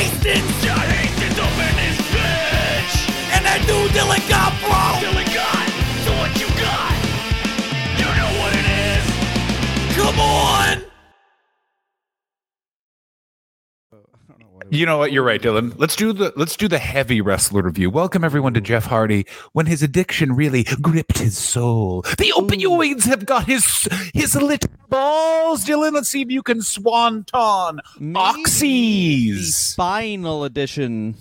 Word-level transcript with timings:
Hastings. 0.00 0.64
John 0.64 0.78
Hastings 0.78 1.38
open 1.38 1.76
his 1.76 1.98
bitch. 2.08 2.94
And 3.36 3.44
that 3.44 3.60
new 3.68 3.84
Dylan 3.92 4.24
Gott, 4.32 4.56
bro. 4.64 4.96
Dylan 4.96 5.28
Gott. 5.28 5.68
So 6.08 6.10
what 6.16 6.32
you 6.40 6.48
got? 6.56 6.96
You 8.00 8.08
know 8.08 8.32
what 8.40 8.52
it 8.56 8.64
is. 8.64 9.04
Come 10.00 10.18
on. 10.18 10.79
You 14.72 14.86
know 14.86 14.98
what? 14.98 15.10
You're 15.10 15.24
right, 15.24 15.42
Dylan. 15.42 15.74
Let's 15.78 15.96
do 15.96 16.12
the 16.12 16.32
let's 16.36 16.56
do 16.56 16.68
the 16.68 16.78
heavy 16.78 17.20
wrestler 17.20 17.62
review. 17.62 17.90
Welcome 17.90 18.22
everyone 18.22 18.54
to 18.54 18.60
Jeff 18.60 18.84
Hardy. 18.84 19.26
When 19.52 19.66
his 19.66 19.82
addiction 19.82 20.32
really 20.36 20.62
gripped 20.62 21.18
his 21.18 21.36
soul, 21.36 22.02
the 22.02 22.32
opioids 22.36 23.04
have 23.06 23.26
got 23.26 23.46
his 23.46 23.88
his 24.14 24.36
lit 24.36 24.66
balls. 24.88 25.64
Dylan, 25.64 25.92
let's 25.94 26.08
see 26.08 26.22
if 26.22 26.30
you 26.30 26.44
can 26.44 26.62
swanton 26.62 27.80
Maybe 27.98 28.12
The 28.14 28.18
oxys. 28.20 29.74
final 29.74 30.44
edition 30.44 31.16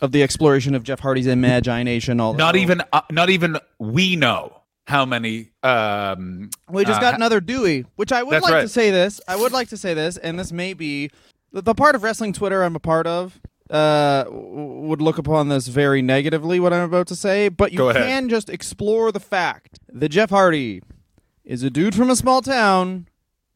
of 0.00 0.12
the 0.12 0.22
exploration 0.22 0.76
of 0.76 0.84
Jeff 0.84 1.00
Hardy's 1.00 1.26
imagination. 1.26 2.20
All 2.20 2.34
Not 2.34 2.54
even 2.54 2.82
uh, 2.92 3.00
not 3.10 3.30
even 3.30 3.56
we 3.80 4.14
know 4.14 4.60
how 4.86 5.04
many. 5.04 5.50
Um, 5.64 6.50
We 6.70 6.84
just 6.84 6.98
uh, 6.98 7.02
got 7.02 7.14
another 7.14 7.40
Dewey, 7.40 7.84
which 7.96 8.12
I 8.12 8.22
would 8.22 8.32
That's 8.32 8.44
like 8.44 8.52
right. 8.52 8.62
to 8.62 8.68
say 8.68 8.92
this. 8.92 9.20
I 9.26 9.34
would 9.34 9.50
like 9.50 9.70
to 9.70 9.76
say 9.76 9.92
this, 9.92 10.18
and 10.18 10.38
this 10.38 10.52
may 10.52 10.72
be 10.74 11.10
the, 11.52 11.62
the 11.62 11.74
part 11.74 11.94
of 11.94 12.02
wrestling 12.02 12.32
Twitter 12.32 12.62
I'm 12.62 12.76
a 12.76 12.80
part 12.80 13.06
of. 13.06 13.40
Uh, 13.70 14.24
would 14.28 15.00
look 15.00 15.16
upon 15.16 15.48
this 15.48 15.66
very 15.68 16.02
negatively. 16.02 16.60
What 16.60 16.74
I'm 16.74 16.82
about 16.82 17.06
to 17.06 17.16
say, 17.16 17.48
but 17.48 17.72
you 17.72 17.78
Go 17.78 17.88
ahead. 17.88 18.02
can 18.06 18.28
just 18.28 18.50
explore 18.50 19.10
the 19.12 19.20
fact 19.20 19.78
that 19.88 20.10
Jeff 20.10 20.28
Hardy 20.28 20.82
is 21.44 21.62
a 21.62 21.70
dude 21.70 21.94
from 21.94 22.10
a 22.10 22.16
small 22.16 22.42
town 22.42 23.08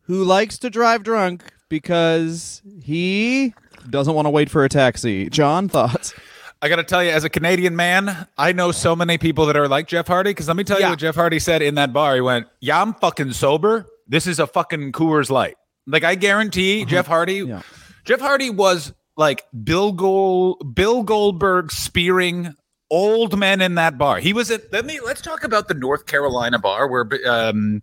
who 0.02 0.24
likes 0.24 0.56
to 0.58 0.70
drive 0.70 1.02
drunk 1.02 1.44
because 1.68 2.62
he 2.82 3.52
doesn't 3.90 4.14
want 4.14 4.24
to 4.24 4.30
wait 4.30 4.48
for 4.48 4.64
a 4.64 4.70
taxi. 4.70 5.28
John, 5.28 5.68
thoughts? 5.68 6.14
I 6.62 6.70
got 6.70 6.76
to 6.76 6.84
tell 6.84 7.04
you, 7.04 7.10
as 7.10 7.24
a 7.24 7.28
Canadian 7.28 7.76
man, 7.76 8.26
I 8.38 8.52
know 8.52 8.72
so 8.72 8.96
many 8.96 9.18
people 9.18 9.44
that 9.46 9.56
are 9.56 9.68
like 9.68 9.86
Jeff 9.86 10.06
Hardy. 10.06 10.30
Because 10.30 10.48
let 10.48 10.56
me 10.56 10.64
tell 10.64 10.80
Yeah. 10.80 10.86
you 10.86 10.92
what 10.92 10.98
Jeff 10.98 11.14
Hardy 11.16 11.38
said 11.40 11.60
in 11.60 11.74
that 11.74 11.92
bar. 11.92 12.14
He 12.14 12.22
went, 12.22 12.46
"Yeah, 12.60 12.80
I'm 12.80 12.94
fucking 12.94 13.32
sober. 13.34 13.84
This 14.08 14.26
is 14.26 14.38
a 14.38 14.46
fucking 14.46 14.92
Coors 14.92 15.28
Light." 15.28 15.56
Like 15.86 16.04
I 16.04 16.14
guarantee, 16.14 16.86
Jeff 16.86 17.06
Hardy. 17.06 17.42
Uh-huh. 17.42 17.56
Yeah. 17.56 17.62
Jeff 18.06 18.20
Hardy 18.20 18.50
was 18.50 18.92
like 19.16 19.44
Bill 19.64 19.90
Gold, 19.90 20.76
Bill 20.76 21.02
Goldberg 21.02 21.72
spearing 21.72 22.54
old 22.88 23.36
men 23.36 23.60
in 23.60 23.74
that 23.74 23.98
bar. 23.98 24.20
He 24.20 24.32
was 24.32 24.48
at. 24.52 24.72
Let 24.72 24.86
me 24.86 25.00
let's 25.04 25.20
talk 25.20 25.42
about 25.42 25.66
the 25.66 25.74
North 25.74 26.06
Carolina 26.06 26.60
bar 26.60 26.86
where 26.86 27.08
um, 27.28 27.82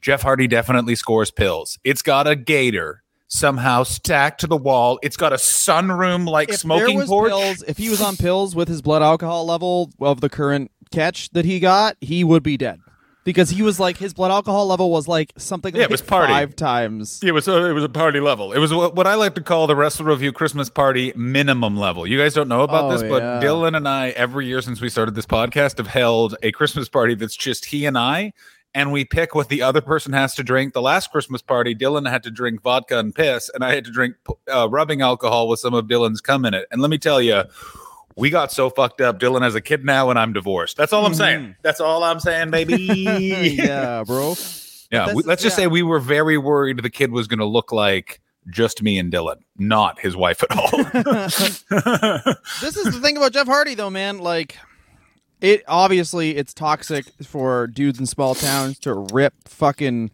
Jeff 0.00 0.22
Hardy 0.22 0.46
definitely 0.46 0.94
scores 0.94 1.32
pills. 1.32 1.80
It's 1.82 2.00
got 2.00 2.28
a 2.28 2.36
gator 2.36 3.02
somehow 3.26 3.82
stacked 3.82 4.40
to 4.42 4.46
the 4.46 4.56
wall. 4.56 5.00
It's 5.02 5.16
got 5.16 5.32
a 5.32 5.36
sunroom 5.36 6.28
like 6.28 6.50
if 6.50 6.58
smoking 6.58 7.04
porch. 7.04 7.30
pills, 7.30 7.64
if 7.66 7.76
he 7.76 7.88
was 7.88 8.00
on 8.00 8.16
pills 8.16 8.54
with 8.54 8.68
his 8.68 8.82
blood 8.82 9.02
alcohol 9.02 9.46
level 9.46 9.90
of 10.00 10.20
the 10.20 10.28
current 10.28 10.70
catch 10.92 11.30
that 11.30 11.44
he 11.44 11.58
got, 11.58 11.96
he 12.00 12.22
would 12.22 12.44
be 12.44 12.56
dead 12.56 12.78
because 13.26 13.50
he 13.50 13.60
was 13.60 13.78
like 13.78 13.98
his 13.98 14.14
blood 14.14 14.30
alcohol 14.30 14.66
level 14.66 14.90
was 14.90 15.06
like 15.06 15.32
something 15.36 15.76
Yeah, 15.76 15.82
it 15.82 15.90
was 15.90 16.00
party. 16.00 16.32
five 16.32 16.56
times. 16.56 17.20
Yeah, 17.22 17.28
it 17.28 17.32
was 17.32 17.46
a, 17.48 17.66
it 17.66 17.72
was 17.74 17.84
a 17.84 17.88
party 17.90 18.20
level. 18.20 18.54
It 18.54 18.58
was 18.58 18.72
what, 18.72 19.06
I 19.06 19.14
like 19.16 19.34
to 19.34 19.42
call 19.42 19.66
the 19.66 19.76
Wrestle 19.76 20.06
Review 20.06 20.32
Christmas 20.32 20.70
party 20.70 21.12
minimum 21.14 21.76
level. 21.76 22.06
You 22.06 22.16
guys 22.16 22.32
don't 22.32 22.48
know 22.48 22.62
about 22.62 22.84
Oh, 22.84 22.92
this, 22.96 23.02
but 23.02 23.22
yeah. 23.22 23.40
Dylan 23.46 23.76
and 23.76 23.86
I 23.86 24.10
every 24.10 24.46
year 24.46 24.62
since 24.62 24.80
we 24.80 24.88
started 24.88 25.14
this 25.14 25.26
podcast 25.26 25.76
have 25.76 25.88
held 25.88 26.36
a 26.42 26.52
Christmas 26.52 26.88
party 26.88 27.14
that's 27.14 27.36
just 27.36 27.66
he 27.66 27.84
and 27.84 27.98
I, 27.98 28.32
and 28.74 28.92
we 28.92 29.04
pick 29.04 29.34
what 29.34 29.48
the 29.48 29.60
other 29.60 29.80
person 29.80 30.12
has 30.12 30.34
to 30.36 30.42
drink. 30.44 30.72
The 30.72 30.82
last 30.82 31.10
Christmas 31.10 31.42
party, 31.42 31.74
Dylan 31.74 32.08
had 32.08 32.22
to 32.22 32.30
drink 32.30 32.62
vodka 32.62 32.98
and 32.98 33.14
piss, 33.14 33.50
and 33.54 33.64
I 33.64 33.74
had 33.74 33.84
to 33.86 33.90
drink 33.90 34.14
uh, 34.52 34.68
rubbing 34.70 35.00
alcohol 35.02 35.48
with 35.48 35.58
some 35.60 35.74
of 35.74 35.86
Dylan's 35.86 36.20
cum 36.20 36.44
in 36.44 36.54
it. 36.54 36.66
And 36.70 36.80
let 36.80 36.90
me 36.90 36.98
tell 36.98 37.20
you. 37.20 37.42
We 38.16 38.30
got 38.30 38.50
so 38.50 38.70
fucked 38.70 39.02
up. 39.02 39.20
Dylan 39.20 39.42
has 39.42 39.54
a 39.54 39.60
kid 39.60 39.84
now, 39.84 40.08
and 40.08 40.18
I'm 40.18 40.32
divorced. 40.32 40.76
That's 40.76 40.92
all 40.92 41.04
I'm 41.04 41.12
mm-hmm. 41.12 41.18
saying. 41.18 41.56
That's 41.62 41.80
all 41.80 42.02
I'm 42.02 42.18
saying, 42.18 42.50
baby. 42.50 42.76
yeah, 43.56 44.04
bro. 44.04 44.34
Yeah, 44.92 45.12
we, 45.14 45.24
let's 45.24 45.42
just 45.42 45.58
yeah. 45.58 45.64
say 45.64 45.66
we 45.66 45.82
were 45.82 45.98
very 45.98 46.38
worried 46.38 46.80
the 46.80 46.88
kid 46.88 47.10
was 47.10 47.26
going 47.26 47.40
to 47.40 47.44
look 47.44 47.72
like 47.72 48.20
just 48.48 48.82
me 48.82 48.98
and 48.98 49.12
Dylan, 49.12 49.40
not 49.58 49.98
his 49.98 50.16
wife 50.16 50.44
at 50.44 50.56
all. 50.56 50.84
This 52.60 52.76
is 52.76 52.94
the 52.94 53.00
thing 53.02 53.16
about 53.16 53.32
Jeff 53.32 53.46
Hardy 53.46 53.74
though, 53.74 53.90
man. 53.90 54.18
Like 54.18 54.56
it 55.40 55.64
obviously 55.66 56.36
it's 56.36 56.54
toxic 56.54 57.06
for 57.24 57.66
dudes 57.66 57.98
in 57.98 58.06
small 58.06 58.34
towns 58.34 58.78
to 58.80 58.94
rip 58.94 59.34
fucking 59.46 60.10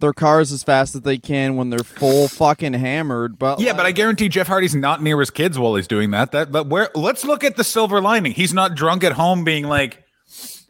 their 0.00 0.12
cars 0.12 0.52
as 0.52 0.62
fast 0.62 0.94
as 0.94 1.02
they 1.02 1.18
can 1.18 1.56
when 1.56 1.70
they're 1.70 1.80
full 1.80 2.28
fucking 2.28 2.72
hammered. 2.74 3.38
But 3.38 3.60
yeah, 3.60 3.72
but 3.72 3.86
I 3.86 3.92
guarantee 3.92 4.28
Jeff 4.28 4.46
Hardy's 4.46 4.74
not 4.74 5.02
near 5.02 5.18
his 5.20 5.30
kids 5.30 5.58
while 5.58 5.74
he's 5.74 5.88
doing 5.88 6.10
that. 6.10 6.32
That, 6.32 6.50
but 6.50 6.66
where? 6.66 6.90
Let's 6.94 7.24
look 7.24 7.44
at 7.44 7.56
the 7.56 7.64
silver 7.64 8.00
lining. 8.00 8.32
He's 8.32 8.52
not 8.52 8.74
drunk 8.74 9.04
at 9.04 9.12
home, 9.12 9.44
being 9.44 9.66
like, 9.66 10.04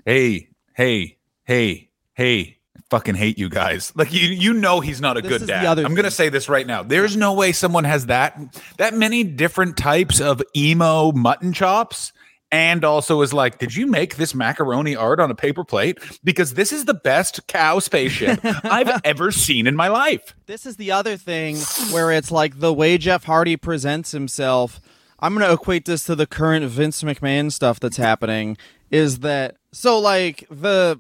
"Hey, 0.05 0.49
hey, 0.75 1.19
hey, 1.45 1.91
hey." 2.15 2.57
I 2.77 2.81
Fucking 2.91 3.15
hate 3.15 3.39
you 3.39 3.49
guys. 3.49 3.93
Like 3.95 4.13
you, 4.13 4.21
you 4.29 4.53
know 4.53 4.81
he's 4.81 5.01
not 5.01 5.17
a 5.17 5.23
good 5.23 5.47
dad. 5.47 5.79
I'm 5.79 5.95
gonna 5.95 6.11
say 6.11 6.29
this 6.29 6.49
right 6.49 6.67
now. 6.67 6.83
There's 6.83 7.17
no 7.17 7.35
way 7.35 7.53
someone 7.53 7.85
has 7.85 8.07
that 8.07 8.37
that 8.79 8.95
many 8.95 9.23
different 9.23 9.77
types 9.77 10.21
of 10.21 10.43
emo 10.57 11.13
mutton 11.13 11.53
chops 11.53 12.13
and 12.53 12.85
also 12.85 13.21
is 13.23 13.33
like, 13.33 13.59
did 13.59 13.75
you 13.77 13.87
make 13.87 14.17
this 14.17 14.35
macaroni 14.35 14.97
art 14.97 15.21
on 15.21 15.31
a 15.31 15.35
paper 15.35 15.65
plate? 15.65 15.99
Because 16.25 16.55
this 16.55 16.73
is 16.73 16.85
the 16.85 16.95
best 16.95 17.47
cow 17.47 17.79
spaceship 17.79 18.41
I've 18.65 19.01
ever 19.05 19.31
seen 19.31 19.67
in 19.67 19.77
my 19.77 19.89
life. 19.89 20.35
this 20.47 20.67
is 20.67 20.77
the 20.77 20.91
other 20.93 21.17
thing 21.17 21.57
where 21.93 22.11
it's 22.11 22.31
like 22.31 22.59
the 22.61 22.73
way 22.73 22.99
Jeff 22.99 23.25
Hardy 23.25 23.57
presents 23.57 24.11
himself. 24.13 24.81
I'm 25.21 25.35
going 25.35 25.47
to 25.47 25.53
equate 25.53 25.85
this 25.85 26.05
to 26.05 26.15
the 26.15 26.27
current 26.27 26.65
Vince 26.67 27.03
McMahon 27.03 27.53
stuff 27.53 27.79
that's 27.79 27.99
happening. 27.99 28.57
Is 28.91 29.21
that 29.21 29.57
so? 29.73 29.99
Like 29.99 30.47
the, 30.51 30.99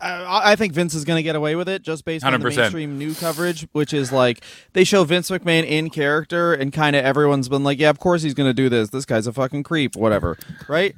I, 0.00 0.52
I 0.52 0.56
think 0.56 0.72
Vince 0.72 0.94
is 0.94 1.04
going 1.04 1.16
to 1.16 1.22
get 1.22 1.36
away 1.36 1.56
with 1.56 1.68
it 1.68 1.82
just 1.82 2.04
based 2.04 2.24
on 2.24 2.32
the 2.32 2.38
mainstream 2.64 2.98
new 2.98 3.14
coverage, 3.14 3.66
which 3.72 3.92
is 3.92 4.12
like 4.12 4.42
they 4.72 4.84
show 4.84 5.04
Vince 5.04 5.30
McMahon 5.30 5.66
in 5.66 5.90
character, 5.90 6.54
and 6.54 6.72
kind 6.72 6.96
of 6.96 7.04
everyone's 7.04 7.48
been 7.48 7.64
like, 7.64 7.78
"Yeah, 7.78 7.90
of 7.90 7.98
course 7.98 8.22
he's 8.22 8.34
going 8.34 8.48
to 8.48 8.54
do 8.54 8.68
this. 8.68 8.90
This 8.90 9.04
guy's 9.04 9.26
a 9.26 9.32
fucking 9.32 9.62
creep, 9.62 9.96
whatever." 9.96 10.36
Right? 10.68 10.94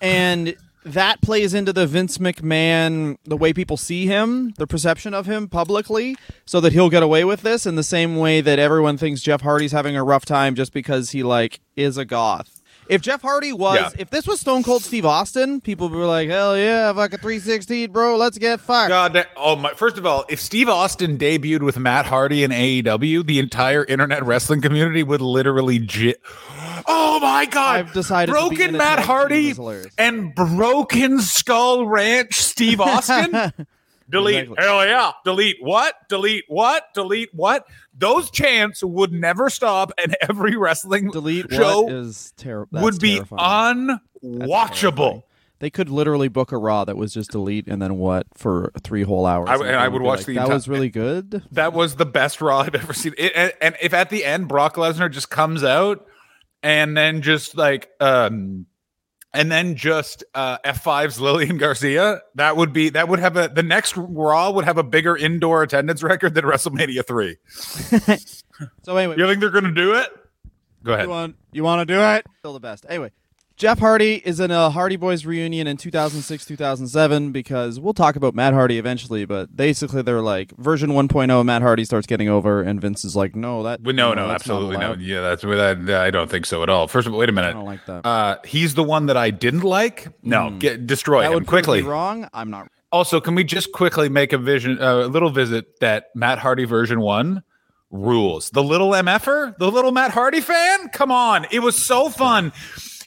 And 0.00 0.56
that 0.84 1.20
plays 1.20 1.52
into 1.52 1.72
the 1.72 1.86
Vince 1.86 2.18
McMahon, 2.18 3.18
the 3.24 3.36
way 3.36 3.52
people 3.52 3.76
see 3.76 4.06
him, 4.06 4.52
the 4.56 4.68
perception 4.68 5.14
of 5.14 5.26
him 5.26 5.48
publicly, 5.48 6.16
so 6.44 6.60
that 6.60 6.72
he'll 6.72 6.90
get 6.90 7.02
away 7.02 7.24
with 7.24 7.42
this 7.42 7.66
in 7.66 7.74
the 7.74 7.82
same 7.82 8.16
way 8.16 8.40
that 8.40 8.60
everyone 8.60 8.96
thinks 8.96 9.20
Jeff 9.20 9.40
Hardy's 9.40 9.72
having 9.72 9.96
a 9.96 10.04
rough 10.04 10.24
time 10.24 10.54
just 10.54 10.72
because 10.72 11.10
he 11.10 11.24
like 11.24 11.60
is 11.74 11.96
a 11.96 12.04
goth. 12.04 12.55
If 12.88 13.02
Jeff 13.02 13.22
Hardy 13.22 13.52
was, 13.52 13.78
Yeah. 13.78 13.90
if 13.98 14.10
this 14.10 14.26
was 14.26 14.40
Stone 14.40 14.62
Cold 14.62 14.82
Steve 14.82 15.04
Austin, 15.04 15.60
people 15.60 15.88
would 15.88 15.96
be 15.96 16.04
like, 16.04 16.28
"Hell 16.28 16.56
yeah, 16.56 16.92
fuck 16.92 17.12
a 17.12 17.18
316, 17.18 17.90
bro, 17.90 18.16
let's 18.16 18.38
get 18.38 18.60
fucked." 18.60 18.88
God, 18.88 19.26
oh 19.36 19.56
my! 19.56 19.70
First 19.74 19.98
of 19.98 20.06
all, 20.06 20.24
if 20.28 20.40
Steve 20.40 20.68
Austin 20.68 21.18
debuted 21.18 21.62
with 21.62 21.78
Matt 21.78 22.06
Hardy 22.06 22.44
in 22.44 22.50
AEW, 22.52 23.22
the 23.26 23.38
entire 23.38 23.84
internet 23.84 24.24
wrestling 24.24 24.60
community 24.60 25.02
would 25.02 25.20
literally. 25.20 25.78
J- 25.78 26.14
oh 26.86 27.18
my 27.20 27.46
God! 27.46 27.76
I've 27.80 27.92
decided 27.92 28.32
Broken 28.32 28.76
Matt. 28.76 29.00
Hardy 29.00 29.54
and 29.98 30.34
Broken 30.34 31.20
Skull 31.20 31.86
Ranch 31.86 32.34
Steve 32.34 32.80
Austin. 32.80 33.52
Delete. 34.08 34.44
Exactly. 34.44 34.64
Hell 34.64 34.86
yeah. 34.86 35.12
Delete 35.24 35.56
what? 35.60 35.94
Delete 36.08 36.44
what? 36.48 36.84
Delete 36.94 37.30
what? 37.34 37.66
Those 37.98 38.30
chants 38.30 38.84
would 38.84 39.12
never 39.12 39.50
stop, 39.50 39.90
and 39.98 40.16
every 40.20 40.56
wrestling 40.56 41.10
Delete 41.10 41.50
show 41.52 41.88
is 41.88 42.32
terrible. 42.36 42.82
would 42.82 42.98
be 43.00 43.20
unwatchable. 44.22 45.22
They 45.58 45.70
could 45.70 45.88
literally 45.88 46.28
book 46.28 46.52
a 46.52 46.58
Raw 46.58 46.84
that 46.84 46.98
was 46.98 47.14
just 47.14 47.30
delete 47.30 47.66
and 47.66 47.80
then 47.80 47.96
what 47.96 48.26
for 48.34 48.70
three 48.82 49.02
whole 49.04 49.24
hours. 49.24 49.48
I- 49.48 49.54
And 49.54 49.62
and 49.64 49.76
I 49.76 49.88
would 49.88 50.02
watch 50.02 50.18
like, 50.20 50.26
the 50.26 50.34
That 50.34 50.40
entire- 50.42 50.54
was 50.54 50.68
really 50.68 50.90
good. 50.90 51.42
That 51.52 51.72
was 51.72 51.96
the 51.96 52.04
best 52.04 52.42
Raw 52.42 52.58
I've 52.60 52.74
ever 52.74 52.92
seen. 52.92 53.14
It, 53.16 53.32
and, 53.34 53.52
and 53.62 53.76
if 53.80 53.94
at 53.94 54.10
the 54.10 54.24
end 54.24 54.48
Brock 54.48 54.76
Lesnar 54.76 55.10
just 55.10 55.30
comes 55.30 55.64
out 55.64 56.06
and 56.62 56.94
then 56.96 57.22
just 57.22 57.56
like 57.56 57.88
um 58.00 58.66
and 59.36 59.52
then 59.52 59.76
just 59.76 60.24
uh 60.34 60.58
F5's 60.64 61.20
Lillian 61.20 61.58
Garcia, 61.58 62.22
that 62.34 62.56
would 62.56 62.72
be 62.72 62.88
that 62.90 63.08
would 63.08 63.18
have 63.18 63.36
a 63.36 63.48
the 63.48 63.62
next 63.62 63.96
Raw 63.96 64.50
would 64.50 64.64
have 64.64 64.78
a 64.78 64.82
bigger 64.82 65.16
indoor 65.16 65.62
attendance 65.62 66.02
record 66.02 66.34
than 66.34 66.44
WrestleMania 66.44 67.06
3. 67.06 67.36
So 68.84 68.96
anyway, 68.96 69.16
You 69.18 69.26
think 69.26 69.40
they're 69.40 69.50
going 69.50 69.64
to 69.64 69.70
do 69.74 69.96
it? 69.96 70.08
Go 70.82 70.94
ahead. 70.94 71.04
You 71.04 71.10
want 71.10 71.36
you 71.52 71.62
want 71.62 71.86
to 71.86 71.94
do 71.94 72.00
it? 72.00 72.24
Still 72.38 72.54
the 72.54 72.60
best. 72.60 72.86
Anyway, 72.88 73.10
Jeff 73.56 73.78
Hardy 73.78 74.16
is 74.22 74.38
in 74.38 74.50
a 74.50 74.68
Hardy 74.68 74.96
Boys 74.96 75.24
reunion 75.24 75.66
in 75.66 75.78
2006 75.78 76.44
2007 76.44 77.32
because 77.32 77.80
we'll 77.80 77.94
talk 77.94 78.14
about 78.14 78.34
Matt 78.34 78.52
Hardy 78.52 78.76
eventually, 78.76 79.24
but 79.24 79.56
basically 79.56 80.02
they're 80.02 80.20
like 80.20 80.54
version 80.58 80.90
1.0 80.90 81.42
Matt 81.42 81.62
Hardy 81.62 81.86
starts 81.86 82.06
getting 82.06 82.28
over 82.28 82.60
and 82.60 82.82
Vince 82.82 83.02
is 83.02 83.16
like, 83.16 83.34
"No, 83.34 83.62
that 83.62 83.80
Well, 83.80 83.94
no, 83.94 84.12
no, 84.12 84.26
not 84.26 84.34
absolutely 84.34 84.76
no. 84.76 84.94
Yeah, 84.98 85.22
that's 85.22 85.42
what 85.42 85.58
I, 85.58 86.06
I 86.06 86.10
don't 86.10 86.30
think 86.30 86.44
so 86.44 86.62
at 86.62 86.68
all. 86.68 86.86
First 86.86 87.06
of 87.06 87.14
all, 87.14 87.18
wait 87.18 87.30
a 87.30 87.32
minute. 87.32 87.48
I 87.48 87.52
don't 87.54 87.64
like 87.64 87.86
that. 87.86 88.04
Uh, 88.04 88.36
he's 88.44 88.74
the 88.74 88.84
one 88.84 89.06
that 89.06 89.16
I 89.16 89.30
didn't 89.30 89.64
like. 89.64 90.08
No, 90.22 90.50
get 90.58 90.86
destroy 90.86 91.22
that 91.22 91.28
him 91.28 91.34
would 91.34 91.46
quickly. 91.46 91.80
wrong. 91.80 92.28
I'm 92.34 92.50
not. 92.50 92.68
Also, 92.92 93.22
can 93.22 93.34
we 93.34 93.42
just 93.42 93.72
quickly 93.72 94.10
make 94.10 94.34
a 94.34 94.38
vision, 94.38 94.78
uh, 94.82 94.98
a 94.98 95.08
little 95.08 95.30
visit 95.30 95.80
that 95.80 96.08
Matt 96.14 96.40
Hardy 96.40 96.66
version 96.66 97.00
one 97.00 97.42
rules. 97.90 98.50
The 98.50 98.62
little 98.62 98.90
MFer, 98.90 99.56
the 99.58 99.70
little 99.70 99.92
Matt 99.92 100.10
Hardy 100.10 100.40
fan, 100.40 100.88
come 100.90 101.10
on, 101.10 101.46
it 101.50 101.60
was 101.60 101.82
so 101.82 102.10
fun. 102.10 102.52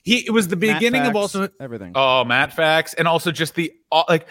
He 0.09 0.25
it 0.25 0.31
was 0.31 0.47
the 0.47 0.55
beginning 0.55 1.03
of 1.03 1.15
also 1.15 1.49
everything. 1.59 1.91
Oh, 1.93 2.25
Matt 2.25 2.51
Facts, 2.51 2.95
and 2.95 3.07
also 3.07 3.31
just 3.31 3.53
the 3.53 3.71
uh, 3.91 4.03
like. 4.09 4.27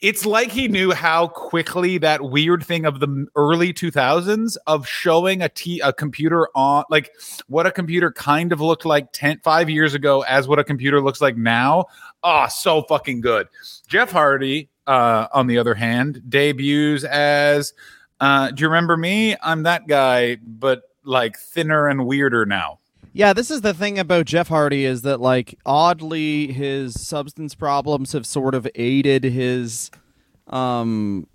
It's 0.00 0.24
like 0.24 0.52
he 0.52 0.68
knew 0.68 0.92
how 0.92 1.26
quickly 1.26 1.98
that 1.98 2.22
weird 2.22 2.64
thing 2.64 2.86
of 2.86 3.00
the 3.00 3.26
early 3.34 3.74
2000s 3.74 4.56
of 4.68 4.86
showing 4.86 5.42
a 5.42 5.48
t 5.48 5.80
a 5.80 5.92
computer 5.92 6.48
on 6.54 6.84
like 6.88 7.10
what 7.48 7.66
a 7.66 7.72
computer 7.72 8.12
kind 8.12 8.52
of 8.52 8.60
looked 8.60 8.86
like 8.86 9.08
10 9.12 9.40
5 9.42 9.68
years 9.68 9.94
ago 9.94 10.22
as 10.22 10.46
what 10.46 10.60
a 10.60 10.64
computer 10.64 11.00
looks 11.02 11.20
like 11.20 11.36
now. 11.36 11.86
Oh, 12.22 12.46
so 12.48 12.82
fucking 12.82 13.20
good. 13.20 13.48
Jeff 13.88 14.12
Hardy 14.12 14.70
uh 14.86 15.26
on 15.34 15.48
the 15.48 15.58
other 15.58 15.74
hand 15.74 16.22
debuts 16.28 17.02
as 17.02 17.74
uh 18.20 18.52
do 18.52 18.62
you 18.62 18.68
remember 18.68 18.96
me? 18.96 19.34
I'm 19.42 19.64
that 19.64 19.88
guy 19.88 20.36
but 20.46 20.82
like 21.02 21.36
thinner 21.36 21.88
and 21.88 22.06
weirder 22.06 22.46
now. 22.46 22.78
Yeah, 23.18 23.32
this 23.32 23.50
is 23.50 23.62
the 23.62 23.74
thing 23.74 23.98
about 23.98 24.26
Jeff 24.26 24.46
Hardy 24.46 24.84
is 24.84 25.02
that 25.02 25.20
like 25.20 25.58
oddly 25.66 26.52
his 26.52 27.04
substance 27.04 27.52
problems 27.56 28.12
have 28.12 28.24
sort 28.24 28.54
of 28.54 28.68
aided 28.76 29.24
his 29.24 29.90
um 30.46 31.26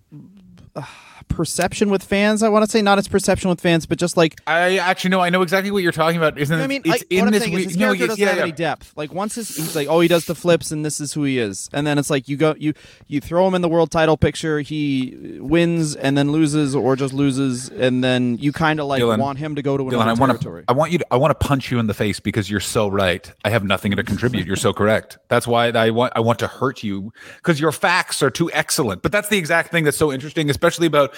Uh, 0.75 0.83
perception 1.27 1.89
with 1.89 2.03
fans. 2.03 2.43
I 2.43 2.49
want 2.49 2.65
to 2.65 2.71
say 2.71 2.81
not 2.81 2.97
his 2.97 3.07
perception 3.07 3.49
with 3.49 3.61
fans, 3.61 3.85
but 3.85 3.97
just 3.97 4.17
like 4.17 4.39
I 4.47 4.77
actually 4.77 5.11
know 5.11 5.19
I 5.19 5.29
know 5.29 5.41
exactly 5.41 5.71
what 5.71 5.83
you're 5.83 5.91
talking 5.91 6.17
about. 6.17 6.37
Isn't 6.37 6.53
You 6.53 6.57
know? 6.59 6.63
I 6.63 6.67
mean, 6.67 6.81
it's 6.85 6.89
like, 6.89 7.05
in 7.09 7.31
this 7.31 7.43
is 7.43 7.49
his 7.49 7.77
no, 7.77 7.85
character 7.87 8.03
yeah, 8.03 8.07
doesn't 8.07 8.21
yeah, 8.21 8.27
have 8.27 8.37
yeah. 8.37 8.43
any 8.43 8.51
depth. 8.51 8.93
Like 8.95 9.13
once 9.13 9.35
his, 9.35 9.55
he's 9.55 9.75
like, 9.75 9.87
oh, 9.87 9.99
he 9.99 10.07
does 10.07 10.25
the 10.25 10.35
flips, 10.35 10.71
and 10.71 10.85
this 10.85 10.99
is 10.99 11.13
who 11.13 11.23
he 11.23 11.39
is. 11.39 11.69
And 11.73 11.85
then 11.87 11.97
it's 11.97 12.09
like 12.09 12.27
you 12.27 12.37
go, 12.37 12.55
you 12.57 12.73
you 13.07 13.21
throw 13.21 13.47
him 13.47 13.55
in 13.55 13.61
the 13.61 13.69
world 13.69 13.91
title 13.91 14.17
picture, 14.17 14.59
he 14.61 15.37
wins 15.39 15.95
and 15.95 16.17
then 16.17 16.31
loses, 16.31 16.75
or 16.75 16.95
just 16.95 17.13
loses, 17.13 17.69
and 17.69 18.03
then 18.03 18.37
you 18.37 18.51
kind 18.51 18.79
of 18.79 18.87
like 18.87 19.01
Dylan, 19.01 19.19
want 19.19 19.39
him 19.39 19.55
to 19.55 19.61
go 19.61 19.77
to 19.77 19.83
Dylan, 19.83 19.93
another 19.93 20.09
I 20.09 20.13
want 20.13 20.31
territory. 20.31 20.63
to, 20.63 20.71
I 20.71 20.73
want 20.73 20.91
you 20.91 20.97
to, 20.99 21.05
I 21.11 21.17
want 21.17 21.39
to 21.39 21.47
punch 21.47 21.71
you 21.71 21.79
in 21.79 21.87
the 21.87 21.93
face 21.93 22.19
because 22.19 22.49
you're 22.49 22.59
so 22.59 22.87
right. 22.87 23.31
I 23.45 23.49
have 23.49 23.63
nothing 23.63 23.91
to 23.95 24.03
contribute. 24.03 24.45
You're 24.45 24.55
so 24.55 24.73
correct. 24.73 25.17
That's 25.29 25.47
why 25.47 25.67
I 25.69 25.89
want, 25.89 26.13
I 26.15 26.19
want 26.19 26.39
to 26.39 26.47
hurt 26.47 26.83
you 26.83 27.13
because 27.37 27.59
your 27.59 27.71
facts 27.71 28.21
are 28.21 28.29
too 28.29 28.51
excellent. 28.51 29.01
But 29.01 29.11
that's 29.11 29.29
the 29.29 29.37
exact 29.37 29.71
thing 29.71 29.83
that's 29.83 29.97
so 29.97 30.11
interesting, 30.11 30.49
especially 30.63 30.87
about 30.87 31.13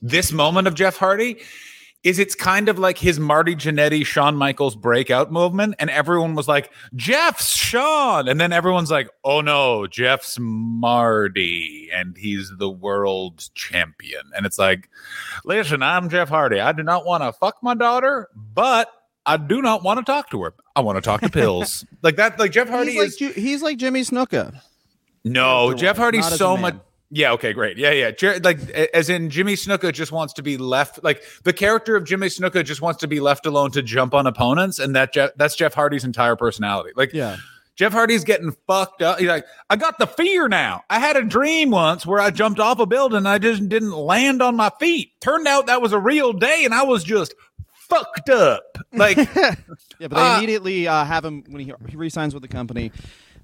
this 0.00 0.32
moment 0.32 0.66
of 0.66 0.74
Jeff 0.74 0.96
Hardy. 0.96 1.38
Is 2.02 2.20
it's 2.20 2.36
kind 2.36 2.68
of 2.68 2.78
like 2.78 2.98
his 2.98 3.18
Marty 3.18 3.56
Jannetty, 3.56 4.06
Shawn 4.06 4.36
Michaels 4.36 4.76
breakout 4.76 5.32
movement, 5.32 5.74
and 5.80 5.90
everyone 5.90 6.36
was 6.36 6.46
like, 6.46 6.70
"Jeff's 6.94 7.56
Shawn," 7.56 8.28
and 8.28 8.40
then 8.40 8.52
everyone's 8.52 8.92
like, 8.92 9.10
"Oh 9.24 9.40
no, 9.40 9.88
Jeff's 9.88 10.38
Marty, 10.38 11.88
and 11.92 12.16
he's 12.16 12.52
the 12.58 12.70
world 12.70 13.48
champion." 13.54 14.20
And 14.36 14.46
it's 14.46 14.58
like, 14.58 14.88
Listen, 15.44 15.82
I'm 15.82 16.08
Jeff 16.08 16.28
Hardy. 16.28 16.60
I 16.60 16.70
do 16.70 16.84
not 16.84 17.04
want 17.04 17.24
to 17.24 17.32
fuck 17.32 17.56
my 17.60 17.74
daughter, 17.74 18.28
but 18.36 18.88
I 19.24 19.36
do 19.36 19.60
not 19.60 19.82
want 19.82 19.98
to 19.98 20.04
talk 20.04 20.30
to 20.30 20.42
her. 20.44 20.54
I 20.76 20.82
want 20.82 20.98
to 20.98 21.02
talk 21.02 21.22
to 21.22 21.28
pills. 21.28 21.84
like 22.02 22.16
that, 22.16 22.38
like 22.38 22.52
Jeff 22.52 22.68
Hardy 22.68 22.92
he's 22.92 23.00
like 23.00 23.08
is 23.08 23.16
Ju- 23.16 23.32
he's 23.40 23.62
like 23.62 23.78
Jimmy 23.78 24.02
Snuka. 24.02 24.60
no, 25.24 25.74
Jeff 25.74 25.96
Hardy's 25.96 26.28
so 26.36 26.56
much. 26.56 26.76
Yeah, 27.10 27.32
okay, 27.32 27.52
great. 27.52 27.78
Yeah, 27.78 27.92
yeah. 27.92 28.38
Like 28.42 28.68
as 28.70 29.08
in 29.08 29.30
Jimmy 29.30 29.54
Snuka 29.54 29.92
just 29.92 30.10
wants 30.12 30.32
to 30.34 30.42
be 30.42 30.56
left 30.56 31.04
like 31.04 31.22
the 31.44 31.52
character 31.52 31.94
of 31.94 32.04
Jimmy 32.04 32.26
Snuka 32.26 32.64
just 32.64 32.82
wants 32.82 33.00
to 33.00 33.08
be 33.08 33.20
left 33.20 33.46
alone 33.46 33.70
to 33.72 33.82
jump 33.82 34.12
on 34.12 34.26
opponents 34.26 34.78
and 34.80 34.96
that 34.96 35.12
Jeff, 35.12 35.30
that's 35.36 35.54
Jeff 35.54 35.72
Hardy's 35.74 36.04
entire 36.04 36.34
personality. 36.36 36.90
Like 36.96 37.12
Yeah. 37.12 37.36
Jeff 37.76 37.92
Hardy's 37.92 38.24
getting 38.24 38.56
fucked 38.66 39.02
up. 39.02 39.18
He's 39.18 39.28
like, 39.28 39.44
I 39.68 39.76
got 39.76 39.98
the 39.98 40.06
fear 40.06 40.48
now. 40.48 40.82
I 40.88 40.98
had 40.98 41.16
a 41.16 41.22
dream 41.22 41.70
once 41.70 42.06
where 42.06 42.18
I 42.20 42.30
jumped 42.30 42.58
off 42.58 42.78
a 42.78 42.86
building 42.86 43.18
and 43.18 43.28
I 43.28 43.38
just 43.38 43.68
didn't 43.68 43.92
land 43.92 44.40
on 44.42 44.56
my 44.56 44.70
feet. 44.80 45.12
Turned 45.20 45.46
out 45.46 45.66
that 45.66 45.82
was 45.82 45.92
a 45.92 45.98
real 45.98 46.32
day 46.32 46.62
and 46.64 46.72
I 46.72 46.84
was 46.84 47.04
just 47.04 47.34
fucked 47.72 48.30
up. 48.30 48.78
Like, 48.92 49.16
Yeah, 49.98 50.08
but 50.08 50.10
they 50.10 50.16
Uh, 50.16 50.38
immediately 50.38 50.88
uh, 50.88 51.04
have 51.04 51.24
him 51.24 51.44
when 51.50 51.60
he, 51.64 51.72
he 51.88 51.96
resigns 51.96 52.32
with 52.34 52.42
the 52.42 52.48
company. 52.48 52.92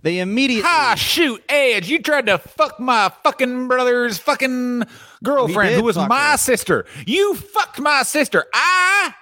They 0.02 0.18
immediately 0.18 0.68
ah, 0.68 0.94
shoot, 0.96 1.42
Edge, 1.48 1.88
you 1.88 2.02
tried 2.02 2.26
to 2.26 2.38
fuck 2.38 2.80
my 2.80 3.12
fucking 3.22 3.68
brother's 3.68 4.18
fucking 4.18 4.82
girlfriend 5.22 5.76
who 5.76 5.84
was 5.84 5.96
my 5.96 6.32
her. 6.32 6.36
sister. 6.36 6.86
You 7.06 7.36
fucked 7.36 7.78
my 7.78 8.02
sister. 8.02 8.46
I, 8.52 9.14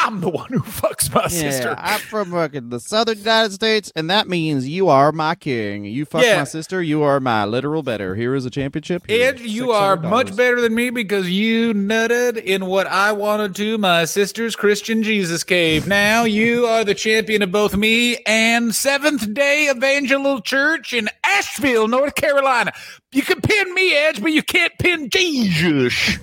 I'm 0.00 0.20
the 0.20 0.28
one 0.28 0.50
who 0.52 0.60
fucks 0.60 1.12
my 1.12 1.22
Yeah, 1.22 1.28
sister. 1.28 1.74
I'm 1.78 2.00
from 2.00 2.30
fucking 2.30 2.70
the 2.70 2.80
southern 2.80 3.18
United 3.18 3.52
States, 3.52 3.92
and 3.96 4.08
that 4.10 4.28
means 4.28 4.68
you 4.68 4.88
are 4.88 5.12
my 5.12 5.34
king. 5.34 5.84
You 5.84 6.04
fuck 6.04 6.22
Yeah. 6.24 6.38
my 6.38 6.44
sister, 6.44 6.80
you 6.82 7.02
are 7.02 7.20
my 7.20 7.44
literal 7.44 7.82
better. 7.82 8.14
Here 8.14 8.34
is 8.34 8.46
a 8.46 8.50
championship. 8.50 9.02
Ed, 9.08 9.40
you 9.40 9.72
are 9.72 9.96
much 9.96 10.34
better 10.36 10.60
than 10.60 10.74
me 10.74 10.90
because 10.90 11.28
you 11.30 11.74
nutted 11.74 12.36
in 12.42 12.66
what 12.66 12.86
I 12.86 13.12
wanted 13.12 13.54
to 13.56 13.76
my 13.78 14.04
sister's 14.04 14.54
Christian 14.56 15.02
Jesus 15.02 15.42
cave. 15.44 15.86
Now 15.86 16.24
you 16.24 16.66
are 16.66 16.84
the 16.84 16.94
champion 16.94 17.42
of 17.42 17.50
both 17.50 17.76
me 17.76 18.18
and 18.26 18.74
Seventh 18.74 19.34
Day 19.34 19.70
Evangelical 19.70 20.40
Church 20.40 20.92
in 20.92 21.08
Asheville, 21.24 21.88
North 21.88 22.14
Carolina. 22.14 22.72
You 23.12 23.22
can 23.22 23.40
pin 23.40 23.74
me, 23.74 23.94
Edge, 23.96 24.22
but 24.22 24.32
you 24.32 24.42
can't 24.42 24.72
pin 24.78 25.10
Jesus. 25.10 26.18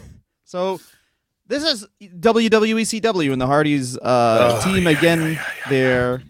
So 0.46 0.80
this 1.48 1.64
is 1.64 1.88
WWECW 2.02 3.32
and 3.32 3.42
the 3.42 3.48
Hardys 3.48 3.98
uh, 3.98 4.62
team 4.64 4.88
again 4.88 5.40
there 5.70 6.24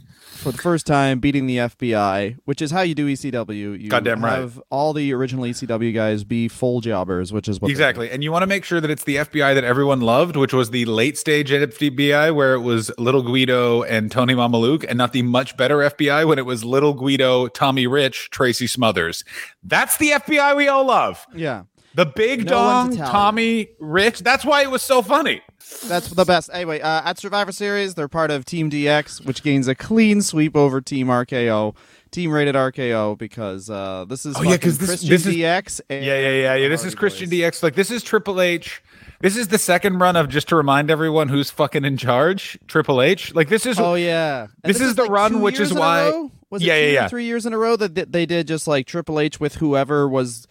for 0.46 0.52
the 0.52 0.58
first 0.60 0.86
time 0.86 1.20
beating 1.20 1.48
the 1.48 1.58
FBI, 1.58 2.38
which 2.46 2.62
is 2.62 2.70
how 2.70 2.82
you 2.82 2.94
do 2.94 3.08
ECW. 3.08 3.82
You 3.82 3.90
Goddamn 3.90 4.24
right. 4.24 4.38
have 4.38 4.62
all 4.70 4.94
the 4.94 5.12
original 5.12 5.44
ECW 5.46 5.92
guys 5.92 6.24
be 6.24 6.48
full 6.48 6.82
jobbers, 6.82 7.34
which 7.34 7.48
is 7.48 7.60
what 7.60 7.72
Exactly. 7.72 8.12
And 8.12 8.24
you 8.24 8.32
want 8.32 8.44
to 8.44 8.48
make 8.48 8.64
sure 8.64 8.80
that 8.80 8.92
it's 8.92 9.06
the 9.06 9.16
FBI 9.16 9.56
that 9.56 9.64
everyone 9.64 10.02
loved, 10.02 10.36
which 10.36 10.54
was 10.54 10.70
the 10.70 10.86
late 10.86 11.18
stage 11.18 11.50
FBI 11.50 12.36
where 12.36 12.54
it 12.54 12.60
was 12.60 12.92
Little 13.00 13.24
Guido 13.24 13.82
and 13.84 14.12
Tony 14.12 14.36
Mamaluke, 14.36 14.86
and 14.88 14.98
not 14.98 15.14
the 15.14 15.24
much 15.24 15.58
better 15.58 15.78
FBI 15.78 16.28
when 16.28 16.38
it 16.38 16.46
was 16.46 16.64
Little 16.64 16.94
Guido, 16.94 17.48
Tommy 17.48 17.88
Rich, 17.88 18.30
Tracy 18.30 18.68
Smothers. 18.68 19.24
That's 19.64 19.98
the 19.98 20.12
FBI 20.12 20.56
we 20.56 20.68
all 20.68 20.86
love. 20.86 21.26
Yeah. 21.34 21.64
The 21.96 22.06
big 22.06 22.40
No 22.46 22.52
dong, 22.52 22.98
Tommy 22.98 23.70
Rich. 23.80 24.20
That's 24.20 24.44
why 24.44 24.64
it 24.64 24.70
was 24.70 24.82
so 24.82 25.02
funny. 25.02 25.42
That's 25.86 26.10
the 26.10 26.26
best. 26.26 26.50
Anyway, 26.54 26.82
uh, 26.82 27.02
at 27.06 27.18
Survivor 27.18 27.52
Series, 27.52 27.96
they're 27.96 28.08
part 28.10 28.32
of 28.32 28.44
Team 28.46 28.70
DX, 28.70 29.26
which 29.26 29.42
gains 29.42 29.68
a 29.68 29.76
clean 29.76 30.22
sweep 30.22 30.56
over 30.58 30.82
Team 30.82 31.08
RKO, 31.08 31.74
Team 32.12 32.32
Rated 32.32 32.54
RKO, 32.56 33.18
because 33.18 33.70
uh, 33.70 34.06
this 34.08 34.26
is 34.26 34.36
Oh, 34.38 34.44
yeah, 34.44 34.58
this- 34.58 34.78
Christian 34.78 35.10
this 35.10 35.26
is- 35.26 35.36
DX. 35.36 35.82
And 35.90 36.04
Yeah, 36.06 36.20
yeah, 36.20 36.30
yeah, 36.30 36.56
yeah. 36.56 36.64
the 36.64 36.68
This 36.70 36.84
is 36.86 36.96
Christian 36.96 37.30
Boys. 37.30 37.40
DX. 37.40 37.64
Like 37.64 37.76
this 37.76 37.90
is 37.90 38.04
Triple 38.04 38.42
H. 38.42 38.84
This 39.22 39.38
is 39.38 39.48
the 39.48 39.58
second 39.58 39.98
run 40.00 40.18
of 40.18 40.28
just 40.30 40.50
to 40.50 40.56
remind 40.58 40.92
everyone 40.92 41.30
who's 41.30 41.50
fucking 41.50 41.86
in 41.86 41.96
charge. 41.98 42.60
Triple 42.68 43.02
H. 43.02 43.34
Like 43.34 43.48
this 43.48 43.66
is. 43.66 43.80
Oh 43.80 43.96
yeah, 43.96 44.48
And 44.64 44.70
This 44.74 44.82
is 44.82 44.96
the 44.96 45.04
like 45.04 45.12
run, 45.12 45.42
which 45.42 45.60
is 45.60 45.74
why- 45.74 46.12
Was 46.50 46.62
it 46.62 46.66
Yeah, 46.66 46.76
yeah, 46.78 46.88
yeah. 46.92 47.08
Three 47.08 47.24
years 47.26 47.46
in 47.46 47.54
a 47.54 47.58
row 47.58 47.76
that 47.78 48.12
they 48.12 48.26
did 48.26 48.48
just 48.48 48.68
like 48.68 48.86
Triple 48.86 49.20
H 49.20 49.40
with 49.40 49.56
whoever 49.56 50.08
was 50.08 50.46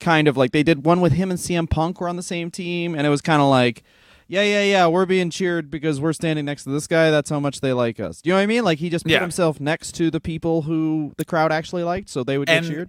kind 0.00 0.28
of 0.28 0.36
like 0.36 0.52
they 0.52 0.62
did 0.62 0.84
one 0.84 1.00
with 1.00 1.12
him 1.12 1.30
and 1.30 1.38
CM 1.38 1.68
Punk 1.68 2.00
were 2.00 2.08
on 2.08 2.16
the 2.16 2.22
same 2.22 2.50
team, 2.50 2.94
and 2.94 3.06
it 3.06 3.10
was 3.10 3.20
kind 3.20 3.40
of 3.42 3.48
like. 3.48 3.82
Yeah, 4.28 4.42
yeah, 4.42 4.62
yeah. 4.64 4.86
We're 4.88 5.06
being 5.06 5.30
cheered 5.30 5.70
because 5.70 6.00
we're 6.00 6.12
standing 6.12 6.46
next 6.46 6.64
to 6.64 6.70
this 6.70 6.88
guy. 6.88 7.12
That's 7.12 7.30
how 7.30 7.38
much 7.38 7.60
they 7.60 7.72
like 7.72 8.00
us. 8.00 8.20
Do 8.20 8.28
you 8.28 8.32
know 8.34 8.38
what 8.38 8.42
I 8.42 8.46
mean? 8.46 8.64
Like 8.64 8.80
he 8.80 8.90
just 8.90 9.04
put 9.04 9.12
Yeah. 9.12 9.20
himself 9.20 9.60
next 9.60 9.92
to 9.98 10.10
the 10.10 10.18
people 10.20 10.62
who 10.62 11.12
the 11.16 11.24
crowd 11.24 11.52
actually 11.52 11.84
liked, 11.84 12.08
so 12.08 12.24
they 12.24 12.36
would 12.36 12.48
get 12.48 12.64
cheered. 12.64 12.88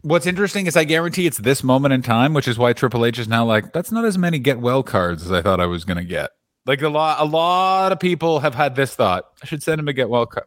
What's 0.00 0.26
interesting 0.26 0.66
is 0.66 0.78
I 0.78 0.84
guarantee 0.84 1.26
it's 1.26 1.36
this 1.36 1.62
moment 1.62 1.92
in 1.92 2.00
time, 2.00 2.32
which 2.32 2.48
is 2.48 2.56
why 2.56 2.72
Triple 2.72 3.04
H 3.04 3.18
is 3.18 3.28
now 3.28 3.44
like, 3.44 3.74
that's 3.74 3.92
not 3.92 4.06
as 4.06 4.16
many 4.16 4.38
get 4.38 4.60
well 4.60 4.82
cards 4.82 5.24
as 5.26 5.30
I 5.30 5.42
thought 5.42 5.60
I 5.60 5.66
was 5.66 5.84
going 5.84 5.98
to 5.98 6.04
get. 6.04 6.30
Like 6.64 6.80
a 6.80 6.88
lot, 6.88 7.20
a 7.20 7.24
lot 7.26 7.92
of 7.92 8.00
people 8.00 8.40
have 8.40 8.54
had 8.54 8.74
this 8.74 8.94
thought. 8.94 9.24
I 9.42 9.46
should 9.46 9.62
send 9.62 9.78
him 9.80 9.88
a 9.88 9.92
get 9.92 10.08
well 10.08 10.24
card. 10.24 10.46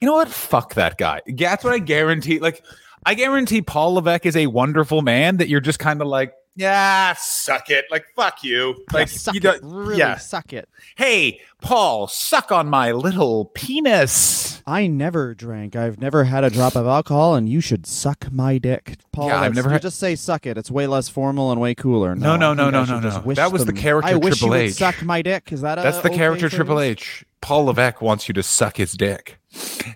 You 0.00 0.06
know 0.06 0.14
what? 0.14 0.28
Fuck 0.28 0.74
that 0.74 0.96
guy. 0.96 1.20
That's 1.26 1.62
what 1.62 1.74
I 1.74 1.78
guarantee. 1.78 2.38
Like, 2.38 2.64
I 3.04 3.14
guarantee 3.14 3.62
Paul 3.62 3.94
Levesque 3.94 4.26
is 4.26 4.36
a 4.36 4.46
wonderful 4.46 5.02
man 5.02 5.38
that 5.38 5.48
you're 5.48 5.60
just 5.60 5.78
kind 5.78 6.00
of 6.02 6.08
like, 6.08 6.32
yeah, 6.56 7.14
suck 7.16 7.70
it. 7.70 7.86
Like, 7.90 8.04
fuck 8.16 8.42
you. 8.44 8.84
Like, 8.92 9.08
yeah, 9.10 9.16
suck 9.16 9.34
you 9.34 9.38
it. 9.38 9.42
don't- 9.42 9.60
Really 9.62 9.98
yeah. 9.98 10.16
suck 10.18 10.52
it. 10.52 10.68
Hey, 10.96 11.40
Paul, 11.62 12.08
suck 12.08 12.52
on 12.52 12.68
my 12.68 12.92
little 12.92 13.46
penis. 13.46 14.60
I 14.66 14.86
never 14.86 15.34
drank. 15.34 15.74
I've 15.76 15.98
never 16.00 16.24
had 16.24 16.44
a 16.44 16.50
drop 16.50 16.76
of 16.76 16.86
alcohol, 16.86 17.34
and 17.34 17.48
you 17.48 17.60
should 17.60 17.86
suck 17.86 18.30
my 18.30 18.58
dick, 18.58 18.98
Paul. 19.12 19.28
Yeah, 19.28 19.40
I've 19.40 19.54
never 19.54 19.70
had- 19.70 19.80
just 19.82 19.98
say 19.98 20.14
"suck 20.16 20.44
it." 20.46 20.58
It's 20.58 20.70
way 20.70 20.86
less 20.86 21.08
formal 21.08 21.50
and 21.50 21.60
way 21.60 21.74
cooler. 21.74 22.14
No, 22.14 22.36
no, 22.36 22.50
I 22.50 22.54
no, 22.54 22.70
no, 22.70 22.84
no, 22.84 23.00
no. 23.00 23.32
That 23.34 23.52
was 23.52 23.64
the 23.64 23.72
character 23.72 24.10
I 24.12 24.16
wish 24.16 24.38
Triple 24.40 24.56
you 24.56 24.62
would 24.62 24.70
H. 24.70 24.74
suck 24.74 25.02
my 25.02 25.22
dick. 25.22 25.52
Is 25.52 25.62
that 25.62 25.76
That's 25.76 25.98
the 26.00 26.08
okay 26.08 26.18
character? 26.18 26.48
Triple 26.50 26.80
H. 26.80 27.24
Paul 27.40 27.64
Levesque 27.66 28.02
wants 28.02 28.28
you 28.28 28.34
to 28.34 28.42
suck 28.42 28.76
his 28.76 28.92
dick. 28.92 29.38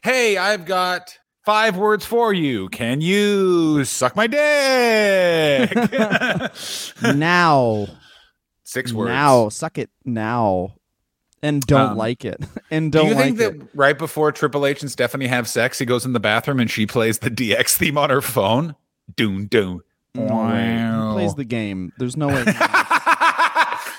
Hey, 0.02 0.36
I've 0.38 0.64
got 0.64 1.18
five 1.44 1.76
words 1.76 2.04
for 2.04 2.32
you. 2.32 2.68
Can 2.70 3.00
you 3.00 3.84
suck 3.84 4.16
my 4.16 4.26
dick? 4.26 5.70
now, 7.16 7.86
Six 8.64 8.92
words. 8.92 9.08
now, 9.08 9.48
suck 9.50 9.78
it 9.78 9.90
now, 10.04 10.74
and 11.42 11.62
don't 11.62 11.90
Um, 11.92 11.96
like 11.98 12.24
it, 12.24 12.40
and 12.70 12.90
Do 12.90 12.98
don't 12.98 13.08
you 13.08 13.14
like 13.14 13.24
think 13.24 13.38
that 13.38 13.54
it. 13.56 13.62
right 13.74 13.96
before 13.98 14.32
Triple 14.32 14.66
H 14.66 14.82
and 14.82 14.90
Stephanie 14.90 15.26
have 15.26 15.48
sex, 15.48 15.78
he 15.78 15.84
goes 15.86 16.04
in 16.04 16.12
the 16.12 16.20
bathroom 16.20 16.60
and 16.60 16.70
she 16.70 16.86
plays 16.86 17.18
the 17.20 17.30
DX 17.30 17.76
theme 17.76 17.98
on 17.98 18.10
her 18.10 18.20
phone? 18.22 18.74
Doon 19.16 19.46
doon. 19.46 19.80
No 20.14 20.46
way. 20.46 21.12
Plays 21.12 21.34
the 21.34 21.44
game. 21.44 21.92
There's 21.98 22.16
no 22.16 22.28
way. 22.28 22.44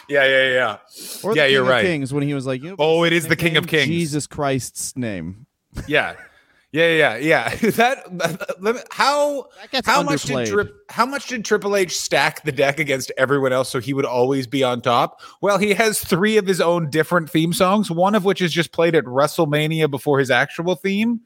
Yeah, 0.07 0.23
yeah, 0.23 0.49
yeah. 0.53 0.77
Or 1.23 1.33
the 1.33 1.37
Yeah, 1.39 1.45
King 1.45 1.51
you're 1.53 1.61
of 1.63 1.67
right. 1.67 1.83
Kings 1.85 2.13
when 2.13 2.23
he 2.23 2.33
was 2.33 2.45
like, 2.45 2.61
you 2.63 2.69
know, 2.69 2.75
Oh, 2.79 3.03
it 3.03 3.11
is 3.13 3.23
his 3.23 3.29
the 3.29 3.35
King 3.35 3.57
of? 3.57 3.67
Kings. 3.67 3.87
Jesus 3.87 4.25
Christ's 4.27 4.95
name. 4.95 5.45
Yeah. 5.87 6.13
Yeah, 6.75 7.15
yeah, 7.15 7.15
yeah. 7.15 7.55
that, 7.77 8.57
let 8.59 8.75
me- 8.75 8.81
how 8.91 9.47
how 9.85 9.99
much 10.03 10.23
did. 10.23 10.33
Tri- 10.51 10.73
how 10.89 11.05
much 11.05 11.27
did 11.27 11.45
Triple 11.45 11.73
H 11.77 11.97
stack 11.97 12.43
the 12.43 12.51
deck 12.51 12.79
against 12.79 13.13
everyone 13.17 13.53
else 13.53 13.69
so 13.69 13.79
he 13.79 13.93
would 13.93 14.03
always 14.03 14.45
be 14.45 14.61
on 14.61 14.81
top? 14.81 15.21
Well, 15.39 15.57
he 15.57 15.73
has 15.73 15.99
three 16.03 16.35
of 16.35 16.45
his 16.45 16.59
own 16.59 16.89
different 16.89 17.29
theme 17.29 17.53
songs, 17.53 17.89
one 17.89 18.13
of 18.13 18.25
which 18.25 18.41
is 18.41 18.51
just 18.51 18.73
played 18.73 18.93
at 18.93 19.05
WrestleMania 19.05 19.89
before 19.89 20.19
his 20.19 20.29
actual 20.29 20.75
theme. 20.75 21.21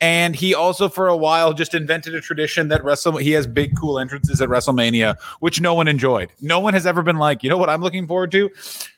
And 0.00 0.34
he 0.34 0.54
also, 0.54 0.88
for 0.88 1.08
a 1.08 1.16
while, 1.16 1.52
just 1.52 1.74
invented 1.74 2.14
a 2.14 2.20
tradition 2.22 2.68
that 2.68 2.82
Wrestle. 2.82 3.18
He 3.18 3.32
has 3.32 3.46
big, 3.46 3.76
cool 3.78 3.98
entrances 3.98 4.40
at 4.40 4.48
WrestleMania, 4.48 5.20
which 5.40 5.60
no 5.60 5.74
one 5.74 5.86
enjoyed. 5.88 6.30
No 6.40 6.60
one 6.60 6.72
has 6.72 6.86
ever 6.86 7.02
been 7.02 7.18
like, 7.18 7.42
you 7.42 7.50
know 7.50 7.58
what 7.58 7.68
I'm 7.68 7.82
looking 7.82 8.06
forward 8.06 8.30
to? 8.32 8.48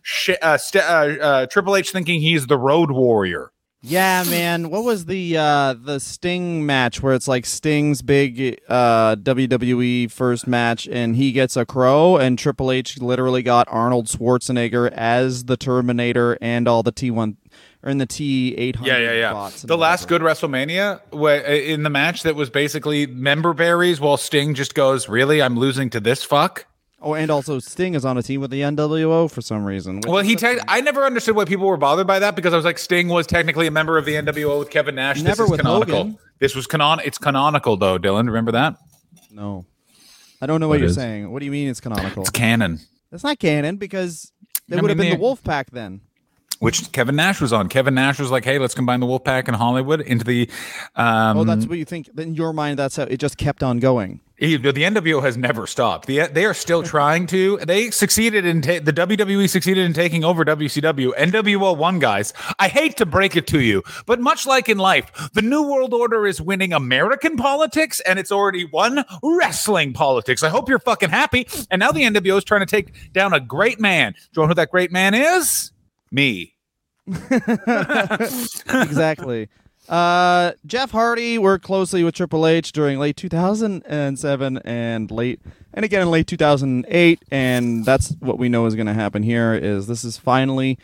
Sh- 0.02 0.30
uh, 0.40 0.56
st- 0.56 0.84
uh, 0.84 0.88
uh, 1.20 1.46
Triple 1.46 1.74
H 1.74 1.90
thinking 1.90 2.20
he's 2.20 2.46
the 2.46 2.58
Road 2.58 2.92
Warrior. 2.92 3.50
Yeah, 3.82 4.24
man. 4.28 4.68
What 4.68 4.84
was 4.84 5.06
the 5.06 5.38
uh 5.38 5.74
the 5.74 6.00
Sting 6.00 6.66
match 6.66 7.02
where 7.02 7.14
it's 7.14 7.26
like 7.26 7.46
Sting's 7.46 8.02
big 8.02 8.60
uh 8.68 9.16
WWE 9.16 10.10
first 10.10 10.46
match 10.46 10.86
and 10.86 11.16
he 11.16 11.32
gets 11.32 11.56
a 11.56 11.64
crow 11.64 12.18
and 12.18 12.38
Triple 12.38 12.70
H 12.70 13.00
literally 13.00 13.42
got 13.42 13.66
Arnold 13.70 14.06
Schwarzenegger 14.06 14.90
as 14.92 15.44
the 15.44 15.56
Terminator 15.56 16.36
and 16.42 16.68
all 16.68 16.82
the 16.82 16.92
T1 16.92 17.36
or 17.82 17.90
in 17.90 17.96
the 17.96 18.06
T800 18.06 18.84
Yeah, 18.84 18.98
yeah, 18.98 19.12
yeah. 19.12 19.32
bots 19.32 19.62
and 19.62 19.70
The 19.70 19.78
last 19.78 20.08
good 20.08 20.20
WrestleMania 20.20 21.00
where, 21.12 21.40
in 21.42 21.82
the 21.82 21.90
match 21.90 22.22
that 22.24 22.34
was 22.36 22.50
basically 22.50 23.06
member 23.06 23.54
berries, 23.54 23.98
while 23.98 24.18
Sting 24.18 24.52
just 24.54 24.74
goes, 24.74 25.08
"Really, 25.08 25.40
I'm 25.40 25.58
losing 25.58 25.88
to 25.90 26.00
this 26.00 26.22
fuck." 26.22 26.66
Oh, 27.02 27.14
and 27.14 27.30
also 27.30 27.58
Sting 27.58 27.94
is 27.94 28.04
on 28.04 28.18
a 28.18 28.22
team 28.22 28.42
with 28.42 28.50
the 28.50 28.60
NWO 28.60 29.30
for 29.30 29.40
some 29.40 29.64
reason. 29.64 30.00
Well, 30.06 30.22
he. 30.22 30.36
Te- 30.36 30.58
I 30.68 30.82
never 30.82 31.04
understood 31.06 31.34
why 31.34 31.46
people 31.46 31.66
were 31.66 31.78
bothered 31.78 32.06
by 32.06 32.18
that 32.18 32.36
because 32.36 32.52
I 32.52 32.56
was 32.56 32.64
like, 32.66 32.78
Sting 32.78 33.08
was 33.08 33.26
technically 33.26 33.66
a 33.66 33.70
member 33.70 33.96
of 33.96 34.04
the 34.04 34.14
NWO 34.16 34.58
with 34.58 34.68
Kevin 34.70 34.96
Nash. 34.96 35.16
this 35.16 35.24
Never 35.24 35.44
is 35.44 35.50
with 35.50 35.60
canonical. 35.60 36.18
This 36.40 36.54
was 36.54 36.66
canon. 36.66 37.00
It's 37.04 37.16
canonical 37.18 37.76
though, 37.78 37.98
Dylan. 37.98 38.26
Remember 38.26 38.52
that? 38.52 38.76
no. 39.30 39.64
I 40.42 40.46
don't 40.46 40.58
know 40.60 40.68
what, 40.68 40.74
What 40.74 40.80
you're 40.80 40.88
is? 40.88 40.94
saying. 40.94 41.30
What 41.30 41.40
do 41.40 41.44
you 41.44 41.50
mean 41.52 41.68
it's 41.68 41.80
canonical? 41.80 42.22
It's 42.22 42.30
canon. 42.30 42.80
That's 43.10 43.22
not 43.22 43.38
canon 43.38 43.76
because 43.76 44.32
they 44.68 44.80
would 44.80 44.88
have 44.88 44.96
been 44.96 45.10
the 45.10 45.16
they- 45.16 45.20
Wolf 45.20 45.42
Pack 45.44 45.70
then. 45.70 46.00
Which 46.60 46.92
Kevin 46.92 47.16
Nash 47.16 47.40
was 47.40 47.52
on. 47.54 47.68
Kevin 47.70 47.94
Nash 47.94 48.18
was 48.18 48.30
like, 48.30 48.44
"Hey, 48.44 48.58
let's 48.58 48.74
combine 48.74 49.00
the 49.00 49.06
Wolfpack 49.06 49.48
and 49.48 49.56
Hollywood 49.56 50.02
into 50.02 50.24
the." 50.26 50.48
Um, 50.94 51.38
Oh, 51.38 51.44
that's 51.44 51.66
what 51.66 51.78
you 51.78 51.86
think. 51.86 52.08
In 52.18 52.34
your 52.34 52.52
mind, 52.52 52.78
that's 52.78 52.96
how 52.96 53.04
it 53.04 53.16
just 53.16 53.38
kept 53.38 53.62
on 53.62 53.78
going. 53.78 54.20
The 54.40 54.56
NWO 54.58 55.22
has 55.22 55.36
never 55.36 55.66
stopped. 55.66 56.06
The, 56.06 56.26
they 56.28 56.46
are 56.46 56.54
still 56.54 56.82
trying 56.96 57.26
to. 57.26 57.58
They 57.58 57.90
succeeded 57.90 58.46
in 58.46 58.62
ta- 58.62 58.80
the 58.82 58.92
WWE 58.92 59.48
succeeded 59.50 59.84
in 59.84 59.92
taking 59.92 60.24
over 60.24 60.46
WCW. 60.46 61.12
NWO 61.14 61.76
won, 61.76 61.98
guys. 61.98 62.32
I 62.58 62.68
hate 62.68 62.96
to 62.96 63.06
break 63.06 63.36
it 63.36 63.46
to 63.48 63.60
you, 63.60 63.82
but 64.06 64.18
much 64.18 64.46
like 64.46 64.70
in 64.70 64.78
life, 64.78 65.30
the 65.34 65.42
New 65.42 65.62
World 65.62 65.92
Order 65.92 66.26
is 66.26 66.40
winning 66.40 66.72
American 66.72 67.36
politics, 67.36 68.00
and 68.00 68.18
it's 68.18 68.32
already 68.32 68.64
won 68.64 69.04
wrestling 69.22 69.92
politics. 69.92 70.42
I 70.42 70.48
hope 70.48 70.70
you're 70.70 70.78
fucking 70.78 71.10
happy. 71.10 71.46
And 71.70 71.80
now 71.80 71.92
the 71.92 72.02
NWO 72.02 72.38
is 72.38 72.44
trying 72.44 72.60
to 72.60 72.66
take 72.66 73.12
down 73.12 73.34
a 73.34 73.40
great 73.40 73.78
man. 73.78 74.14
Do 74.32 74.40
you 74.40 74.42
know 74.42 74.48
who 74.48 74.54
that 74.54 74.70
great 74.70 74.90
man 74.90 75.12
is? 75.12 75.70
Me. 76.10 76.54
exactly. 78.66 79.48
Uh, 79.90 80.52
Jeff 80.64 80.92
Hardy 80.92 81.36
worked 81.36 81.64
closely 81.64 82.04
with 82.04 82.14
Triple 82.14 82.46
H 82.46 82.70
during 82.70 83.00
late 83.00 83.16
2007 83.16 84.58
and 84.58 85.10
late, 85.10 85.40
and 85.74 85.84
again 85.84 86.02
in 86.02 86.10
late 86.10 86.28
2008, 86.28 87.18
and 87.32 87.84
that's 87.84 88.10
what 88.20 88.38
we 88.38 88.48
know 88.48 88.66
is 88.66 88.76
going 88.76 88.86
to 88.86 88.94
happen 88.94 89.24
here. 89.24 89.52
Is 89.52 89.88
this 89.88 90.04
is 90.04 90.16
finally 90.16 90.78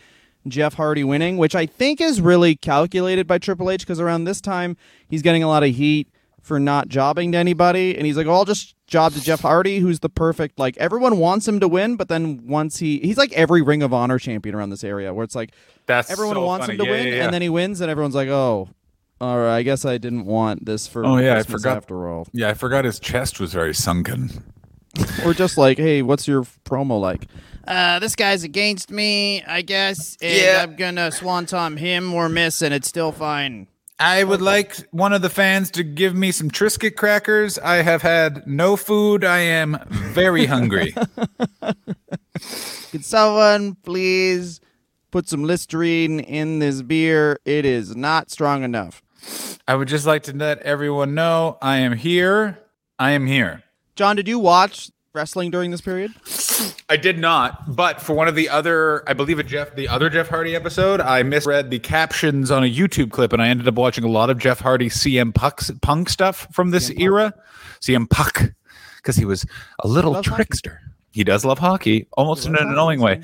Jeff 0.48 0.74
Hardy 0.74 1.04
winning, 1.04 1.36
which 1.36 1.54
I 1.54 1.66
think 1.66 2.00
is 2.00 2.20
really 2.20 2.56
calculated 2.56 3.28
by 3.28 3.38
Triple 3.38 3.70
H 3.70 3.80
because 3.82 4.00
around 4.00 4.24
this 4.24 4.40
time 4.40 4.76
he's 5.08 5.22
getting 5.22 5.44
a 5.44 5.48
lot 5.48 5.62
of 5.62 5.72
heat 5.76 6.08
for 6.42 6.58
not 6.58 6.88
jobbing 6.88 7.30
to 7.32 7.38
anybody, 7.38 7.96
and 7.96 8.06
he's 8.06 8.16
like, 8.16 8.26
"Oh, 8.26 8.32
I'll 8.34 8.44
just 8.44 8.74
job 8.88 9.12
to 9.12 9.20
Jeff 9.22 9.40
Hardy, 9.40 9.78
who's 9.78 10.00
the 10.00 10.08
perfect 10.08 10.58
like 10.58 10.76
everyone 10.78 11.18
wants 11.18 11.46
him 11.46 11.60
to 11.60 11.68
win, 11.68 11.94
but 11.94 12.08
then 12.08 12.44
once 12.48 12.78
he 12.78 12.98
he's 12.98 13.18
like 13.18 13.32
every 13.34 13.62
Ring 13.62 13.84
of 13.84 13.94
Honor 13.94 14.18
champion 14.18 14.56
around 14.56 14.70
this 14.70 14.82
area, 14.82 15.14
where 15.14 15.22
it's 15.22 15.36
like." 15.36 15.52
That's 15.86 16.10
everyone 16.10 16.34
so 16.34 16.44
wants 16.44 16.66
funny. 16.66 16.76
him 16.80 16.84
to 16.84 16.90
Yeah, 16.90 16.96
win, 16.98 17.06
yeah, 17.06 17.14
yeah. 17.14 17.24
and 17.26 17.32
then 17.32 17.42
he 17.42 17.48
wins, 17.48 17.80
and 17.80 17.88
everyone's 17.88 18.16
like, 18.16 18.28
"Oh, 18.28 18.68
all 19.20 19.38
right, 19.38 19.56
I 19.56 19.62
guess 19.62 19.84
I 19.84 19.98
didn't 19.98 20.26
want 20.26 20.66
this 20.66 20.86
for 20.86 21.04
Oh, 21.04 21.16
yeah, 21.18 21.36
I 21.38 21.42
forgot. 21.42 21.76
after 21.78 22.08
all." 22.08 22.26
yeah, 22.32 22.48
I 22.50 22.54
forgot 22.54 22.84
his 22.84 22.98
chest 23.00 23.40
was 23.40 23.52
very 23.52 23.74
sunken. 23.74 24.30
Or 25.26 25.34
just 25.34 25.58
like, 25.58 25.76
"Hey, 25.76 26.00
what's 26.00 26.26
your 26.26 26.44
promo 26.64 26.98
like?" 26.98 27.26
Uh, 27.68 27.98
this 27.98 28.16
guy's 28.16 28.44
against 28.44 28.90
me, 28.90 29.42
I 29.44 29.60
guess, 29.60 30.16
and 30.22 30.32
Yeah. 30.34 30.62
I'm 30.62 30.74
gonna 30.76 31.12
swanton 31.12 31.76
him 31.76 32.14
or 32.14 32.30
miss, 32.30 32.62
and 32.62 32.72
it's 32.72 32.88
still 32.88 33.12
fine. 33.12 33.66
I 33.98 34.24
would 34.24 34.40
like 34.40 34.76
one 34.92 35.12
of 35.12 35.20
the 35.20 35.28
fans 35.28 35.70
to 35.72 35.82
give 35.82 36.14
me 36.14 36.32
some 36.32 36.50
Triscuit 36.50 36.96
crackers. 36.96 37.58
I 37.58 37.76
have 37.82 38.00
had 38.02 38.46
no 38.46 38.74
food. 38.76 39.22
I 39.24 39.38
am 39.40 39.78
very 39.90 40.46
hungry. 40.46 40.94
Could 42.90 43.04
someone 43.04 43.74
please 43.82 44.60
put 45.10 45.28
some 45.28 45.44
Listerine 45.44 46.20
in 46.20 46.58
this 46.58 46.82
beer? 46.82 47.38
It 47.44 47.64
is 47.64 47.94
not 47.96 48.30
strong 48.30 48.62
enough. 48.62 49.02
I 49.68 49.74
would 49.74 49.88
just 49.88 50.06
like 50.06 50.22
to 50.24 50.32
let 50.36 50.60
everyone 50.60 51.14
know 51.14 51.58
I 51.60 51.78
am 51.78 51.92
here. 51.94 52.58
I 52.98 53.12
am 53.12 53.26
here. 53.26 53.62
John, 53.96 54.16
did 54.16 54.28
you 54.28 54.38
watch 54.38 54.90
wrestling 55.12 55.50
during 55.50 55.70
this 55.70 55.80
period? 55.80 56.12
I 56.88 56.96
did 56.96 57.18
not, 57.18 57.74
but 57.74 58.00
for 58.00 58.14
one 58.14 58.28
of 58.28 58.34
the 58.34 58.48
other, 58.48 59.02
I 59.08 59.12
believe 59.12 59.38
it 59.38 59.46
Jeff, 59.46 59.74
the 59.74 59.88
other 59.88 60.08
Jeff 60.08 60.28
Hardy 60.28 60.54
episode, 60.54 61.00
I 61.00 61.22
misread 61.22 61.70
the 61.70 61.78
captions 61.80 62.50
on 62.50 62.62
a 62.62 62.72
YouTube 62.72 63.10
clip, 63.10 63.32
and 63.32 63.42
I 63.42 63.48
ended 63.48 63.66
up 63.66 63.74
watching 63.74 64.04
a 64.04 64.08
lot 64.08 64.30
of 64.30 64.38
Jeff 64.38 64.60
Hardy 64.60 64.88
CM 64.88 65.34
Punk, 65.34 65.60
Punk 65.82 66.08
stuff 66.08 66.46
from 66.52 66.70
this 66.70 66.90
era. 66.90 67.34
CM 67.80 68.08
Punk, 68.08 68.54
because 68.96 69.16
he 69.16 69.24
was 69.24 69.44
a 69.80 69.88
little 69.88 70.22
trickster. 70.22 70.80
hockey. 70.82 70.95
He 71.16 71.24
does 71.24 71.46
love 71.46 71.58
hockey, 71.58 72.06
almost 72.12 72.42
He 72.42 72.50
in 72.50 72.56
an 72.56 72.64
hockey, 72.64 72.72
annoying 72.74 73.00
way. 73.00 73.22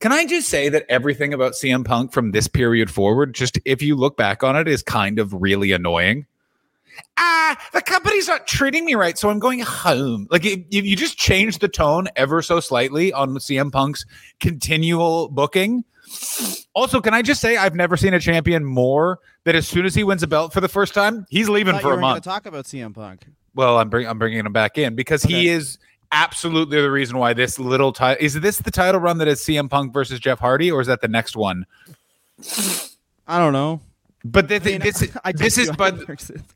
Can 0.00 0.10
I 0.10 0.26
just 0.26 0.48
say 0.48 0.68
that 0.70 0.84
everything 0.88 1.32
about 1.32 1.52
CM 1.52 1.84
Punk 1.84 2.12
from 2.12 2.32
this 2.32 2.48
period 2.48 2.90
forward, 2.90 3.32
just 3.32 3.60
if 3.64 3.80
you 3.80 3.94
look 3.94 4.16
back 4.16 4.42
on 4.42 4.56
it, 4.56 4.66
is 4.66 4.82
kind 4.82 5.20
of 5.20 5.32
really 5.32 5.70
annoying? 5.70 6.26
Ah, 7.16 7.56
the 7.72 7.80
company's 7.80 8.26
not 8.26 8.48
treating 8.48 8.84
me 8.84 8.96
right, 8.96 9.16
so 9.16 9.30
I'm 9.30 9.38
going 9.38 9.60
home. 9.60 10.26
Like 10.32 10.44
if 10.44 10.58
if 10.72 10.84
you 10.84 10.96
just 10.96 11.16
change 11.16 11.60
the 11.60 11.68
tone 11.68 12.08
ever 12.16 12.42
so 12.42 12.58
slightly 12.58 13.12
on 13.12 13.36
CM 13.36 13.70
Punk's 13.70 14.04
continual 14.40 15.28
booking. 15.28 15.84
Also, 16.74 17.00
can 17.00 17.14
I 17.14 17.22
just 17.22 17.40
say 17.40 17.56
I've 17.56 17.76
never 17.76 17.96
seen 17.96 18.14
a 18.14 18.20
champion 18.20 18.64
more 18.64 19.20
that 19.44 19.54
as 19.54 19.68
soon 19.68 19.86
as 19.86 19.94
he 19.94 20.02
wins 20.02 20.24
a 20.24 20.26
belt 20.26 20.52
for 20.52 20.60
the 20.60 20.66
first 20.68 20.92
time, 20.92 21.24
he's 21.30 21.48
leaving 21.48 21.78
for 21.78 21.92
a 21.92 22.00
month. 22.00 22.24
talk 22.24 22.46
about 22.46 22.64
CM 22.64 22.92
Punk. 22.92 23.26
Well, 23.54 23.78
I'm 23.78 23.90
bring, 23.90 24.08
I'm 24.08 24.18
bringing 24.18 24.40
him 24.40 24.52
back 24.52 24.76
in 24.76 24.96
because 24.96 25.22
he 25.22 25.48
is 25.48 25.78
absolutely 26.12 26.80
the 26.80 26.90
reason 26.90 27.18
why 27.18 27.32
this 27.32 27.58
little 27.58 27.92
title 27.92 28.24
is 28.24 28.34
this 28.34 28.58
the 28.58 28.70
title 28.70 29.00
run 29.00 29.18
that 29.18 29.28
is 29.28 29.40
CM 29.40 29.68
Punk 29.68 29.92
versus 29.92 30.20
Jeff 30.20 30.38
Hardy, 30.38 30.70
or 30.70 30.80
is 30.80 30.86
that 30.86 31.00
the 31.00 31.08
next 31.08 31.36
one? 31.36 31.66
I 33.26 33.38
don't 33.38 33.52
know. 33.52 33.80
But 34.24 34.48
this, 34.48 34.66
I 34.66 34.70
mean, 34.70 34.80
this, 34.80 35.16
I 35.24 35.32
this 35.32 35.58
is 35.58 35.70
but 35.72 35.94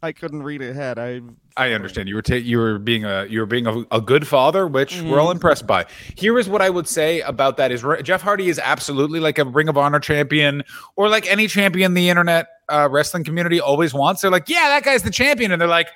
I 0.02 0.12
couldn't 0.12 0.42
read 0.42 0.62
ahead. 0.62 0.98
I 0.98 1.20
I 1.56 1.72
understand 1.72 2.08
you 2.08 2.16
were 2.16 2.22
ta- 2.22 2.34
you 2.34 2.58
were 2.58 2.78
being 2.78 3.04
a 3.04 3.26
you 3.26 3.40
were 3.40 3.46
being 3.46 3.66
a, 3.66 3.84
a 3.92 4.00
good 4.00 4.26
father, 4.26 4.66
which 4.66 5.00
we're 5.02 5.20
all 5.20 5.30
impressed 5.30 5.66
by. 5.66 5.86
Here 6.16 6.38
is 6.38 6.48
what 6.48 6.60
I 6.60 6.70
would 6.70 6.88
say 6.88 7.20
about 7.20 7.56
that: 7.58 7.70
is 7.70 7.84
Jeff 8.02 8.20
Hardy 8.20 8.48
is 8.48 8.58
absolutely 8.58 9.20
like 9.20 9.38
a 9.38 9.44
Ring 9.44 9.68
of 9.68 9.78
Honor 9.78 10.00
champion, 10.00 10.64
or 10.96 11.08
like 11.08 11.30
any 11.30 11.46
champion 11.46 11.94
the 11.94 12.08
internet 12.08 12.48
uh, 12.68 12.88
wrestling 12.90 13.22
community 13.22 13.60
always 13.60 13.94
wants. 13.94 14.22
They're 14.22 14.30
like, 14.30 14.48
yeah, 14.48 14.68
that 14.68 14.82
guy's 14.82 15.02
the 15.02 15.10
champion, 15.10 15.52
and 15.52 15.60
they're 15.60 15.68
like, 15.68 15.88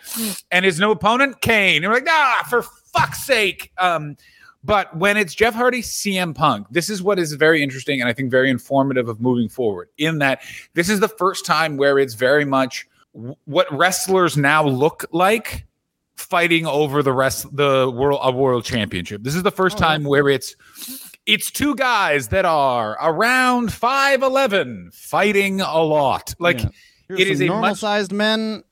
and 0.51 0.65
his 0.65 0.79
new 0.79 0.91
opponent, 0.91 1.41
Kane. 1.41 1.83
You're 1.83 1.93
like, 1.93 2.05
nah, 2.05 2.43
for 2.45 2.63
fuck's 2.97 3.25
sake. 3.25 3.73
Um, 3.79 4.17
but 4.65 4.97
when 4.97 5.17
it's 5.17 5.35
Jeff 5.35 5.55
Hardy, 5.55 5.81
CM 5.83 6.35
Punk, 6.35 6.67
this 6.71 6.91
is 6.91 7.03
what 7.03 7.19
is 7.19 7.33
very 7.35 7.63
interesting 7.63 8.01
and 8.01 8.09
I 8.09 8.13
think 8.13 8.31
very 8.31 8.51
informative 8.51 9.09
of 9.09 9.21
moving 9.21 9.49
forward. 9.49 9.89
In 9.99 10.19
that 10.19 10.43
this 10.75 10.89
is 10.89 10.99
the 11.01 11.09
first 11.09 11.47
time 11.47 11.77
where 11.77 11.99
it's 11.99 12.15
very 12.15 12.45
much 12.45 12.87
w- 13.15 13.37
what 13.45 13.73
wrestlers 13.73 14.37
now 14.37 14.67
look 14.67 15.05
like 15.13 15.67
fighting 16.17 16.67
over 16.67 17.03
the 17.03 17.13
rest 17.13 17.45
the 17.55 17.93
world 17.95 18.19
a 18.23 18.33
world 18.33 18.65
championship. 18.65 19.23
This 19.23 19.35
is 19.37 19.43
the 19.45 19.53
first 19.53 19.77
Oh, 19.77 19.81
time 19.81 20.03
where 20.03 20.29
it's 20.29 20.57
it's 21.27 21.51
two 21.51 21.75
guys 21.77 22.29
that 22.29 22.45
are 22.45 22.97
around 23.01 23.69
5'11 23.71 24.95
fighting 24.95 25.61
a 25.61 25.83
lot. 25.83 26.35
Like 26.39 26.61
Yeah. 26.61 26.69
It 27.19 27.29
is 27.29 27.41
a 27.41 27.47
normal 27.47 27.71
much 27.71 27.79
sized 27.79 28.11
men 28.13 28.65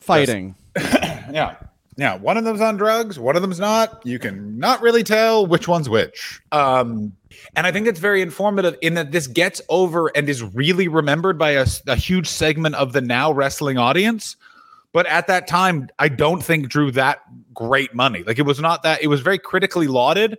fighting. 0.00 0.54
yeah. 0.76 1.56
Yeah, 1.96 2.16
one 2.16 2.36
of 2.36 2.44
them's 2.44 2.60
on 2.60 2.76
drugs, 2.76 3.18
one 3.18 3.36
of 3.36 3.42
them's 3.42 3.58
not. 3.58 4.04
You 4.04 4.18
can 4.18 4.58
not 4.58 4.82
really 4.82 5.02
tell 5.02 5.46
which 5.46 5.66
one's 5.66 5.88
which. 5.88 6.40
Um, 6.52 7.16
and 7.54 7.66
I 7.66 7.72
think 7.72 7.86
it's 7.86 8.00
very 8.00 8.20
informative 8.20 8.76
in 8.82 8.94
that 8.94 9.12
this 9.12 9.26
gets 9.26 9.62
over 9.68 10.08
and 10.14 10.28
is 10.28 10.42
really 10.42 10.88
remembered 10.88 11.38
by 11.38 11.50
a 11.52 11.96
huge 11.96 12.28
segment 12.28 12.74
of 12.74 12.92
the 12.92 13.00
now 13.00 13.32
wrestling 13.32 13.78
audience 13.78 14.36
but 14.96 15.04
at 15.04 15.26
that 15.26 15.46
time, 15.46 15.90
I 15.98 16.08
don't 16.08 16.42
think 16.42 16.70
drew 16.70 16.90
that 16.92 17.20
great 17.52 17.94
money. 17.94 18.22
Like 18.22 18.38
it 18.38 18.46
was 18.46 18.58
not 18.60 18.82
that. 18.84 19.02
It 19.02 19.08
was 19.08 19.20
very 19.20 19.38
critically 19.38 19.88
lauded, 19.88 20.38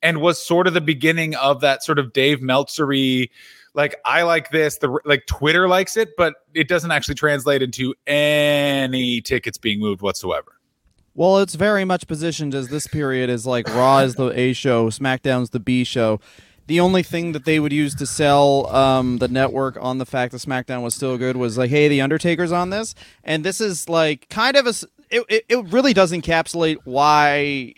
and 0.00 0.20
was 0.20 0.40
sort 0.40 0.68
of 0.68 0.74
the 0.74 0.80
beginning 0.80 1.34
of 1.34 1.60
that 1.62 1.82
sort 1.82 1.98
of 1.98 2.12
Dave 2.12 2.38
Meltzery. 2.38 3.30
Like 3.74 3.96
I 4.04 4.22
like 4.22 4.52
this, 4.52 4.78
the 4.78 4.96
like 5.04 5.26
Twitter 5.26 5.66
likes 5.66 5.96
it, 5.96 6.10
but 6.16 6.34
it 6.54 6.68
doesn't 6.68 6.92
actually 6.92 7.16
translate 7.16 7.62
into 7.62 7.92
any 8.06 9.20
tickets 9.22 9.58
being 9.58 9.80
moved 9.80 10.02
whatsoever. 10.02 10.59
Well, 11.14 11.38
it's 11.38 11.54
very 11.54 11.84
much 11.84 12.06
positioned 12.06 12.54
as 12.54 12.68
this 12.68 12.86
period 12.86 13.30
is 13.30 13.46
like 13.46 13.68
Raw 13.68 13.98
is 13.98 14.14
the 14.14 14.28
A 14.38 14.52
show, 14.52 14.88
SmackDown's 14.90 15.50
the 15.50 15.60
B 15.60 15.84
show. 15.84 16.20
The 16.66 16.78
only 16.78 17.02
thing 17.02 17.32
that 17.32 17.44
they 17.44 17.58
would 17.58 17.72
use 17.72 17.96
to 17.96 18.06
sell 18.06 18.68
um, 18.74 19.18
the 19.18 19.26
network 19.26 19.76
on 19.80 19.98
the 19.98 20.06
fact 20.06 20.30
that 20.32 20.38
SmackDown 20.38 20.82
was 20.82 20.94
still 20.94 21.18
good 21.18 21.36
was 21.36 21.58
like, 21.58 21.68
hey, 21.68 21.88
the 21.88 22.00
Undertaker's 22.00 22.52
on 22.52 22.70
this, 22.70 22.94
and 23.24 23.44
this 23.44 23.60
is 23.60 23.88
like 23.88 24.28
kind 24.28 24.56
of 24.56 24.66
a. 24.66 24.74
It, 25.10 25.24
it, 25.28 25.44
it 25.48 25.72
really 25.72 25.92
does 25.92 26.12
encapsulate 26.12 26.78
why 26.84 27.74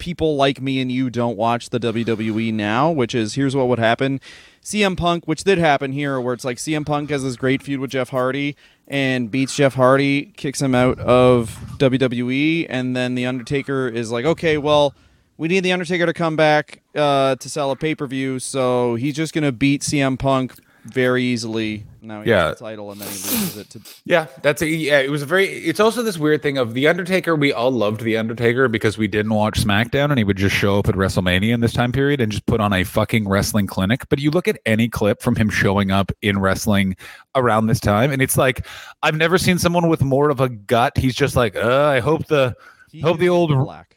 people 0.00 0.34
like 0.34 0.60
me 0.60 0.80
and 0.80 0.90
you 0.90 1.10
don't 1.10 1.36
watch 1.36 1.70
the 1.70 1.78
WWE 1.78 2.52
now, 2.52 2.90
which 2.90 3.14
is 3.14 3.34
here's 3.34 3.54
what 3.54 3.68
would 3.68 3.78
happen. 3.78 4.20
CM 4.62 4.96
Punk, 4.96 5.26
which 5.26 5.44
did 5.44 5.58
happen 5.58 5.92
here, 5.92 6.20
where 6.20 6.34
it's 6.34 6.44
like 6.44 6.56
CM 6.56 6.84
Punk 6.84 7.10
has 7.10 7.22
this 7.22 7.36
great 7.36 7.62
feud 7.62 7.78
with 7.78 7.90
Jeff 7.90 8.08
Hardy 8.10 8.56
and 8.88 9.30
beats 9.30 9.54
Jeff 9.54 9.74
Hardy, 9.74 10.32
kicks 10.36 10.60
him 10.60 10.74
out 10.74 10.98
of 10.98 11.56
WWE, 11.78 12.66
and 12.68 12.96
then 12.96 13.14
The 13.14 13.24
Undertaker 13.26 13.88
is 13.88 14.10
like, 14.10 14.24
okay, 14.24 14.58
well, 14.58 14.94
we 15.38 15.48
need 15.48 15.60
The 15.60 15.72
Undertaker 15.72 16.06
to 16.06 16.12
come 16.12 16.36
back 16.36 16.82
uh, 16.94 17.36
to 17.36 17.48
sell 17.48 17.70
a 17.70 17.76
pay 17.76 17.94
per 17.94 18.06
view, 18.06 18.38
so 18.40 18.96
he's 18.96 19.14
just 19.14 19.32
going 19.32 19.44
to 19.44 19.52
beat 19.52 19.82
CM 19.82 20.18
Punk 20.18 20.54
very 20.84 21.22
easily. 21.22 21.84
Now 22.02 22.22
he 22.22 22.30
Yeah. 22.30 22.48
has 22.48 22.58
the 22.58 22.64
title, 22.64 22.90
and 22.92 23.00
then 23.00 23.08
he 23.08 23.14
loses 23.14 23.56
it 23.58 23.70
to. 23.70 23.80
Yeah, 24.04 24.26
that's 24.42 24.62
a, 24.62 24.66
yeah. 24.68 25.00
It 25.00 25.10
was 25.10 25.22
a 25.22 25.26
very. 25.26 25.46
It's 25.46 25.80
also 25.80 26.02
this 26.02 26.16
weird 26.18 26.42
thing 26.42 26.58
of 26.58 26.74
the 26.74 26.88
Undertaker. 26.88 27.34
We 27.36 27.52
all 27.52 27.70
loved 27.70 28.00
the 28.02 28.16
Undertaker 28.16 28.68
because 28.68 28.96
we 28.98 29.06
didn't 29.08 29.34
watch 29.34 29.60
SmackDown, 29.62 30.10
and 30.10 30.18
he 30.18 30.24
would 30.24 30.36
just 30.36 30.54
show 30.56 30.78
up 30.78 30.88
at 30.88 30.94
WrestleMania 30.94 31.52
in 31.52 31.60
this 31.60 31.72
time 31.72 31.92
period 31.92 32.20
and 32.20 32.30
just 32.32 32.46
put 32.46 32.60
on 32.60 32.72
a 32.72 32.84
fucking 32.84 33.28
wrestling 33.28 33.66
clinic. 33.66 34.08
But 34.08 34.18
you 34.18 34.30
look 34.30 34.48
at 34.48 34.58
any 34.66 34.88
clip 34.88 35.22
from 35.22 35.36
him 35.36 35.50
showing 35.50 35.90
up 35.90 36.10
in 36.22 36.38
wrestling 36.38 36.96
around 37.34 37.66
this 37.66 37.80
time, 37.80 38.10
and 38.12 38.22
it's 38.22 38.36
like 38.36 38.66
I've 39.02 39.16
never 39.16 39.38
seen 39.38 39.58
someone 39.58 39.88
with 39.88 40.02
more 40.02 40.30
of 40.30 40.40
a 40.40 40.48
gut. 40.48 40.96
He's 40.96 41.14
just 41.14 41.36
like, 41.36 41.56
uh, 41.56 41.84
I 41.86 42.00
hope 42.00 42.26
the. 42.26 42.54
He 42.90 43.00
Hope 43.02 43.18
the 43.20 43.28
old- 43.28 43.50
black. 43.50 43.89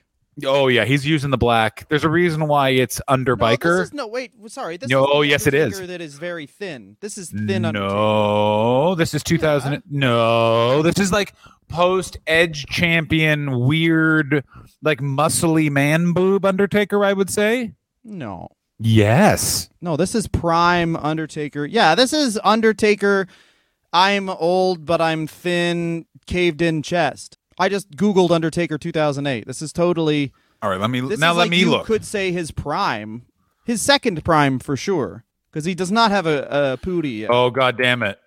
Oh 0.46 0.68
yeah, 0.68 0.86
he's 0.86 1.06
using 1.06 1.30
the 1.30 1.38
black. 1.38 1.88
There's 1.90 2.04
a 2.04 2.10
reason 2.10 2.48
why 2.48 2.70
it's 2.70 3.00
under 3.08 3.36
No, 3.36 3.44
biker. 3.46 3.84
is, 3.84 3.94
no, 3.94 4.08
wait, 4.08 4.32
sorry. 4.48 4.78
This 4.78 4.90
No, 4.90 5.08
oh, 5.12 5.22
yes, 5.22 5.46
it 5.48 5.54
is. 5.54 5.80
That 5.88 6.02
is 6.02 6.16
very 6.16 6.48
thin. 6.48 6.98
This 7.02 7.18
is 7.18 7.30
thin. 7.30 7.66
Undertaker. 7.66 7.94
No, 7.94 8.96
this 8.96 9.14
is 9.14 9.24
2000. 9.24 9.84
No, 9.90 10.82
this 10.82 10.98
is 11.00 11.12
like 11.12 11.34
post 11.68 12.18
Edge 12.26 12.66
champion, 12.66 13.60
weird, 13.60 14.44
like 14.82 15.00
muscly 15.00 15.70
man 15.70 16.14
boob 16.14 16.46
Undertaker. 16.46 17.04
I 17.06 17.14
would 17.14 17.30
say. 17.30 17.74
No. 18.04 18.50
Yes. 18.80 19.70
No, 19.82 19.96
this 19.96 20.16
is 20.16 20.28
prime 20.28 20.96
Undertaker. 20.96 21.66
Yeah, 21.66 21.96
this 21.96 22.12
is 22.12 22.40
Undertaker. 22.44 23.28
I'm 23.94 24.28
old, 24.30 24.86
but 24.86 25.00
I'm 25.00 25.28
thin, 25.28 26.06
caved 26.26 26.62
in 26.64 26.82
chest. 26.82 27.38
I 27.60 27.70
just 27.70 27.92
Googled 27.92 28.32
Undertaker 28.32 28.78
2008. 28.78 29.46
This 29.48 29.62
is 29.62 29.72
totally. 29.74 30.32
All 30.62 30.70
right. 30.70 30.80
Let 30.80 30.90
me 30.90 31.00
This 31.02 31.20
now. 31.20 31.32
is 31.32 31.38
Let 31.38 31.44
like 31.44 31.52
me 31.52 31.60
you 31.60 31.72
look. 31.72 31.86
could 31.86 32.06
say 32.06 32.32
his 32.32 32.52
prime, 32.52 33.24
his 33.66 33.82
second 33.82 34.24
prime 34.24 34.60
for 34.60 34.76
sure, 34.78 35.26
because 35.52 35.66
he 35.66 35.76
does 35.76 35.92
not 35.92 36.12
have 36.12 36.26
a, 36.26 36.44
a 36.44 36.78
pootie 36.86 37.20
yet. 37.20 37.30
Oh 37.32 37.50
god 37.50 37.78
damn 37.78 38.02
it! 38.04 38.18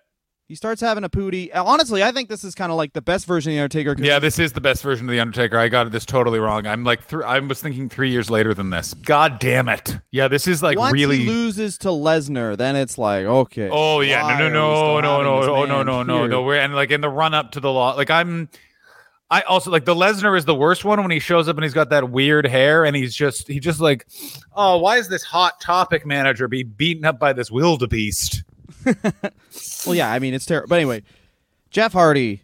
He 0.47 0.55
starts 0.55 0.79
having 0.79 1.03
a 1.03 1.09
pootie. 1.09 1.49
Honestly, 1.53 2.01
I 2.03 2.11
think 2.11 2.29
this 2.29 2.43
is 2.45 2.55
kind 2.55 2.71
of 2.71 2.77
like 2.77 2.93
the 2.93 3.01
best 3.01 3.25
version 3.25 3.51
of 3.51 3.55
the 3.55 3.59
Undertaker. 3.63 3.95
Yeah, 4.01 4.19
this 4.19 4.39
is 4.39 4.53
the 4.53 4.61
best 4.61 4.81
version 4.83 5.07
of 5.07 5.11
the 5.11 5.19
Undertaker. 5.19 5.57
I 5.57 5.67
got 5.67 5.91
this 5.91 6.05
totally 6.05 6.39
wrong. 6.39 6.65
I'm 6.67 6.83
like, 6.85 7.07
th- 7.07 7.23
I 7.23 7.39
was 7.39 7.59
thinking 7.59 7.89
three 7.89 8.11
years 8.11 8.29
later 8.29 8.53
than 8.53 8.69
this. 8.69 8.93
God 8.93 9.39
damn 9.39 9.67
it! 9.67 9.97
Yeah, 10.11 10.27
this 10.27 10.47
is 10.47 10.61
like 10.63 10.77
once 10.77 10.93
really. 10.93 11.17
he 11.17 11.25
loses 11.27 11.77
to 11.79 11.87
Lesnar, 11.89 12.55
then 12.55 12.75
it's 12.75 12.97
like 12.99 13.25
okay. 13.25 13.67
Oh 13.71 14.01
yeah, 14.01 14.37
no, 14.37 14.47
no, 14.47 15.01
no, 15.01 15.01
no, 15.01 15.21
no, 15.23 15.55
oh 15.55 15.65
no, 15.65 15.83
no, 15.83 16.03
no, 16.03 16.27
no. 16.27 16.43
We're 16.43 16.59
and 16.59 16.75
like 16.75 16.91
in 16.91 17.01
the 17.01 17.09
run 17.09 17.33
up 17.33 17.51
to 17.53 17.59
the 17.59 17.71
law, 17.71 17.93
like 17.93 18.09
I'm. 18.11 18.47
I 19.29 19.41
also 19.41 19.71
like 19.71 19.83
the 19.85 19.93
Lesnar 19.95 20.37
is 20.37 20.45
the 20.45 20.55
worst 20.55 20.85
one 20.85 21.01
when 21.01 21.11
he 21.11 21.19
shows 21.19 21.49
up 21.49 21.57
and 21.57 21.63
he's 21.63 21.73
got 21.73 21.89
that 21.89 22.09
weird 22.11 22.45
hair 22.47 22.85
and 22.85 22.95
he's 22.95 23.13
just 23.13 23.47
he 23.47 23.59
just 23.59 23.79
like, 23.81 24.07
oh, 24.55 24.77
why 24.77 24.97
is 24.97 25.09
this 25.09 25.23
hot 25.23 25.59
topic 25.59 26.05
manager 26.05 26.47
be 26.47 26.63
beaten 26.63 27.03
up 27.05 27.19
by 27.19 27.33
this 27.33 27.51
wildebeest? 27.51 28.43
Well, 29.85 29.95
yeah, 29.95 30.11
I 30.11 30.19
mean 30.19 30.33
it's 30.33 30.45
terrible. 30.45 30.67
But 30.69 30.75
anyway, 30.75 31.03
Jeff 31.71 31.93
Hardy. 31.93 32.43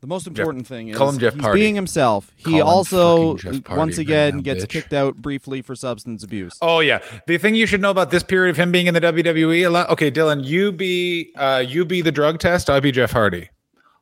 The 0.00 0.06
most 0.06 0.26
important 0.26 0.66
thing 0.66 0.88
is 0.88 0.96
call 0.96 1.10
him 1.10 1.18
Jeff 1.18 1.34
he's 1.34 1.42
Hardy. 1.42 1.60
being 1.60 1.74
himself. 1.74 2.30
Call 2.42 2.52
He 2.52 2.58
him 2.58 2.66
also 2.66 3.36
once 3.68 3.98
again 3.98 4.36
now, 4.36 4.42
gets 4.42 4.64
bitch. 4.64 4.68
kicked 4.70 4.92
out 4.94 5.16
briefly 5.16 5.60
for 5.62 5.74
substance 5.74 6.22
abuse. 6.24 6.56
Oh 6.62 6.80
yeah, 6.80 7.00
the 7.26 7.36
thing 7.38 7.54
you 7.54 7.66
should 7.66 7.80
know 7.82 7.90
about 7.90 8.10
this 8.10 8.22
period 8.22 8.50
of 8.50 8.56
him 8.56 8.72
being 8.72 8.86
in 8.86 8.94
the 8.94 9.00
WWE. 9.00 9.66
A 9.66 9.68
lot. 9.68 9.90
Okay, 9.90 10.10
Dylan, 10.10 10.44
you 10.44 10.72
be 10.72 11.32
uh 11.36 11.62
you 11.66 11.84
be 11.84 12.00
the 12.02 12.12
drug 12.12 12.38
test. 12.38 12.70
I 12.70 12.80
be 12.80 12.92
Jeff 12.92 13.10
Hardy. 13.12 13.50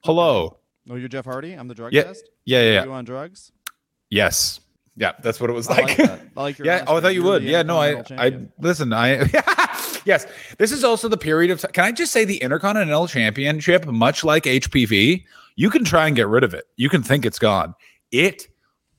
Hello. 0.05 0.58
Oh, 0.91 0.95
you're 0.95 1.09
Jeff 1.09 1.25
Hardy. 1.25 1.53
I'm 1.53 1.69
the 1.69 1.75
drug 1.75 1.93
Yeah, 1.93 2.05
test. 2.05 2.29
Yeah, 2.45 2.61
yeah, 2.61 2.65
Are 2.69 2.73
yeah. 2.73 2.85
you 2.85 2.93
on 2.93 3.05
drugs? 3.05 3.53
Yes. 4.11 4.61
Yeah, 4.97 5.13
that's 5.23 5.41
what 5.41 5.49
it 5.49 5.53
was 5.53 5.69
I 5.69 5.83
like. 5.83 5.99
like. 5.99 6.11
I 6.37 6.43
like 6.43 6.59
your 6.59 6.67
yeah. 6.67 6.85
Oh, 6.87 6.97
I 6.97 7.01
thought 7.01 7.15
you 7.15 7.23
would. 7.23 7.45
Yeah. 7.45 7.63
No, 7.63 7.79
I. 7.79 8.03
I 8.17 8.39
listen. 8.59 8.93
I. 8.93 9.19
yes. 10.05 10.27
This 10.59 10.73
is 10.73 10.83
also 10.83 11.09
the 11.09 11.17
period 11.17 11.51
of. 11.53 11.65
Can 11.73 11.85
I 11.85 11.93
just 11.93 12.13
say 12.13 12.25
the 12.25 12.39
Intercontinental 12.39 13.07
Championship, 13.07 13.87
much 13.87 14.25
like 14.25 14.43
HPV, 14.45 15.25
you 15.57 15.71
can 15.71 15.85
try 15.85 16.07
and 16.09 16.17
get 16.17 16.27
rid 16.27 16.43
of 16.43 16.53
it. 16.53 16.65
You 16.77 16.89
can 16.89 17.03
think 17.03 17.25
it's 17.25 17.39
gone. 17.39 17.75
It 18.11 18.49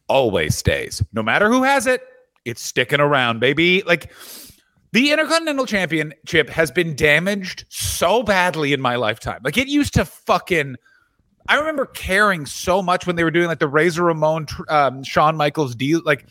always 0.08 0.56
stays, 0.56 1.04
no 1.12 1.22
matter 1.22 1.50
who 1.50 1.64
has 1.64 1.86
it. 1.86 2.02
It's 2.46 2.62
sticking 2.62 3.00
around, 3.00 3.40
baby. 3.40 3.84
Like. 3.86 4.12
The 4.92 5.12
Intercontinental 5.12 5.68
Championship 5.68 6.50
has 6.50 6.72
been 6.72 6.96
damaged 6.96 7.64
so 7.70 8.24
badly 8.24 8.74
in 8.74 8.82
my 8.82 8.96
lifetime. 8.96 9.40
Like 9.44 9.56
it 9.56 9.68
used 9.68 9.94
to 9.94 10.04
fucking. 10.06 10.78
I 11.50 11.58
remember 11.58 11.88
caring 11.88 12.46
so 12.46 12.82
much 12.82 13.08
when 13.08 13.16
they 13.16 13.24
were 13.24 13.32
doing 13.32 13.48
like 13.48 13.60
the 13.60 13.68
Razor 13.68 14.04
Ramon, 14.04 14.48
um, 14.70 15.04
Shawn 15.04 15.36
Michaels 15.36 15.74
deal. 15.74 16.02
Like, 16.06 16.28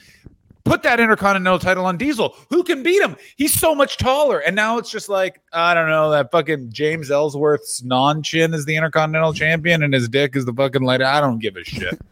put 0.64 0.84
that 0.84 1.00
Intercontinental 1.00 1.58
title 1.58 1.86
on 1.86 1.96
Diesel. 1.96 2.36
Who 2.50 2.62
can 2.62 2.82
beat 2.82 3.02
him? 3.02 3.16
He's 3.36 3.52
so 3.52 3.74
much 3.74 3.96
taller. 3.96 4.38
And 4.38 4.54
now 4.54 4.78
it's 4.78 4.90
just 4.90 5.08
like 5.08 5.40
I 5.52 5.74
don't 5.74 5.88
know 5.88 6.12
that 6.12 6.30
fucking 6.30 6.70
James 6.72 7.10
Ellsworth's 7.10 7.82
non 7.82 8.22
chin 8.22 8.54
is 8.54 8.64
the 8.64 8.76
Intercontinental 8.76 9.34
Champion 9.34 9.82
and 9.82 9.92
his 9.92 10.08
dick 10.08 10.36
is 10.36 10.44
the 10.44 10.52
fucking 10.52 10.82
light. 10.82 11.02
I 11.02 11.20
don't 11.20 11.40
give 11.40 11.56
a 11.56 11.64
shit. 11.64 11.98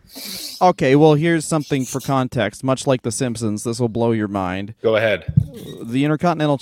Okay, 0.62 0.97
well, 0.97 1.12
here's 1.12 1.45
something 1.45 1.85
for 1.85 2.01
context. 2.01 2.64
Much 2.64 2.87
like 2.87 3.03
The 3.03 3.12
Simpsons, 3.12 3.64
this 3.64 3.79
will 3.79 3.90
blow 3.90 4.12
your 4.12 4.29
mind. 4.29 4.73
Go 4.81 4.97
ahead. 4.97 5.31
The 5.83 6.05
Intercontinental 6.05 6.57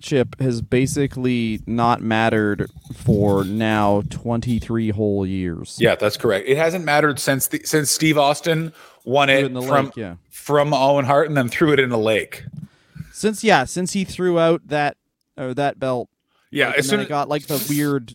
Championship 0.00 0.40
has 0.40 0.62
basically 0.62 1.60
not 1.66 2.00
mattered 2.00 2.70
for 2.94 3.44
now 3.44 4.02
23 4.10 4.90
whole 4.90 5.26
years. 5.26 5.76
Yeah, 5.80 5.96
that's 5.96 6.16
correct. 6.16 6.48
It 6.48 6.56
hasn't 6.56 6.84
mattered 6.84 7.18
since 7.18 7.48
the, 7.48 7.60
since 7.64 7.90
Steve 7.90 8.16
Austin 8.16 8.72
won 9.04 9.28
it 9.28 9.46
it 9.46 9.62
from 9.64 9.86
lake, 9.86 9.96
yeah. 9.96 10.14
from 10.30 10.72
Owen 10.72 11.04
Hart 11.04 11.26
and 11.28 11.36
then 11.36 11.48
threw 11.48 11.72
it 11.72 11.80
in 11.80 11.90
the 11.90 11.98
lake. 11.98 12.44
Since 13.12 13.42
yeah, 13.42 13.64
since 13.64 13.92
he 13.92 14.04
threw 14.04 14.38
out 14.38 14.68
that 14.68 14.96
or 15.36 15.52
that 15.54 15.80
belt, 15.80 16.08
Yeah, 16.50 16.68
like, 16.68 16.78
as 16.78 16.88
soon 16.88 17.00
as 17.00 17.08
got 17.08 17.28
like 17.28 17.46
the 17.46 17.64
weird 17.68 18.14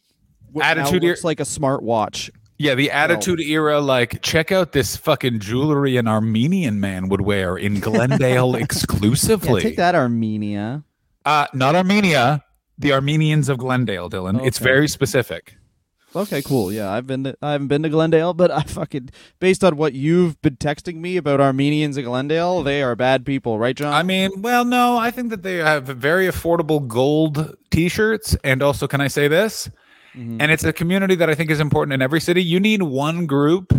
Attitude 0.61 1.03
looks 1.03 1.23
like 1.23 1.39
a 1.39 1.43
smartwatch. 1.43 2.29
Yeah, 2.59 2.75
the 2.75 2.91
Attitude 2.91 3.41
Era, 3.41 3.81
like, 3.81 4.21
check 4.21 4.51
out 4.51 4.71
this 4.71 4.95
fucking 4.95 5.39
jewelry 5.39 5.97
an 5.97 6.07
Armenian 6.07 6.79
man 6.79 7.09
would 7.09 7.21
wear 7.21 7.57
in 7.57 7.79
Glendale 7.81 8.53
Yeah, 8.57 8.63
exclusively. 8.63 9.61
take 9.61 9.75
that, 9.77 9.95
Armenia. 9.95 10.83
Uh, 11.25 11.47
not 11.53 11.75
Armenia, 11.75 12.43
the 12.77 12.93
Armenians 12.93 13.49
of 13.49 13.57
Glendale, 13.57 14.09
Dylan. 14.09 14.45
It's 14.45 14.59
very 14.59 14.87
specific. 14.87 15.55
Okay, 16.15 16.43
cool. 16.43 16.71
Yeah, 16.71 16.91
I've 16.91 17.07
been 17.07 17.23
to, 17.23 17.35
I 17.41 17.53
haven't 17.53 17.69
been 17.69 17.81
to 17.83 17.89
Glendale, 17.89 18.33
but 18.33 18.51
I 18.51 18.61
fucking 18.61 19.09
based 19.39 19.63
on 19.63 19.77
what 19.77 19.93
you've 19.93 20.39
been 20.41 20.57
texting 20.57 20.97
me 20.97 21.17
about 21.17 21.41
Armenians 21.41 21.97
in 21.97 22.05
Glendale, 22.05 22.61
they 22.61 22.83
are 22.83 22.95
bad 22.95 23.25
people, 23.25 23.57
right, 23.57 23.75
John? 23.75 23.93
I 23.93 24.03
mean, 24.03 24.41
well, 24.41 24.63
no, 24.63 24.97
I 24.97 25.09
think 25.09 25.31
that 25.31 25.41
they 25.41 25.57
have 25.57 25.85
very 25.85 26.27
affordable 26.27 26.87
gold 26.87 27.55
t 27.71 27.89
shirts. 27.89 28.37
And 28.43 28.61
also, 28.61 28.87
can 28.87 29.01
I 29.01 29.07
say 29.07 29.27
this? 29.27 29.69
And 30.15 30.51
it's 30.51 30.63
a 30.63 30.71
community 30.71 31.15
that 31.15 31.27
I 31.27 31.33
think 31.33 31.49
is 31.49 31.59
important 31.59 31.93
in 31.93 31.99
every 32.03 32.21
city. 32.21 32.43
You 32.43 32.59
need 32.59 32.83
one 32.83 33.25
group 33.25 33.73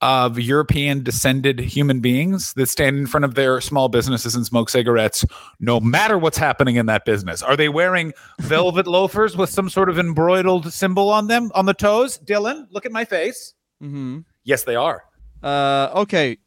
of 0.00 0.38
European 0.38 1.02
descended 1.02 1.58
human 1.58 2.00
beings 2.00 2.52
that 2.54 2.68
stand 2.68 2.96
in 2.96 3.06
front 3.06 3.24
of 3.24 3.34
their 3.34 3.60
small 3.60 3.88
businesses 3.88 4.34
and 4.34 4.46
smoke 4.46 4.70
cigarettes, 4.70 5.24
no 5.58 5.80
matter 5.80 6.16
what's 6.18 6.38
happening 6.38 6.76
in 6.76 6.86
that 6.86 7.04
business. 7.04 7.42
Are 7.42 7.56
they 7.56 7.68
wearing 7.68 8.12
velvet 8.40 8.86
loafers 8.96 9.36
with 9.36 9.50
some 9.50 9.68
sort 9.68 9.88
of 9.88 9.98
embroidered 9.98 10.72
symbol 10.72 11.10
on 11.10 11.26
them 11.26 11.50
on 11.54 11.66
the 11.66 11.74
toes? 11.74 12.18
Dylan, 12.18 12.66
look 12.70 12.86
at 12.86 12.92
my 12.92 13.04
face. 13.04 13.54
mm-hmm. 13.82 14.20
Yes, 14.44 14.64
they 14.64 14.76
are. 14.76 15.04
Uh, 15.42 15.90
okay. 15.94 16.38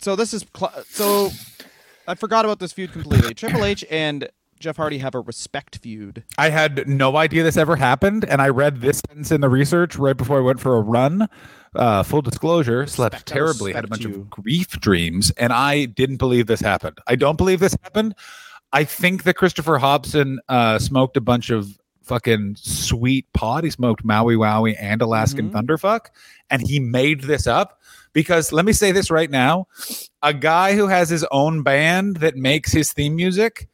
So 0.00 0.16
this 0.16 0.32
is 0.34 0.44
cl- 0.56 0.82
so 0.88 1.30
I 2.08 2.14
forgot 2.14 2.44
about 2.44 2.58
this 2.58 2.72
feud 2.72 2.92
completely. 2.92 3.34
Triple 3.34 3.64
H 3.64 3.84
and 3.90 4.28
Jeff 4.60 4.76
Hardy 4.76 4.98
have 4.98 5.14
a 5.14 5.20
respect 5.20 5.78
feud. 5.78 6.22
I 6.36 6.50
had 6.50 6.86
no 6.86 7.16
idea 7.16 7.42
this 7.42 7.56
ever 7.56 7.76
happened, 7.76 8.26
and 8.28 8.42
I 8.42 8.48
read 8.50 8.82
this 8.82 9.00
sentence 9.08 9.32
in 9.32 9.40
the 9.40 9.48
research 9.48 9.96
right 9.96 10.16
before 10.16 10.36
I 10.36 10.42
went 10.42 10.60
for 10.60 10.76
a 10.76 10.80
run. 10.80 11.28
Uh, 11.74 12.02
full 12.02 12.20
disclosure, 12.20 12.86
slept 12.86 13.24
terribly, 13.26 13.72
had 13.72 13.84
a 13.84 13.88
bunch 13.88 14.02
you. 14.04 14.10
of 14.10 14.30
grief 14.30 14.68
dreams, 14.80 15.30
and 15.38 15.52
I 15.52 15.86
didn't 15.86 16.18
believe 16.18 16.46
this 16.46 16.60
happened. 16.60 16.98
I 17.06 17.16
don't 17.16 17.36
believe 17.36 17.60
this 17.60 17.74
happened. 17.82 18.14
I 18.72 18.84
think 18.84 19.22
that 19.22 19.34
Christopher 19.34 19.78
Hobson 19.78 20.40
uh, 20.48 20.78
smoked 20.78 21.16
a 21.16 21.20
bunch 21.22 21.48
of 21.50 21.78
fucking 22.02 22.56
sweet 22.58 23.32
pot. 23.32 23.64
He 23.64 23.70
smoked 23.70 24.04
Maui 24.04 24.34
Wowie 24.36 24.76
and 24.78 25.00
Alaskan 25.00 25.50
Mhm. 25.50 25.52
Thunderfuck, 25.52 26.06
and 26.50 26.60
he 26.60 26.80
made 26.80 27.22
this 27.22 27.46
up 27.46 27.80
because 28.12 28.52
let 28.52 28.66
me 28.66 28.72
say 28.72 28.92
this 28.92 29.10
right 29.10 29.30
now: 29.30 29.68
a 30.22 30.34
guy 30.34 30.74
who 30.74 30.88
has 30.88 31.08
his 31.08 31.24
own 31.30 31.62
band 31.62 32.16
that 32.16 32.36
makes 32.36 32.72
his 32.72 32.92
theme 32.92 33.16
music. 33.16 33.68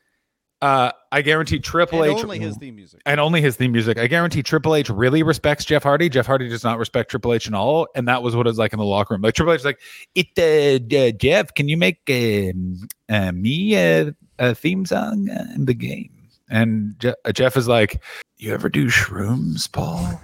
Uh, 0.62 0.90
I 1.12 1.20
guarantee 1.20 1.58
Triple 1.58 2.02
And 2.02 2.16
H 2.16 2.24
only 2.24 2.38
his 2.38 2.56
theme 2.56 2.76
music. 2.76 3.02
and 3.04 3.20
only 3.20 3.42
his 3.42 3.56
theme 3.56 3.72
music. 3.72 3.98
I 3.98 4.06
guarantee 4.06 4.42
Triple 4.42 4.74
H 4.74 4.88
really 4.88 5.22
respects 5.22 5.66
Jeff 5.66 5.82
Hardy. 5.82 6.08
Jeff 6.08 6.24
Hardy 6.26 6.48
does 6.48 6.64
not 6.64 6.78
respect 6.78 7.10
Triple 7.10 7.34
H 7.34 7.46
at 7.46 7.52
all, 7.52 7.88
and 7.94 8.08
that 8.08 8.22
was 8.22 8.34
what 8.34 8.46
it 8.46 8.50
was 8.50 8.58
like 8.58 8.72
in 8.72 8.78
the 8.78 8.84
locker 8.84 9.14
room. 9.14 9.20
Like 9.20 9.34
Triple 9.34 9.52
H, 9.52 9.60
is 9.60 9.64
like 9.66 9.78
it. 10.14 10.28
Uh, 10.38 10.96
uh, 10.96 11.10
Jeff, 11.10 11.52
can 11.54 11.68
you 11.68 11.76
make 11.76 12.00
um, 12.08 12.88
uh, 13.10 13.32
me 13.32 13.76
a, 13.76 14.14
a 14.38 14.54
theme 14.54 14.86
song 14.86 15.28
in 15.54 15.66
the 15.66 15.74
game? 15.74 16.10
And 16.48 16.98
Je- 17.00 17.14
uh, 17.24 17.32
Jeff 17.32 17.56
is 17.56 17.68
like, 17.68 18.02
"You 18.38 18.54
ever 18.54 18.68
do 18.70 18.86
shrooms, 18.86 19.70
Paul?" 19.70 20.18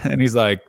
and 0.04 0.20
he's 0.20 0.34
like, 0.34 0.60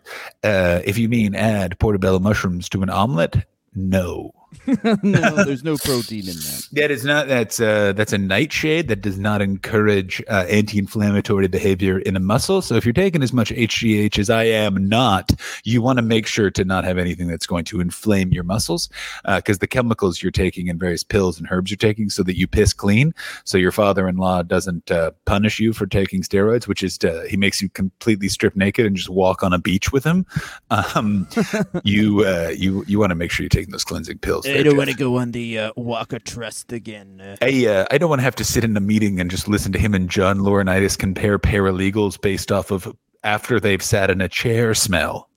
uh, 0.43 0.80
"If 0.86 0.97
you 0.97 1.10
mean 1.10 1.36
add 1.36 1.78
portobello 1.80 2.19
mushrooms 2.19 2.69
to 2.69 2.84
an 2.84 2.89
omelet, 2.89 3.36
no." 3.76 4.32
no, 5.04 5.43
there's 5.43 5.63
no 5.63 5.78
protein 5.78 6.28
in 6.28 6.36
that. 6.36 6.67
That 6.74 6.91
is 6.91 7.04
not 7.04 7.28
that's 7.28 7.60
uh 7.60 7.93
that's 7.93 8.13
a 8.13 8.17
nightshade 8.17 8.88
that 8.88 9.02
does 9.02 9.20
not 9.20 9.41
encourage 9.41 10.22
uh, 10.30 10.46
anti-inflammatory 10.50 11.48
behavior 11.48 12.00
in 12.00 12.15
a 12.15 12.20
muscle. 12.20 12.62
So 12.62 12.76
if 12.76 12.86
you're 12.86 12.93
taking 12.93 13.24
as 13.24 13.34
much 13.34 13.52
HGH 13.52 14.17
as 14.20 14.30
I 14.30 14.43
am 14.43 14.88
not, 14.88 15.32
you 15.63 15.82
want 15.82 15.98
to 15.98 16.04
make 16.04 16.28
sure 16.28 16.50
to 16.52 16.65
not 16.65 16.84
have 16.84 16.98
anything 16.98 17.28
that's 17.28 17.48
going 17.48 17.65
to 17.65 17.80
inflame 17.80 18.32
your 18.32 18.43
muscles 18.43 18.89
because 19.26 19.60
the 19.60 19.67
chemicals 19.67 20.22
you're 20.22 20.32
taking 20.32 20.70
and 20.70 20.80
various 20.80 21.04
pills 21.04 21.39
and 21.39 21.48
herbs 21.52 21.72
you're 21.72 21.78
taking 21.78 22.10
so 22.10 22.24
that 22.24 22.38
you 22.38 22.48
piss 22.48 22.74
clean. 22.74 23.13
So 23.43 23.58
your 23.58 23.72
father-in-law 23.72 24.43
doesn't 24.43 24.91
uh, 24.91 25.12
punish 25.26 25.60
you 25.60 25.74
for 25.74 25.86
taking 25.86 26.22
steroids, 26.22 26.67
which 26.67 26.84
is 26.84 26.98
to, 27.00 27.26
he 27.30 27.38
makes 27.38 27.62
you 27.62 27.70
completely 27.70 28.30
strip 28.30 28.56
naked 28.56 28.86
and 28.86 28.96
just 28.96 29.10
walk 29.10 29.43
on 29.43 29.54
a 29.54 29.60
beach 29.60 29.91
with 29.91 30.04
him. 30.04 30.26
Um, 30.70 31.28
you 31.84 32.26
uh, 32.26 32.54
you 32.56 32.84
you 32.88 33.00
want 33.00 33.12
to 33.12 33.15
make 33.15 33.32
sure 33.32 33.43
you're 33.43 33.50
taking 33.50 33.72
those 33.72 33.84
cleansing 33.84 34.20
pills. 34.20 34.46
There, 34.47 34.86
to 34.86 34.93
go 34.93 35.17
on 35.17 35.31
the 35.31 35.60
uh, 35.60 35.71
walk 35.75 36.13
of 36.13 36.23
trust 36.23 36.71
again. 36.71 37.21
Uh, 37.21 37.36
I 37.41 37.65
uh, 37.65 37.86
I 37.91 37.97
don't 37.97 38.10
want 38.10 38.19
to 38.19 38.23
have 38.23 38.36
to 38.36 38.43
sit 38.43 38.63
in 38.63 38.75
a 38.75 38.81
meeting 38.81 39.19
and 39.19 39.29
just 39.29 39.47
listen 39.47 39.71
to 39.73 39.79
him 39.79 39.93
and 39.93 40.10
John 40.10 40.39
Laurinaitis 40.39 40.97
compare 40.97 41.38
paralegals 41.39 42.19
based 42.19 42.51
off 42.51 42.71
of 42.71 42.95
after 43.23 43.60
they've 43.60 43.83
sat 43.83 44.10
in 44.10 44.21
a 44.21 44.29
chair 44.29 44.73
smell. 44.73 45.29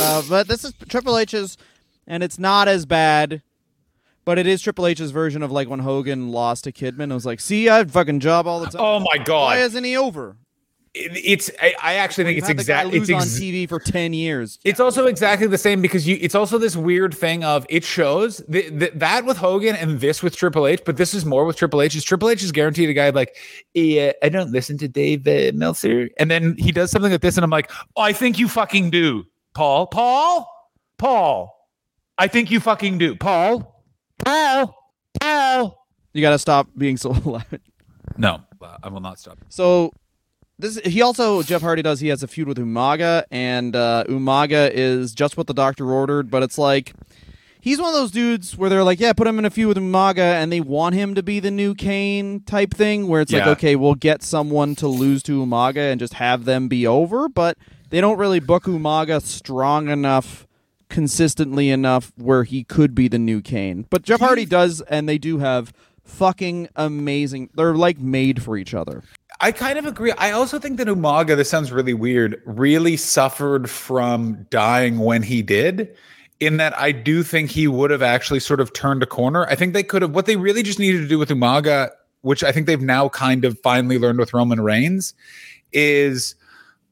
Uh, 0.00 0.22
but 0.28 0.48
this 0.48 0.64
is 0.64 0.72
Triple 0.88 1.16
H's, 1.18 1.56
and 2.06 2.22
it's 2.22 2.38
not 2.38 2.68
as 2.68 2.86
bad. 2.86 3.42
But 4.24 4.38
it 4.38 4.46
is 4.46 4.62
Triple 4.62 4.86
H's 4.86 5.10
version 5.10 5.42
of 5.42 5.50
like 5.50 5.68
when 5.68 5.80
Hogan 5.80 6.30
lost 6.30 6.64
to 6.64 6.72
Kidman. 6.72 7.10
I 7.10 7.14
was 7.14 7.26
like, 7.26 7.40
see, 7.40 7.68
I 7.68 7.78
have 7.78 7.90
fucking 7.90 8.20
job 8.20 8.46
all 8.46 8.60
the 8.60 8.66
time. 8.66 8.80
Oh 8.80 9.00
my 9.00 9.18
god! 9.18 9.46
Why 9.46 9.58
isn't 9.58 9.82
he 9.82 9.96
over? 9.96 10.36
It- 10.94 11.12
it's 11.24 11.50
I, 11.60 11.74
I 11.82 11.94
actually 11.94 12.24
think 12.24 12.34
We've 12.36 12.38
it's 12.42 12.48
had 12.48 12.58
the 12.58 12.64
guy 12.64 12.82
exactly 12.84 12.98
it's 12.98 13.10
on 13.10 13.40
TV 13.40 13.66
for 13.68 13.78
ten 13.78 14.12
years. 14.12 14.58
It's 14.62 14.78
also 14.78 15.06
exactly 15.06 15.46
the 15.46 15.56
same 15.56 15.80
because 15.80 16.06
you. 16.06 16.18
It's 16.20 16.34
also 16.34 16.58
this 16.58 16.76
weird 16.76 17.14
thing 17.14 17.44
of 17.44 17.64
it 17.70 17.82
shows 17.82 18.42
th- 18.52 18.78
th- 18.78 18.92
that 18.96 19.24
with 19.24 19.38
Hogan 19.38 19.74
and 19.74 20.00
this 20.00 20.22
with 20.22 20.36
Triple 20.36 20.66
H, 20.66 20.82
but 20.84 20.98
this 20.98 21.14
is 21.14 21.24
more 21.24 21.46
with 21.46 21.56
Triple 21.56 21.80
H. 21.80 21.96
Is 21.96 22.04
Triple 22.04 22.28
H 22.28 22.42
is 22.42 22.52
guaranteed 22.52 22.90
a 22.90 22.92
guy 22.92 23.08
like, 23.08 23.34
yeah, 23.72 24.12
I 24.22 24.28
don't 24.28 24.50
listen 24.52 24.76
to 24.78 24.88
Dave 24.88 25.26
uh, 25.26 25.52
Meltzer, 25.56 26.10
and 26.18 26.30
then 26.30 26.56
he 26.58 26.72
does 26.72 26.90
something 26.90 27.10
like 27.10 27.22
this, 27.22 27.38
and 27.38 27.44
I'm 27.44 27.48
like, 27.50 27.70
oh, 27.96 28.02
I 28.02 28.12
think 28.12 28.38
you 28.38 28.46
fucking 28.46 28.90
do, 28.90 29.24
Paul, 29.54 29.86
Paul, 29.86 30.46
Paul. 30.98 31.56
I 32.18 32.28
think 32.28 32.50
you 32.50 32.60
fucking 32.60 32.98
do, 32.98 33.16
Paul, 33.16 33.82
Paul, 34.22 34.76
Paul. 35.18 35.86
You 36.12 36.20
got 36.20 36.30
to 36.32 36.38
stop 36.38 36.68
being 36.76 36.98
so 36.98 37.10
loud. 37.24 37.46
No, 38.18 38.42
I 38.82 38.90
will 38.90 39.00
not 39.00 39.18
stop. 39.18 39.38
So 39.48 39.90
this 40.58 40.76
he 40.78 41.02
also 41.02 41.42
Jeff 41.42 41.62
Hardy 41.62 41.82
does. 41.82 42.00
He 42.00 42.08
has 42.08 42.22
a 42.22 42.28
feud 42.28 42.48
with 42.48 42.58
Umaga, 42.58 43.24
and 43.30 43.74
uh, 43.74 44.04
Umaga 44.08 44.70
is 44.70 45.14
just 45.14 45.36
what 45.36 45.46
the 45.46 45.54
doctor 45.54 45.90
ordered. 45.90 46.30
But 46.30 46.42
it's 46.42 46.58
like 46.58 46.92
he's 47.60 47.78
one 47.80 47.88
of 47.88 47.94
those 47.94 48.10
dudes 48.10 48.56
where 48.56 48.70
they're 48.70 48.84
like, 48.84 49.00
yeah, 49.00 49.12
put 49.12 49.26
him 49.26 49.38
in 49.38 49.44
a 49.44 49.50
feud 49.50 49.68
with 49.68 49.78
Umaga, 49.78 50.18
and 50.18 50.52
they 50.52 50.60
want 50.60 50.94
him 50.94 51.14
to 51.14 51.22
be 51.22 51.40
the 51.40 51.50
new 51.50 51.74
Kane 51.74 52.40
type 52.40 52.74
thing, 52.74 53.08
where 53.08 53.20
it's 53.20 53.32
like, 53.32 53.58
okay, 53.58 53.76
we'll 53.76 53.94
get 53.94 54.22
someone 54.22 54.74
to 54.76 54.88
lose 54.88 55.22
to 55.24 55.44
Umaga 55.44 55.90
and 55.90 55.98
just 55.98 56.14
have 56.14 56.44
them 56.44 56.68
be 56.68 56.86
over, 56.86 57.28
but 57.28 57.58
they 57.90 58.00
don't 58.00 58.18
really 58.18 58.40
book 58.40 58.64
Umaga 58.64 59.22
strong 59.22 59.88
enough. 59.88 60.46
Consistently 60.88 61.70
enough 61.70 62.12
where 62.18 62.44
he 62.44 62.64
could 62.64 62.94
be 62.94 63.08
the 63.08 63.18
new 63.18 63.40
Kane, 63.40 63.86
but 63.88 64.02
Jeff 64.02 64.20
Hardy 64.20 64.44
does, 64.44 64.82
and 64.82 65.08
they 65.08 65.16
do 65.16 65.38
have 65.38 65.72
fucking 66.12 66.68
amazing. 66.76 67.50
They're 67.54 67.74
like 67.74 67.98
made 67.98 68.42
for 68.42 68.56
each 68.56 68.74
other. 68.74 69.02
I 69.40 69.50
kind 69.50 69.78
of 69.78 69.86
agree. 69.86 70.12
I 70.12 70.30
also 70.30 70.58
think 70.58 70.78
that 70.78 70.86
Umaga, 70.86 71.36
this 71.36 71.50
sounds 71.50 71.72
really 71.72 71.94
weird, 71.94 72.40
really 72.44 72.96
suffered 72.96 73.68
from 73.68 74.46
dying 74.50 74.98
when 74.98 75.22
he 75.22 75.42
did. 75.42 75.96
In 76.38 76.58
that, 76.58 76.78
I 76.78 76.92
do 76.92 77.22
think 77.22 77.50
he 77.50 77.66
would 77.66 77.90
have 77.90 78.02
actually 78.02 78.40
sort 78.40 78.60
of 78.60 78.72
turned 78.72 79.02
a 79.02 79.06
corner. 79.06 79.46
I 79.46 79.54
think 79.54 79.72
they 79.72 79.82
could 79.82 80.02
have, 80.02 80.14
what 80.14 80.26
they 80.26 80.36
really 80.36 80.62
just 80.62 80.78
needed 80.78 81.00
to 81.00 81.08
do 81.08 81.18
with 81.18 81.28
Umaga, 81.28 81.90
which 82.20 82.44
I 82.44 82.52
think 82.52 82.66
they've 82.66 82.80
now 82.80 83.08
kind 83.08 83.44
of 83.44 83.58
finally 83.60 83.98
learned 83.98 84.18
with 84.18 84.32
Roman 84.32 84.60
Reigns, 84.60 85.14
is 85.72 86.34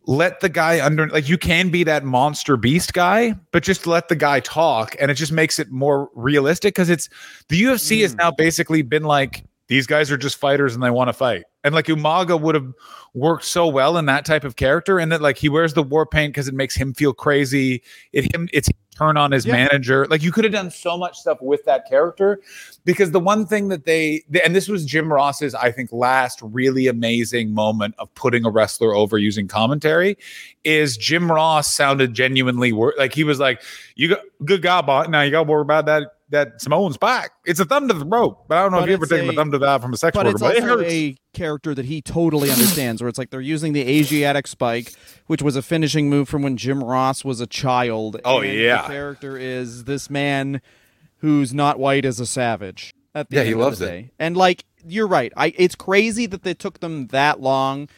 let 0.07 0.41
the 0.41 0.49
guy 0.49 0.85
under, 0.85 1.09
like, 1.09 1.29
you 1.29 1.39
can 1.39 1.71
be 1.71 1.85
that 1.85 2.05
monster 2.05 2.57
beast 2.57 2.93
guy, 2.93 3.35
but 3.53 3.63
just 3.63 3.87
let 3.87 4.09
the 4.09 4.17
guy 4.17 4.41
talk. 4.41 4.97
And 4.99 5.11
it 5.11 5.15
just 5.15 5.33
makes 5.33 5.59
it 5.59 5.71
more 5.71 6.11
realistic 6.15 6.75
because 6.75 6.91
it's, 6.91 7.09
the 7.49 7.63
UFC 7.63 8.03
has 8.03 8.15
mm. 8.15 8.19
now 8.19 8.31
basically 8.31 8.83
been 8.83 9.05
like, 9.05 9.45
these 9.71 9.87
guys 9.87 10.11
are 10.11 10.17
just 10.17 10.37
fighters 10.37 10.75
and 10.75 10.83
they 10.83 10.91
want 10.91 11.09
to 11.09 11.13
fight. 11.13 11.45
And 11.63 11.75
like 11.75 11.87
Umaga 11.87 12.41
would 12.41 12.57
have 12.57 12.73
worked 13.15 13.45
so 13.45 13.69
well 13.69 13.97
in 13.99 14.07
that 14.07 14.25
type 14.25 14.43
of 14.45 14.57
character, 14.57 14.99
and 14.99 15.13
that 15.13 15.23
like 15.23 15.39
he 15.39 15.49
wears 15.49 15.75
the 15.75 15.83
war 15.83 16.07
paint 16.07 16.33
because 16.33 16.49
it 16.49 16.55
makes 16.55 16.75
him 16.75 16.93
feel 16.93 17.13
crazy. 17.13 17.83
It 18.13 18.35
him 18.35 18.49
it's 18.53 18.69
turn 19.01 19.17
on 19.17 19.33
his 19.33 19.47
Yeah. 19.47 19.55
manager. 19.55 20.07
Like 20.11 20.23
you 20.23 20.31
could 20.33 20.45
have 20.45 20.53
done 20.53 20.71
so 20.71 20.97
much 20.97 21.19
stuff 21.19 21.39
with 21.41 21.65
that 21.65 21.89
character. 21.89 22.41
Because 22.85 23.11
the 23.11 23.21
one 23.21 23.47
thing 23.47 23.69
that 23.69 23.85
they 23.85 24.23
and 24.45 24.55
this 24.55 24.69
was 24.69 24.85
Jim 24.85 25.13
Ross's, 25.13 25.55
I 25.55 25.71
think, 25.71 25.91
last 25.93 26.41
really 26.43 26.87
amazing 26.87 27.53
moment 27.55 27.95
of 27.99 28.15
putting 28.15 28.45
a 28.45 28.51
wrestler 28.51 28.95
over 28.95 29.19
using 29.19 29.49
commentary 29.49 30.17
is 30.65 30.97
Jim 30.97 31.31
Ross 31.31 31.75
sounded 31.75 32.15
genuinely 32.15 32.73
wor- 32.73 32.95
like 32.99 33.15
he 33.15 33.25
was 33.25 33.39
like, 33.39 33.63
"You 33.97 34.09
got 34.09 34.21
good 34.45 34.63
guy, 34.63 34.81
but 34.83 35.11
now 35.11 35.23
you 35.23 35.31
got 35.31 35.45
to 35.45 35.51
worry 35.51 35.63
about 35.63 35.87
that." 35.87 36.13
That 36.31 36.61
Samoan 36.63 36.93
back. 37.01 37.33
It's 37.45 37.59
a 37.59 37.65
thumb 37.65 37.89
to 37.89 37.95
the 37.95 38.05
throat, 38.05 38.47
but 38.49 38.57
I 38.59 38.63
don't 38.63 38.71
know 38.73 38.79
But 38.79 38.85
if 38.85 38.89
you 38.91 38.95
ever 38.95 39.07
taken 39.07 39.29
a 39.29 39.33
a- 39.33 39.35
thumb 39.35 39.51
to 39.51 39.59
that 39.59 39.83
from 39.83 39.93
a 39.93 39.97
sex 39.97 40.15
but 40.15 40.27
worker, 40.27 40.35
it's 40.37 40.41
but 40.43 40.57
also 40.57 40.81
a 40.87 41.17
character 41.35 41.75
that 41.75 41.85
he 41.87 42.01
totally 42.01 42.51
understands 42.51 43.03
where 43.03 43.09
it's 43.09 43.19
like 43.19 43.31
they're 43.31 43.41
using 43.41 43.73
the 43.73 43.83
asiatic 43.83 44.47
spike 44.47 44.93
which 45.27 45.43
was 45.43 45.57
a 45.57 45.63
finishing 45.63 46.09
move 46.11 46.29
from 46.29 46.43
when 46.43 46.57
jim 46.57 46.83
ross 46.83 47.25
was 47.25 47.41
a 47.41 47.47
child 47.47 48.21
Oh, 48.25 48.41
and 48.41 48.53
yeah. 48.53 48.83
the 48.83 48.89
character 48.89 49.37
is 49.39 49.85
this 49.85 50.11
man 50.11 50.61
who's 51.19 51.55
not 51.55 51.79
white 51.79 52.05
as 52.05 52.19
a 52.19 52.27
savage 52.27 52.93
at 53.15 53.29
the 53.31 53.37
Yeah, 53.37 53.43
he 53.45 53.55
loves 53.55 53.79
the 53.79 53.95
it. 53.95 54.11
and 54.19 54.37
like 54.37 54.65
you're 54.85 55.07
right 55.07 55.33
i 55.37 55.53
it's 55.57 55.75
crazy 55.77 56.27
that 56.27 56.43
they 56.43 56.55
took 56.55 56.81
them 56.81 57.07
that 57.09 57.41
long 57.41 57.89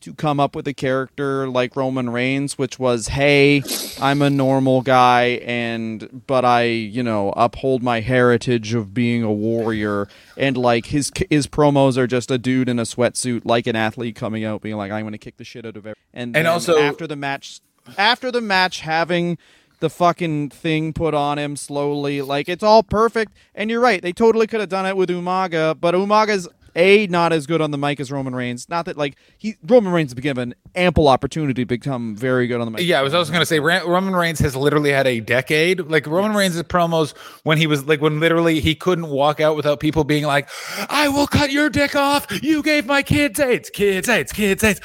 to 0.00 0.14
come 0.14 0.38
up 0.38 0.54
with 0.54 0.68
a 0.68 0.74
character 0.74 1.48
like 1.48 1.74
Roman 1.74 2.10
Reigns, 2.10 2.56
which 2.56 2.78
was, 2.78 3.08
hey, 3.08 3.62
I'm 4.00 4.22
a 4.22 4.30
normal 4.30 4.80
guy, 4.82 5.40
and 5.44 6.22
but 6.26 6.44
I, 6.44 6.64
you 6.64 7.02
know, 7.02 7.32
uphold 7.36 7.82
my 7.82 8.00
heritage 8.00 8.74
of 8.74 8.94
being 8.94 9.22
a 9.22 9.32
warrior, 9.32 10.06
and 10.36 10.56
like 10.56 10.86
his 10.86 11.10
his 11.30 11.46
promos 11.46 11.96
are 11.96 12.06
just 12.06 12.30
a 12.30 12.38
dude 12.38 12.68
in 12.68 12.78
a 12.78 12.84
sweatsuit, 12.84 13.42
like 13.44 13.66
an 13.66 13.74
athlete 13.76 14.14
coming 14.14 14.44
out, 14.44 14.62
being 14.62 14.76
like, 14.76 14.92
I'm 14.92 15.02
going 15.02 15.12
to 15.12 15.18
kick 15.18 15.36
the 15.36 15.44
shit 15.44 15.64
out 15.66 15.76
of 15.76 15.78
everyone. 15.78 15.96
And 16.14 16.36
And 16.36 16.46
also- 16.46 16.78
after 16.78 17.06
the 17.06 17.16
match, 17.16 17.60
after 17.96 18.30
the 18.30 18.40
match, 18.40 18.80
having 18.80 19.36
the 19.80 19.88
fucking 19.90 20.48
thing 20.50 20.92
put 20.92 21.14
on 21.14 21.38
him 21.38 21.54
slowly, 21.54 22.20
like 22.20 22.48
it's 22.48 22.64
all 22.64 22.82
perfect. 22.82 23.32
And 23.54 23.70
you're 23.70 23.80
right, 23.80 24.02
they 24.02 24.12
totally 24.12 24.46
could 24.48 24.58
have 24.60 24.68
done 24.68 24.86
it 24.86 24.96
with 24.96 25.08
Umaga, 25.08 25.78
but 25.80 25.94
Umaga's 25.94 26.48
a 26.78 27.06
not 27.08 27.32
as 27.32 27.46
good 27.46 27.60
on 27.60 27.72
the 27.72 27.76
mic 27.76 28.00
as 28.00 28.10
Roman 28.10 28.34
Reigns. 28.34 28.68
Not 28.68 28.86
that 28.86 28.96
like 28.96 29.16
he 29.36 29.56
Roman 29.66 29.92
Reigns 29.92 30.12
has 30.12 30.20
given 30.20 30.54
ample 30.74 31.08
opportunity 31.08 31.52
to 31.62 31.66
become 31.66 32.14
very 32.16 32.46
good 32.46 32.60
on 32.60 32.66
the 32.66 32.70
mic. 32.70 32.86
Yeah, 32.86 33.00
I 33.00 33.02
was 33.02 33.12
also 33.12 33.32
going 33.32 33.42
to 33.42 33.46
say 33.46 33.58
Roman 33.58 34.14
Reigns 34.14 34.38
has 34.38 34.56
literally 34.56 34.90
had 34.90 35.06
a 35.06 35.20
decade. 35.20 35.80
Like 35.80 36.06
Roman 36.06 36.34
Reigns' 36.36 36.62
promos 36.62 37.16
when 37.42 37.58
he 37.58 37.66
was 37.66 37.86
like 37.86 38.00
when 38.00 38.20
literally 38.20 38.60
he 38.60 38.74
couldn't 38.74 39.08
walk 39.08 39.40
out 39.40 39.56
without 39.56 39.80
people 39.80 40.04
being 40.04 40.24
like, 40.24 40.48
"I 40.88 41.08
will 41.08 41.26
cut 41.26 41.50
your 41.50 41.68
dick 41.68 41.96
off. 41.96 42.26
You 42.42 42.62
gave 42.62 42.86
my 42.86 43.02
kids 43.02 43.40
AIDS, 43.40 43.68
kids 43.70 44.08
AIDS, 44.08 44.32
kids 44.32 44.62
AIDS. 44.62 44.80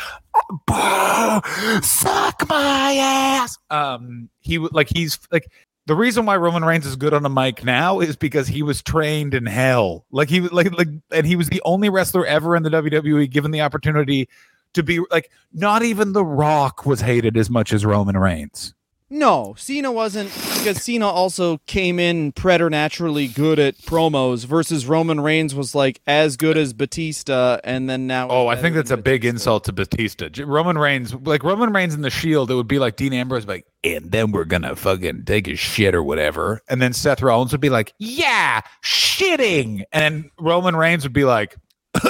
Suck 1.88 2.49
my 2.49 2.95
ass." 2.97 3.58
Um, 3.69 4.29
he 4.39 4.58
would 4.58 4.73
like 4.73 4.89
he's 4.89 5.19
like 5.32 5.47
the 5.86 5.96
reason 5.96 6.26
why 6.26 6.38
Roman 6.38 6.63
Reigns 6.63 6.86
is 6.86 6.96
good 6.96 7.13
on 7.13 7.26
a 7.26 7.30
mic 7.30 7.63
now 7.63 8.00
is 8.00 8.15
because 8.15 8.48
he 8.48 8.63
was 8.63 8.82
trained 8.82 9.34
in 9.34 9.46
hell. 9.46 10.06
Like 10.12 10.30
he 10.30 10.41
like 10.41 10.72
like 10.78 10.88
and 11.12 11.28
he 11.28 11.36
was 11.36 11.50
the 11.50 11.62
only 11.65 11.89
wrestler 11.89 12.26
ever 12.26 12.56
in 12.56 12.63
the 12.63 12.69
WWE 12.69 13.30
given 13.30 13.52
the 13.52 13.62
opportunity 13.62 14.30
to 14.74 14.84
be 14.84 15.02
like 15.12 15.30
not 15.52 15.84
even 15.84 16.13
The 16.13 16.26
Rock 16.26 16.86
was 16.86 17.02
hated 17.02 17.38
as 17.38 17.50
much 17.50 17.74
as 17.74 17.86
Roman 17.86 18.17
Reigns. 18.17 18.74
No, 19.10 19.54
Cena 19.58 19.92
wasn't 19.92 20.34
because 20.34 20.82
Cena 20.82 21.08
also 21.08 21.60
came 21.68 22.00
in 22.00 22.32
preternaturally 22.32 23.28
good 23.28 23.60
at 23.60 23.78
promos 23.78 24.46
versus 24.46 24.88
Roman 24.88 25.20
Reigns 25.20 25.54
was 25.54 25.76
like 25.76 26.02
as 26.08 26.36
good 26.36 26.58
as 26.58 26.74
Batista 26.74 27.60
and 27.63 27.89
then 27.89 28.08
now 28.08 28.30
Oh, 28.30 28.48
I 28.48 28.56
think 28.56 28.76
that's 28.76 28.89
a 28.92 28.98
big 28.98 29.24
insult 29.24 29.66
to 29.66 29.74
Batista. 29.74 30.30
Roman 30.44 30.78
Reigns, 30.78 31.13
like 31.13 31.44
Roman 31.44 31.72
Reigns 31.74 31.94
in 31.94 32.02
the 32.02 32.10
Shield, 32.10 32.50
it 32.50 32.56
would 32.56 32.68
be 32.68 32.80
like 32.80 32.96
Dean 32.96 33.13
Ambrose, 33.13 33.46
like, 33.46 33.68
and 33.84 34.12
then 34.12 34.32
we're 34.32 34.46
gonna 34.46 34.76
fucking 34.76 35.26
take 35.26 35.48
a 35.48 35.56
shit 35.56 35.94
or 35.94 36.02
whatever, 36.02 36.62
and 36.68 36.82
then 36.82 36.94
Seth 36.94 37.22
Rollins 37.22 37.52
would 37.52 37.62
be 37.62 37.70
like, 37.70 37.94
yeah, 38.00 38.62
shitting, 38.84 39.84
and 39.92 40.30
Roman 40.39 40.76
Reigns 40.76 41.04
would 41.04 41.13
be 41.13 41.26
like, 41.26 41.56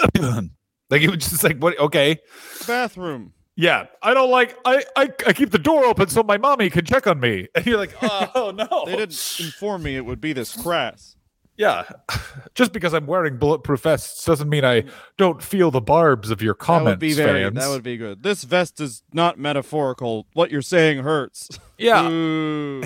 like 0.89 1.01
he 1.01 1.09
would 1.09 1.21
just 1.21 1.43
like, 1.43 1.57
what? 1.57 1.77
Okay, 1.79 2.19
bathroom. 2.67 3.33
Yeah, 3.55 3.85
I 4.01 4.13
don't 4.13 4.31
like, 4.31 4.57
I, 4.65 4.83
I, 4.95 5.09
I 5.27 5.33
keep 5.33 5.51
the 5.51 5.59
door 5.59 5.85
open 5.85 6.07
so 6.09 6.23
my 6.23 6.37
mommy 6.37 6.69
can 6.69 6.85
check 6.85 7.05
on 7.07 7.19
me, 7.19 7.47
and 7.55 7.65
you're 7.65 7.77
like, 7.77 7.93
oh, 8.01 8.31
oh 8.35 8.51
no, 8.51 8.83
They 8.85 8.95
didn't 8.97 9.37
inform 9.39 9.83
me 9.83 9.95
it 9.95 10.05
would 10.05 10.19
be 10.21 10.33
this 10.33 10.55
crass. 10.61 11.15
yeah, 11.57 11.83
just 12.55 12.73
because 12.73 12.93
I'm 12.93 13.05
wearing 13.05 13.37
bulletproof 13.37 13.81
vests 13.81 14.25
doesn't 14.25 14.49
mean 14.49 14.65
I 14.65 14.85
don't 15.17 15.41
feel 15.43 15.69
the 15.71 15.81
barbs 15.81 16.31
of 16.31 16.41
your 16.41 16.55
comments. 16.55 16.85
That 16.85 16.89
would 16.93 16.99
be 16.99 17.13
very 17.13 17.43
fans. 17.43 17.55
that 17.55 17.69
would 17.69 17.83
be 17.83 17.97
good. 17.97 18.23
This 18.23 18.43
vest 18.43 18.81
is 18.81 19.03
not 19.13 19.37
metaphorical. 19.37 20.25
What 20.33 20.49
you're 20.49 20.61
saying 20.63 21.03
hurts. 21.03 21.49
yeah. 21.77 22.09
Ooh. 22.09 22.81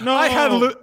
No. 0.00 0.14
I 0.14 0.28
had 0.28 0.52
leu- 0.52 0.74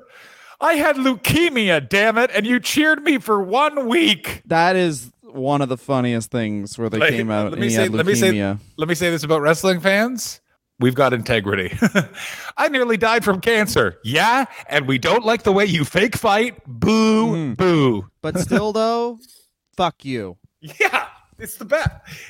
I 0.61 0.73
had 0.75 0.95
leukemia, 0.95 1.87
damn 1.89 2.17
it, 2.17 2.31
and 2.33 2.45
you 2.47 2.59
cheered 2.59 3.03
me 3.03 3.17
for 3.17 3.41
one 3.43 3.87
week. 3.87 4.41
that 4.45 4.75
is 4.75 5.11
one 5.33 5.61
of 5.61 5.69
the 5.69 5.77
funniest 5.77 6.31
things 6.31 6.77
where 6.77 6.89
they 6.89 6.99
Like, 6.99 7.09
came 7.11 7.29
out 7.31 7.45
let 7.45 7.53
and 7.53 7.61
me 7.61 7.69
say, 7.69 7.87
let 7.87 8.05
me 8.05 8.15
say, 8.15 8.57
let 8.77 8.87
me 8.87 8.95
say 8.95 9.09
this 9.09 9.23
about 9.23 9.41
wrestling 9.41 9.79
fans. 9.79 10.41
We've 10.79 10.95
got 10.95 11.13
integrity. 11.13 11.77
I 12.57 12.67
nearly 12.67 12.97
died 12.97 13.23
from 13.23 13.39
cancer. 13.41 13.99
Yeah, 14.03 14.45
and 14.67 14.87
we 14.87 14.97
don't 14.97 15.23
like 15.23 15.43
the 15.43 15.51
way 15.51 15.65
you 15.65 15.85
fake 15.85 16.15
fight. 16.15 16.59
Boo, 16.65 17.27
Mm. 17.33 17.57
boo. 17.57 18.07
But 18.21 18.39
still 18.39 18.73
though, 18.73 19.19
fuck 19.77 20.03
you. 20.03 20.37
Yeah, 20.61 21.07
it's 21.43 21.57
the 21.57 21.65
best. 21.65 21.89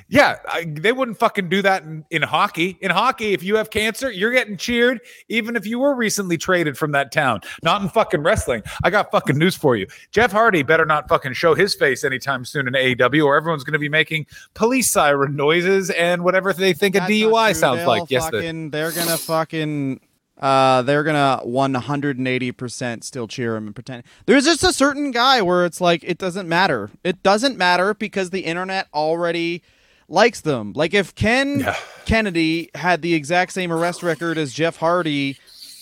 Yeah, 0.10 0.38
I, 0.48 0.66
they 0.66 0.92
wouldn't 0.92 1.20
fucking 1.20 1.50
do 1.50 1.62
that 1.62 1.84
in, 1.84 2.04
in 2.10 2.22
hockey. 2.24 2.78
In 2.82 2.92
hockey, 2.92 3.34
if 3.34 3.44
you 3.44 3.56
have 3.56 3.70
cancer, 3.70 4.12
you're 4.12 4.32
getting 4.32 4.58
cheered, 4.58 5.00
even 5.30 5.56
if 5.56 5.66
you 5.66 5.80
were 5.80 5.96
recently 5.96 6.38
traded 6.38 6.78
from 6.78 6.92
that 6.92 7.12
town. 7.12 7.42
Not 7.64 7.82
in 7.82 7.90
fucking 7.90 8.24
wrestling. 8.24 8.64
I 8.84 8.90
got 8.90 9.12
fucking 9.12 9.38
news 9.38 9.56
for 9.56 9.76
you. 9.76 9.88
Jeff 10.12 10.32
Hardy 10.32 10.64
better 10.64 10.86
not 10.86 11.08
fucking 11.08 11.34
show 11.34 11.54
his 11.56 11.76
face 11.76 12.04
anytime 12.04 12.44
soon 12.44 12.68
in 12.68 12.74
AEW, 12.74 13.26
or 13.26 13.36
everyone's 13.36 13.64
going 13.64 13.74
to 13.74 13.80
be 13.80 13.90
making 13.90 14.26
police 14.56 14.92
siren 14.92 15.36
noises 15.36 15.90
and 15.92 16.24
whatever 16.24 16.52
they 16.52 16.74
think 16.74 16.96
That's 16.96 17.10
a 17.10 17.14
DUI 17.14 17.56
sounds 17.56 17.80
They'll 17.80 17.88
like. 17.88 18.10
Yes, 18.10 18.26
the- 18.26 18.38
fucking, 18.38 18.72
they're 18.72 18.92
gonna 18.92 19.18
fucking. 19.18 20.02
Uh, 20.44 20.82
they're 20.82 21.04
gonna 21.04 21.40
180% 21.46 23.04
still 23.06 23.28
cheer 23.30 23.56
him 23.56 23.68
and 23.68 23.74
pretend. 23.74 24.04
There's 24.26 24.44
just 24.44 24.62
a 24.64 24.74
certain 24.74 25.12
guy 25.12 25.42
where 25.42 25.66
it's 25.66 25.80
like 25.80 26.04
it 26.04 26.18
doesn't 26.18 26.50
matter. 26.50 26.90
It 27.04 27.24
doesn't 27.24 27.58
matter 27.58 27.94
because 27.94 28.30
the 28.32 28.42
internet 28.42 28.88
already 28.94 29.64
likes 30.10 30.42
them. 30.42 30.74
Like 30.76 30.94
if 30.94 31.16
Ken 31.16 31.62
Yeah. 31.62 31.76
Kennedy 32.06 32.70
had 32.76 33.02
the 33.02 33.14
exact 33.14 33.54
same 33.54 33.72
arrest 33.72 34.04
record 34.04 34.38
as 34.38 34.52
Jeff 34.54 34.76
Hardy, 34.78 35.38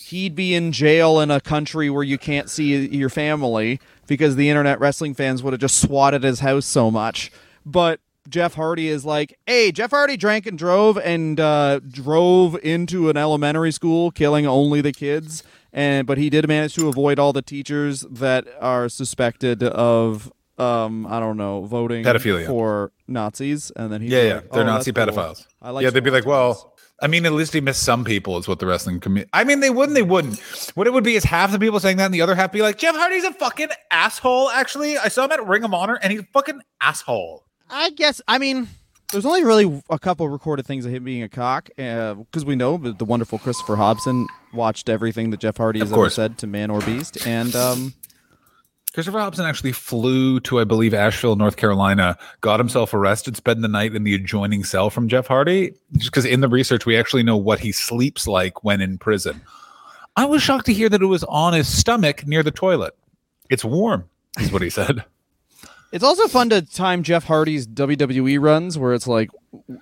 he'd 0.06 0.36
be 0.36 0.54
in 0.54 0.70
jail 0.70 1.18
in 1.18 1.32
a 1.32 1.40
country 1.40 1.90
where 1.90 2.04
you 2.04 2.16
can't 2.16 2.48
see 2.48 2.86
your 2.86 3.08
family 3.10 3.80
because 4.06 4.36
the 4.36 4.48
internet 4.48 4.78
wrestling 4.78 5.14
fans 5.14 5.42
would 5.42 5.52
have 5.52 5.60
just 5.60 5.80
swatted 5.80 6.22
his 6.22 6.38
house 6.38 6.66
so 6.66 6.88
much. 6.88 7.32
But 7.66 7.98
Jeff 8.28 8.54
Hardy 8.54 8.88
is 8.88 9.04
like, 9.04 9.38
hey, 9.46 9.72
Jeff 9.72 9.90
Hardy 9.90 10.16
drank 10.16 10.46
and 10.46 10.56
drove 10.58 10.96
and 10.98 11.38
uh, 11.40 11.80
drove 11.80 12.56
into 12.62 13.08
an 13.10 13.16
elementary 13.16 13.72
school, 13.72 14.10
killing 14.10 14.46
only 14.46 14.80
the 14.80 14.92
kids. 14.92 15.42
And 15.72 16.06
but 16.06 16.18
he 16.18 16.30
did 16.30 16.46
manage 16.46 16.74
to 16.76 16.88
avoid 16.88 17.18
all 17.18 17.32
the 17.32 17.42
teachers 17.42 18.02
that 18.10 18.46
are 18.60 18.88
suspected 18.88 19.62
of, 19.62 20.30
um, 20.58 21.06
I 21.06 21.18
don't 21.18 21.36
know, 21.36 21.62
voting 21.64 22.04
Pedophilia. 22.04 22.46
for 22.46 22.92
Nazis. 23.08 23.70
And 23.74 23.90
then 23.92 24.02
he, 24.02 24.08
yeah, 24.08 24.22
yeah, 24.22 24.40
they're 24.52 24.64
Nazi 24.64 24.90
Oh, 24.90 24.94
cool. 24.94 25.06
pedophiles. 25.06 25.46
I 25.62 25.70
like 25.70 25.82
yeah, 25.82 25.90
they'd 25.90 26.04
be 26.04 26.10
like, 26.10 26.26
well. 26.26 26.68
I 27.00 27.08
mean, 27.08 27.26
at 27.26 27.32
least 27.32 27.52
he 27.52 27.60
missed 27.60 27.82
some 27.82 28.04
people, 28.04 28.38
is 28.38 28.46
what 28.46 28.60
the 28.60 28.66
wrestling 28.66 29.00
community. 29.00 29.28
I 29.32 29.42
mean, 29.42 29.58
they 29.58 29.70
wouldn't, 29.70 29.96
they 29.96 30.02
wouldn't. 30.04 30.38
What 30.76 30.86
it 30.86 30.92
would 30.92 31.02
be 31.02 31.16
is 31.16 31.24
half 31.24 31.50
the 31.50 31.58
people 31.58 31.80
saying 31.80 31.96
that, 31.96 32.04
and 32.04 32.14
the 32.14 32.20
other 32.22 32.36
half 32.36 32.52
be 32.52 32.62
like, 32.62 32.78
Jeff 32.78 32.94
Hardy's 32.94 33.24
a 33.24 33.32
fucking 33.32 33.70
asshole. 33.90 34.50
Actually, 34.50 34.96
I 34.98 35.08
saw 35.08 35.24
him 35.24 35.32
at 35.32 35.44
Ring 35.44 35.64
of 35.64 35.74
Honor, 35.74 35.98
and 36.00 36.12
he's 36.12 36.20
a 36.20 36.26
fucking 36.32 36.60
asshole. 36.80 37.44
I 37.72 37.90
guess. 37.90 38.20
I 38.28 38.38
mean, 38.38 38.68
there's 39.10 39.26
only 39.26 39.42
really 39.42 39.82
a 39.90 39.98
couple 39.98 40.28
recorded 40.28 40.66
things 40.66 40.84
of 40.84 40.92
him 40.92 41.04
being 41.04 41.22
a 41.22 41.28
cock, 41.28 41.70
because 41.76 42.44
we 42.44 42.54
know 42.54 42.76
that 42.76 42.98
the 42.98 43.04
wonderful 43.04 43.38
Christopher 43.38 43.76
Hobson 43.76 44.26
watched 44.52 44.88
everything 44.88 45.30
that 45.30 45.40
Jeff 45.40 45.56
Hardy 45.56 45.80
has 45.80 45.92
ever 45.92 46.10
said 46.10 46.38
to 46.38 46.46
man 46.46 46.70
or 46.70 46.80
beast, 46.82 47.26
and 47.26 47.56
um, 47.56 47.94
Christopher 48.92 49.20
Hobson 49.20 49.46
actually 49.46 49.72
flew 49.72 50.38
to, 50.40 50.60
I 50.60 50.64
believe, 50.64 50.92
Asheville, 50.92 51.36
North 51.36 51.56
Carolina, 51.56 52.18
got 52.42 52.60
himself 52.60 52.92
arrested, 52.92 53.38
spent 53.38 53.62
the 53.62 53.68
night 53.68 53.94
in 53.94 54.04
the 54.04 54.14
adjoining 54.14 54.64
cell 54.64 54.90
from 54.90 55.08
Jeff 55.08 55.26
Hardy. 55.26 55.72
Just 55.96 56.10
because 56.10 56.26
in 56.26 56.42
the 56.42 56.48
research, 56.48 56.84
we 56.84 56.98
actually 56.98 57.22
know 57.22 57.38
what 57.38 57.60
he 57.60 57.72
sleeps 57.72 58.26
like 58.26 58.62
when 58.62 58.82
in 58.82 58.98
prison. 58.98 59.40
I 60.14 60.26
was 60.26 60.42
shocked 60.42 60.66
to 60.66 60.74
hear 60.74 60.90
that 60.90 61.00
it 61.00 61.06
was 61.06 61.24
on 61.24 61.54
his 61.54 61.66
stomach 61.66 62.26
near 62.26 62.42
the 62.42 62.50
toilet. 62.50 62.94
It's 63.48 63.64
warm, 63.64 64.04
is 64.38 64.52
what 64.52 64.60
he 64.60 64.68
said. 64.68 65.06
It's 65.92 66.02
also 66.04 66.26
fun 66.26 66.48
to 66.50 66.62
time 66.62 67.02
Jeff 67.02 67.24
Hardy's 67.24 67.66
WWE 67.66 68.40
runs, 68.40 68.78
where 68.78 68.94
it's 68.94 69.06
like 69.06 69.30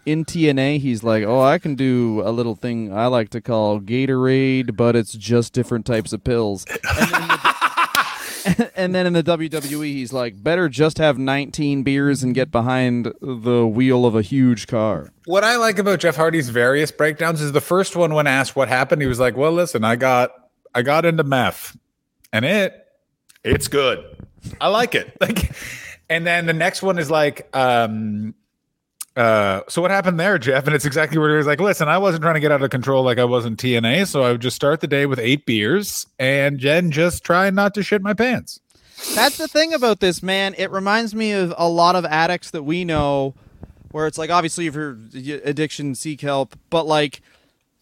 in 0.04 0.24
TNA, 0.24 0.80
he's 0.80 1.02
like, 1.02 1.24
"Oh, 1.24 1.40
I 1.40 1.58
can 1.58 1.76
do 1.76 2.20
a 2.24 2.30
little 2.30 2.56
thing 2.56 2.92
I 2.92 3.06
like 3.06 3.30
to 3.30 3.40
call 3.40 3.80
Gatorade, 3.80 4.76
but 4.76 4.96
it's 4.96 5.12
just 5.12 5.52
different 5.52 5.86
types 5.86 6.12
of 6.12 6.24
pills." 6.24 6.66
And 6.68 7.12
then, 7.12 7.28
the, 7.28 8.72
and 8.76 8.94
then 8.94 9.06
in 9.06 9.12
the 9.12 9.22
WWE, 9.22 9.84
he's 9.84 10.12
like, 10.12 10.42
"Better 10.42 10.68
just 10.68 10.98
have 10.98 11.16
19 11.18 11.84
beers 11.84 12.22
and 12.24 12.34
get 12.34 12.50
behind 12.50 13.12
the 13.20 13.66
wheel 13.66 14.04
of 14.04 14.16
a 14.16 14.22
huge 14.22 14.66
car." 14.66 15.12
What 15.26 15.44
I 15.44 15.56
like 15.56 15.78
about 15.78 16.00
Jeff 16.00 16.16
Hardy's 16.16 16.48
various 16.48 16.90
breakdowns 16.90 17.40
is 17.40 17.52
the 17.52 17.60
first 17.60 17.94
one 17.94 18.14
when 18.14 18.26
asked 18.26 18.56
what 18.56 18.68
happened, 18.68 19.00
he 19.00 19.08
was 19.08 19.20
like, 19.20 19.36
"Well, 19.36 19.52
listen, 19.52 19.84
I 19.84 19.94
got 19.94 20.32
I 20.74 20.82
got 20.82 21.04
into 21.04 21.22
meth, 21.22 21.76
and 22.32 22.44
it 22.44 22.74
it's 23.44 23.68
good. 23.68 24.04
I 24.60 24.68
like 24.68 24.96
it." 24.96 25.16
Like, 25.20 25.52
and 26.10 26.26
then 26.26 26.44
the 26.44 26.52
next 26.52 26.82
one 26.82 26.98
is 26.98 27.10
like, 27.10 27.48
um, 27.56 28.34
uh, 29.16 29.62
so 29.68 29.80
what 29.80 29.90
happened 29.90 30.20
there, 30.20 30.38
Jeff? 30.38 30.66
And 30.66 30.74
it's 30.74 30.84
exactly 30.84 31.18
where 31.18 31.30
he 31.30 31.36
was 31.36 31.46
like, 31.46 31.60
"Listen, 31.60 31.88
I 31.88 31.98
wasn't 31.98 32.22
trying 32.22 32.34
to 32.34 32.40
get 32.40 32.52
out 32.52 32.62
of 32.62 32.70
control 32.70 33.02
like 33.02 33.18
I 33.18 33.24
was 33.24 33.46
in 33.46 33.56
TNA, 33.56 34.06
so 34.06 34.22
I 34.22 34.32
would 34.32 34.40
just 34.40 34.56
start 34.56 34.80
the 34.80 34.86
day 34.86 35.06
with 35.06 35.18
eight 35.18 35.46
beers 35.46 36.06
and 36.18 36.58
Jen 36.58 36.90
just 36.90 37.24
try 37.24 37.48
not 37.50 37.74
to 37.74 37.82
shit 37.82 38.02
my 38.02 38.12
pants." 38.12 38.60
That's 39.14 39.38
the 39.38 39.48
thing 39.48 39.72
about 39.72 40.00
this, 40.00 40.22
man. 40.22 40.54
It 40.58 40.70
reminds 40.70 41.14
me 41.14 41.32
of 41.32 41.54
a 41.56 41.68
lot 41.68 41.96
of 41.96 42.04
addicts 42.04 42.50
that 42.50 42.64
we 42.64 42.84
know, 42.84 43.34
where 43.92 44.06
it's 44.06 44.18
like, 44.18 44.30
obviously, 44.30 44.66
if 44.66 44.74
you're 44.74 44.98
addiction, 45.44 45.94
seek 45.94 46.20
help, 46.20 46.54
but 46.68 46.86
like 46.86 47.22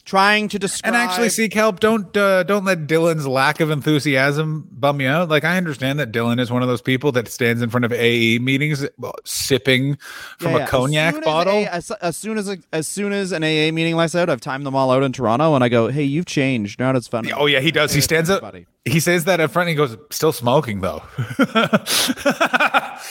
trying 0.08 0.48
to 0.48 0.58
describe. 0.58 0.94
And 0.94 0.96
actually, 0.96 1.28
seek 1.28 1.52
help. 1.52 1.80
Don't 1.80 2.16
uh, 2.16 2.42
don't 2.42 2.64
let 2.64 2.86
Dylan's 2.86 3.26
lack 3.26 3.60
of 3.60 3.70
enthusiasm 3.70 4.66
bum 4.72 5.00
you 5.00 5.08
out. 5.08 5.28
Like 5.28 5.44
I 5.44 5.58
understand 5.58 5.98
that 5.98 6.10
Dylan 6.10 6.40
is 6.40 6.50
one 6.50 6.62
of 6.62 6.68
those 6.68 6.80
people 6.80 7.12
that 7.12 7.28
stands 7.28 7.60
in 7.60 7.68
front 7.68 7.84
of 7.84 7.92
AE 7.92 8.38
meetings, 8.38 8.82
uh, 8.82 9.12
sipping 9.24 9.98
from 10.38 10.52
Yeah, 10.52 10.64
a 10.64 10.66
cognac 10.66 11.14
as 11.16 11.24
bottle. 11.24 11.66
As, 11.70 11.90
a, 11.90 11.94
as, 11.94 12.00
as 12.00 12.16
soon 12.16 12.38
as 12.38 12.48
a, 12.48 12.58
as 12.72 12.88
soon 12.88 13.12
as 13.12 13.32
an 13.32 13.44
AA 13.44 13.70
meeting 13.70 13.96
lets 13.96 14.14
out, 14.14 14.30
I've 14.30 14.40
timed 14.40 14.64
them 14.64 14.74
all 14.74 14.90
out 14.90 15.02
in 15.02 15.12
Toronto, 15.12 15.54
and 15.54 15.62
I 15.62 15.68
go, 15.68 15.88
"Hey, 15.88 16.04
you've 16.04 16.26
changed. 16.26 16.80
Now 16.80 16.94
it's 16.96 17.06
fun." 17.08 17.30
oh 17.36 17.46
yeah, 17.46 17.60
he 17.60 17.70
does. 17.70 17.92
He 17.92 18.00
stands 18.00 18.30
up. 18.30 18.54
He 18.84 19.00
says 19.00 19.24
that 19.26 19.38
in 19.38 19.48
front. 19.48 19.68
And 19.68 19.78
he 19.78 19.86
goes, 19.86 19.98
"Still 20.10 20.32
smoking 20.32 20.80
though." 20.80 21.02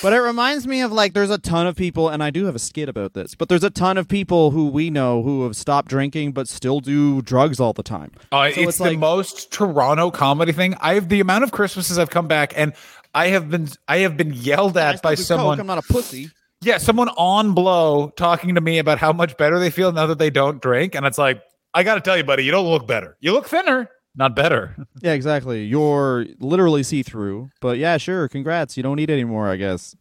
But 0.01 0.13
it 0.13 0.19
reminds 0.19 0.67
me 0.67 0.81
of 0.81 0.91
like 0.91 1.13
there's 1.13 1.29
a 1.29 1.37
ton 1.37 1.65
of 1.65 1.75
people, 1.75 2.09
and 2.09 2.23
I 2.23 2.29
do 2.29 2.45
have 2.45 2.55
a 2.55 2.59
skit 2.59 2.89
about 2.89 3.13
this. 3.13 3.35
But 3.35 3.49
there's 3.49 3.63
a 3.63 3.69
ton 3.69 3.97
of 3.97 4.07
people 4.07 4.51
who 4.51 4.67
we 4.67 4.89
know 4.89 5.23
who 5.23 5.43
have 5.43 5.55
stopped 5.55 5.89
drinking 5.89 6.33
but 6.33 6.47
still 6.47 6.79
do 6.87 7.21
drugs 7.21 7.59
all 7.59 7.73
the 7.73 7.83
time. 7.83 8.11
Uh, 8.31 8.49
So 8.49 8.61
it's, 8.61 8.69
it's 8.69 8.77
the 8.79 8.83
like- 8.85 8.99
most 8.99 9.51
Toronto 9.51 10.09
comedy 10.09 10.51
thing. 10.53 10.73
I 10.81 10.95
have 10.95 11.09
the 11.09 11.19
amount 11.19 11.43
of 11.43 11.51
Christmases 11.51 11.99
I've 11.99 12.09
come 12.09 12.27
back 12.27 12.53
and 12.55 12.73
I 13.13 13.27
have 13.27 13.49
been 13.49 13.67
I 13.87 13.97
have 13.99 14.17
been 14.17 14.33
yelled 14.33 14.77
at 14.77 15.01
by 15.01 15.15
someone. 15.15 15.57
Coke, 15.57 15.61
I'm 15.61 15.67
not 15.67 15.77
a 15.77 15.93
pussy. 15.93 16.31
Yeah, 16.61 16.77
someone 16.79 17.09
on 17.09 17.53
blow 17.53 18.09
talking 18.17 18.55
to 18.55 18.61
me 18.61 18.79
about 18.79 18.97
how 18.97 19.13
much 19.13 19.37
better 19.37 19.59
they 19.59 19.69
feel 19.69 19.91
now 19.91 20.07
that 20.07 20.17
they 20.17 20.29
don't 20.31 20.59
drink, 20.61 20.95
and 20.95 21.05
it's 21.05 21.17
like, 21.19 21.41
I 21.73 21.83
got 21.83 21.95
to 21.95 22.01
tell 22.01 22.17
you, 22.17 22.23
buddy, 22.23 22.43
you 22.43 22.51
don't 22.51 22.65
look 22.67 22.87
better. 22.87 23.15
You 23.19 23.31
look 23.33 23.47
thinner, 23.47 23.89
not 24.15 24.35
better. 24.35 24.75
Yeah, 25.01 25.13
exactly. 25.13 25.65
You're 25.65 26.25
literally 26.39 26.81
see 26.81 27.03
through. 27.03 27.49
But 27.61 27.77
yeah, 27.77 27.97
sure. 27.97 28.27
Congrats. 28.27 28.75
You 28.75 28.81
don't 28.83 28.95
need 28.95 29.11
any 29.11 29.23
more, 29.23 29.47
I 29.47 29.55
guess. 29.57 29.95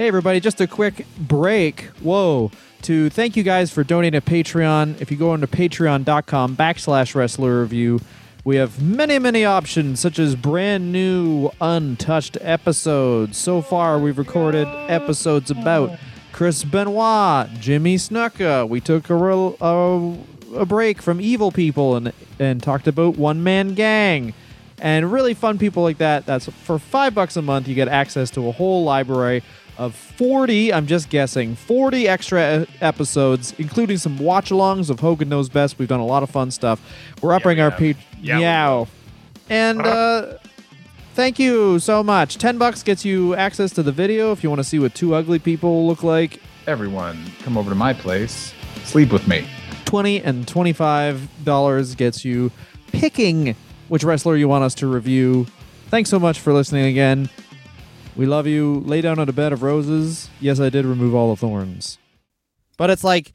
Hey, 0.00 0.08
everybody. 0.08 0.40
Just 0.40 0.62
a 0.62 0.66
quick 0.66 1.04
break. 1.18 1.82
Whoa. 2.00 2.50
To 2.84 3.10
thank 3.10 3.36
you 3.36 3.42
guys 3.42 3.70
for 3.70 3.84
donating 3.84 4.18
to 4.18 4.26
Patreon. 4.26 4.98
If 4.98 5.10
you 5.10 5.18
go 5.18 5.34
into 5.34 5.46
patreon.com 5.46 6.56
backslash 6.56 7.14
wrestler 7.14 7.60
review, 7.60 8.00
We 8.42 8.56
have 8.56 8.80
many, 8.80 9.18
many 9.18 9.44
options, 9.44 10.00
such 10.00 10.18
as 10.18 10.36
brand 10.36 10.90
new, 10.90 11.50
untouched 11.60 12.38
episodes. 12.40 13.36
So 13.36 13.60
far, 13.60 13.98
we've 13.98 14.16
recorded 14.16 14.66
episodes 14.88 15.50
about 15.50 15.98
Chris 16.32 16.64
Benoit, 16.64 17.50
Jimmy 17.60 17.96
Snuka. 17.96 18.66
We 18.66 18.80
took 18.80 19.10
a, 19.10 19.14
real, 19.14 19.58
a, 19.60 20.60
a 20.60 20.64
break 20.64 21.02
from 21.02 21.20
Evil 21.20 21.52
People 21.52 21.96
and, 21.96 22.14
and 22.38 22.62
talked 22.62 22.88
about 22.88 23.18
One 23.18 23.42
Man 23.42 23.74
Gang. 23.74 24.32
And 24.78 25.12
really 25.12 25.34
fun 25.34 25.58
people 25.58 25.82
like 25.82 25.98
that. 25.98 26.24
That's 26.24 26.46
for 26.48 26.78
five 26.78 27.14
bucks 27.14 27.36
a 27.36 27.42
month. 27.42 27.68
You 27.68 27.74
get 27.74 27.88
access 27.88 28.30
to 28.30 28.48
a 28.48 28.52
whole 28.52 28.82
library 28.82 29.42
of 29.80 29.94
40, 29.94 30.74
I'm 30.74 30.86
just 30.86 31.08
guessing, 31.08 31.56
40 31.56 32.06
extra 32.06 32.66
episodes, 32.82 33.54
including 33.56 33.96
some 33.96 34.18
watch 34.18 34.50
alongs 34.50 34.90
of 34.90 35.00
Hogan 35.00 35.30
Knows 35.30 35.48
Best. 35.48 35.78
We've 35.78 35.88
done 35.88 36.00
a 36.00 36.06
lot 36.06 36.22
of 36.22 36.28
fun 36.28 36.50
stuff. 36.50 36.82
We're 37.22 37.32
upping 37.32 37.56
we 37.56 37.62
our 37.62 37.70
page. 37.70 37.96
Yeah, 38.20 38.38
Meow. 38.38 38.88
And 39.48 39.80
uh, 39.80 40.34
thank 41.14 41.38
you 41.38 41.78
so 41.78 42.02
much. 42.04 42.36
10 42.36 42.58
bucks 42.58 42.82
gets 42.82 43.06
you 43.06 43.34
access 43.34 43.72
to 43.72 43.82
the 43.82 43.90
video 43.90 44.32
if 44.32 44.44
you 44.44 44.50
want 44.50 44.60
to 44.60 44.64
see 44.64 44.78
what 44.78 44.94
two 44.94 45.14
ugly 45.14 45.38
people 45.38 45.86
look 45.86 46.02
like. 46.02 46.42
Everyone, 46.66 47.18
come 47.42 47.56
over 47.56 47.70
to 47.70 47.74
my 47.74 47.94
place. 47.94 48.52
Sleep 48.84 49.10
with 49.10 49.26
me. 49.26 49.48
20 49.86 50.22
and 50.22 50.46
$25 50.46 51.96
gets 51.96 52.22
you 52.22 52.52
picking 52.88 53.56
which 53.88 54.04
wrestler 54.04 54.36
you 54.36 54.46
want 54.46 54.62
us 54.62 54.74
to 54.74 54.86
review. 54.86 55.46
Thanks 55.88 56.10
so 56.10 56.18
much 56.18 56.38
for 56.38 56.52
listening 56.52 56.84
again. 56.84 57.30
We 58.20 58.26
love 58.26 58.46
you. 58.46 58.80
Lay 58.80 59.00
down 59.00 59.18
on 59.18 59.30
a 59.30 59.32
bed 59.32 59.50
of 59.50 59.62
roses. 59.62 60.28
Yes, 60.40 60.60
I 60.60 60.68
did 60.68 60.84
remove 60.84 61.14
all 61.14 61.30
the 61.30 61.40
thorns. 61.40 61.96
But 62.76 62.90
it's 62.90 63.02
like 63.02 63.32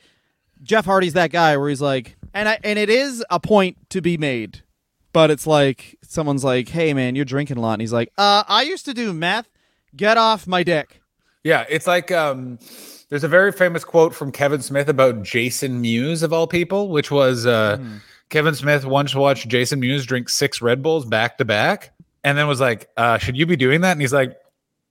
Jeff 0.62 0.86
Hardy's 0.86 1.14
that 1.14 1.32
guy 1.32 1.58
where 1.58 1.70
he's 1.70 1.82
like, 1.82 2.16
and 2.36 2.48
I, 2.48 2.60
and 2.64 2.78
it 2.78 2.88
is 2.88 3.26
a 3.32 3.40
point 3.40 3.78
to 3.90 4.00
be 4.00 4.16
made. 4.16 4.62
But 5.12 5.32
it's 5.32 5.48
like 5.48 5.98
someone's 6.04 6.44
like, 6.44 6.70
"Hey 6.70 6.94
man, 6.94 7.16
you're 7.16 7.26
drinking 7.26 7.58
a 7.58 7.62
lot." 7.62 7.74
And 7.74 7.82
he's 7.82 7.94
like, 7.94 8.14
"Uh, 8.16 8.44
I 8.48 8.62
used 8.62 8.86
to 8.86 8.94
do 8.94 9.12
meth. 9.12 9.48
Get 9.96 10.20
off 10.20 10.46
my 10.46 10.62
dick." 10.62 11.02
Yeah, 11.44 11.66
it's 11.68 11.88
like 11.88 12.12
um 12.12 12.60
there's 13.10 13.24
a 13.24 13.28
very 13.28 13.52
famous 13.52 13.84
quote 13.84 14.14
from 14.14 14.32
Kevin 14.32 14.62
Smith 14.62 14.88
about 14.88 15.24
Jason 15.24 15.82
Mewes 15.82 16.22
of 16.22 16.32
all 16.32 16.46
people, 16.46 16.90
which 16.90 17.10
was 17.10 17.48
uh 17.48 17.84
Kevin 18.30 18.54
Smith 18.54 18.86
once 18.86 19.16
watched 19.16 19.48
Jason 19.48 19.80
Mewes 19.80 20.06
drink 20.06 20.30
six 20.30 20.62
Red 20.62 20.84
Bulls 20.84 21.06
back 21.06 21.40
to 21.40 21.46
back 21.46 21.92
and 22.24 22.38
then 22.38 22.48
was 22.48 22.60
like, 22.60 22.90
uh, 22.98 23.18
should 23.20 23.38
you 23.38 23.46
be 23.46 23.56
doing 23.56 23.82
that? 23.82 23.92
And 23.92 24.02
he's 24.02 24.14
like, 24.14 24.36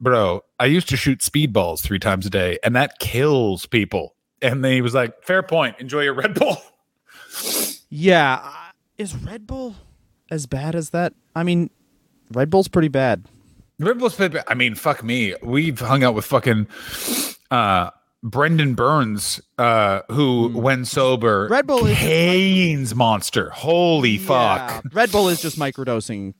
Bro, 0.01 0.43
I 0.59 0.67
used 0.67 0.89
to 0.91 0.97
shoot 0.97 1.21
speedballs 1.21 1.81
three 1.81 1.99
times 1.99 2.27
a 2.27 2.31
day, 2.31 2.59
and 2.65 2.75
that 2.77 2.99
kills 2.99 3.67
people. 3.67 4.15
And 4.43 4.65
then 4.65 4.73
he 4.73 4.81
was 4.83 4.95
like, 4.95 5.23
Fair 5.23 5.43
point, 5.43 5.77
enjoy 5.79 6.03
your 6.03 6.15
Red 6.15 6.35
Bull. 6.35 6.57
Yeah, 7.89 8.41
uh, 8.43 8.53
is 8.99 9.15
Red 9.15 9.47
Bull 9.47 9.75
as 10.31 10.47
bad 10.47 10.75
as 10.75 10.91
that? 10.91 11.15
I 11.35 11.43
mean, 11.43 11.71
Red 12.33 12.51
Bull's 12.51 12.69
pretty 12.69 12.89
bad. 12.89 13.25
Red 13.79 13.99
Bull's 13.99 14.15
pretty 14.15 14.35
bad. 14.35 14.45
I 14.49 14.55
mean, 14.55 14.75
fuck 14.75 15.03
me. 15.03 15.35
We've 15.43 15.79
hung 15.79 16.03
out 16.05 16.15
with 16.15 16.25
fucking 16.25 16.67
uh 17.51 17.91
Brendon 18.23 18.75
Burns, 18.75 19.41
uh, 19.59 20.01
who 20.11 20.49
when 20.49 20.85
sober 20.87 21.47
Red 21.49 21.67
Bull 21.67 21.87
is- 21.87 21.97
Cane's 21.99 22.95
monster. 22.95 23.51
Holy 23.51 24.17
fuck. 24.19 24.59
Yeah, 24.85 24.91
Red 24.93 25.13
Bull 25.13 25.29
is 25.29 25.41
just 25.43 25.59
microdosing 25.59 26.35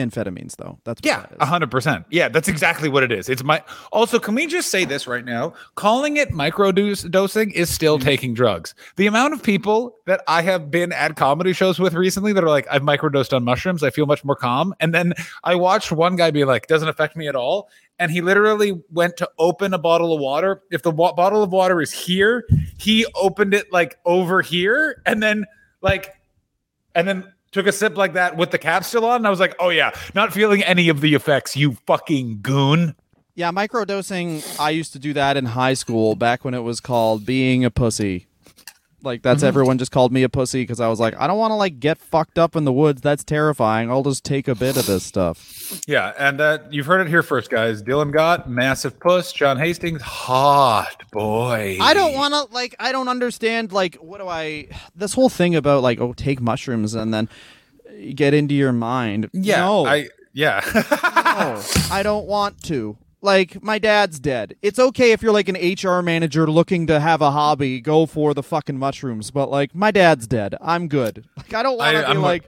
amphetamines, 0.00 0.56
though. 0.56 0.78
That's 0.84 1.00
Yeah, 1.04 1.20
that 1.20 1.32
is. 1.32 1.36
a 1.40 1.46
hundred 1.46 1.70
percent. 1.70 2.06
Yeah, 2.10 2.28
that's 2.28 2.48
exactly 2.48 2.88
what 2.88 3.02
it 3.02 3.12
is. 3.12 3.28
It's 3.28 3.44
my 3.44 3.62
also. 3.92 4.18
Can 4.18 4.34
we 4.34 4.46
just 4.46 4.70
say 4.70 4.84
this 4.84 5.06
right 5.06 5.24
now? 5.24 5.52
Calling 5.74 6.16
it 6.16 6.30
microdose 6.30 7.08
dosing 7.10 7.50
is 7.52 7.68
still 7.70 7.98
Mm. 7.98 8.02
taking 8.02 8.34
drugs. 8.34 8.74
The 8.96 9.06
amount 9.06 9.34
of 9.34 9.42
people 9.42 9.96
that 10.06 10.22
I 10.26 10.42
have 10.42 10.70
been 10.70 10.92
at 10.92 11.16
comedy 11.16 11.52
shows 11.52 11.78
with 11.78 11.94
recently 11.94 12.32
that 12.32 12.42
are 12.42 12.48
like, 12.48 12.66
"I've 12.70 12.82
microdosed 12.82 13.34
on 13.34 13.44
mushrooms. 13.44 13.82
I 13.82 13.90
feel 13.90 14.06
much 14.06 14.24
more 14.24 14.36
calm." 14.36 14.74
And 14.80 14.92
then 14.94 15.14
I 15.44 15.54
watched 15.54 15.92
one 15.92 16.16
guy 16.16 16.30
be 16.30 16.44
like, 16.44 16.66
"Doesn't 16.66 16.88
affect 16.88 17.16
me 17.16 17.28
at 17.28 17.36
all." 17.36 17.68
And 17.98 18.10
he 18.10 18.22
literally 18.22 18.80
went 18.90 19.18
to 19.18 19.28
open 19.38 19.74
a 19.74 19.78
bottle 19.78 20.14
of 20.14 20.20
water. 20.20 20.62
If 20.70 20.82
the 20.82 20.90
wa- 20.90 21.12
bottle 21.12 21.42
of 21.42 21.52
water 21.52 21.82
is 21.82 21.92
here, 21.92 22.46
he 22.78 23.04
opened 23.14 23.52
it 23.52 23.70
like 23.72 23.98
over 24.06 24.40
here, 24.40 25.02
and 25.04 25.22
then 25.22 25.44
like, 25.82 26.14
and 26.94 27.06
then 27.06 27.32
took 27.52 27.66
a 27.66 27.72
sip 27.72 27.96
like 27.96 28.14
that 28.14 28.36
with 28.36 28.50
the 28.50 28.58
cap 28.58 28.84
still 28.84 29.04
on. 29.04 29.16
And 29.16 29.26
I 29.26 29.30
was 29.30 29.40
like, 29.40 29.56
oh 29.58 29.70
yeah, 29.70 29.92
not 30.14 30.32
feeling 30.32 30.62
any 30.62 30.88
of 30.88 31.00
the 31.00 31.14
effects, 31.14 31.56
you 31.56 31.72
fucking 31.86 32.40
goon. 32.42 32.94
Yeah, 33.34 33.52
microdosing. 33.52 34.58
I 34.60 34.70
used 34.70 34.92
to 34.92 34.98
do 34.98 35.12
that 35.14 35.36
in 35.36 35.46
high 35.46 35.74
school 35.74 36.14
back 36.14 36.44
when 36.44 36.54
it 36.54 36.60
was 36.60 36.80
called 36.80 37.24
being 37.24 37.64
a 37.64 37.70
pussy. 37.70 38.26
Like 39.02 39.22
that's 39.22 39.42
everyone 39.42 39.78
just 39.78 39.90
called 39.90 40.12
me 40.12 40.22
a 40.22 40.28
pussy 40.28 40.62
because 40.62 40.80
I 40.80 40.88
was 40.88 41.00
like, 41.00 41.14
I 41.18 41.26
don't 41.26 41.38
want 41.38 41.52
to 41.52 41.56
like 41.56 41.80
get 41.80 41.98
fucked 41.98 42.38
up 42.38 42.56
in 42.56 42.64
the 42.64 42.72
woods. 42.72 43.00
That's 43.00 43.24
terrifying. 43.24 43.90
I'll 43.90 44.02
just 44.02 44.24
take 44.24 44.48
a 44.48 44.54
bit 44.54 44.76
of 44.76 44.86
this 44.86 45.04
stuff. 45.04 45.80
Yeah, 45.86 46.12
and 46.18 46.40
uh, 46.40 46.58
you've 46.70 46.86
heard 46.86 47.00
it 47.00 47.08
here 47.08 47.22
first, 47.22 47.50
guys. 47.50 47.82
Dylan 47.82 48.12
got 48.12 48.48
massive 48.48 48.98
puss. 49.00 49.32
John 49.32 49.56
Hastings, 49.58 50.02
hot 50.02 51.04
boy. 51.12 51.78
I 51.80 51.94
don't 51.94 52.14
want 52.14 52.34
to 52.34 52.54
like. 52.54 52.74
I 52.78 52.92
don't 52.92 53.08
understand. 53.08 53.72
Like, 53.72 53.96
what 53.96 54.18
do 54.18 54.28
I? 54.28 54.68
This 54.94 55.14
whole 55.14 55.28
thing 55.28 55.54
about 55.54 55.82
like, 55.82 56.00
oh, 56.00 56.12
take 56.12 56.40
mushrooms 56.40 56.94
and 56.94 57.12
then 57.12 57.28
get 58.14 58.34
into 58.34 58.54
your 58.54 58.72
mind. 58.72 59.30
Yeah, 59.32 59.60
no, 59.60 59.86
I 59.86 60.08
yeah. 60.32 60.60
no, 60.74 61.62
I 61.90 62.02
don't 62.02 62.26
want 62.26 62.62
to. 62.64 62.96
Like, 63.22 63.62
my 63.62 63.78
dad's 63.78 64.18
dead. 64.18 64.56
It's 64.62 64.78
okay 64.78 65.12
if 65.12 65.22
you're 65.22 65.32
like 65.32 65.48
an 65.50 65.56
HR 65.56 66.00
manager 66.00 66.50
looking 66.50 66.86
to 66.86 67.00
have 67.00 67.20
a 67.20 67.30
hobby, 67.30 67.80
go 67.80 68.06
for 68.06 68.32
the 68.32 68.42
fucking 68.42 68.78
mushrooms. 68.78 69.30
But 69.30 69.50
like, 69.50 69.74
my 69.74 69.90
dad's 69.90 70.26
dead. 70.26 70.54
I'm 70.60 70.88
good. 70.88 71.26
Like, 71.36 71.52
I 71.52 71.62
don't 71.62 71.76
want 71.76 71.94
to 71.96 72.00
be 72.02 72.06
I'm- 72.06 72.22
like, 72.22 72.44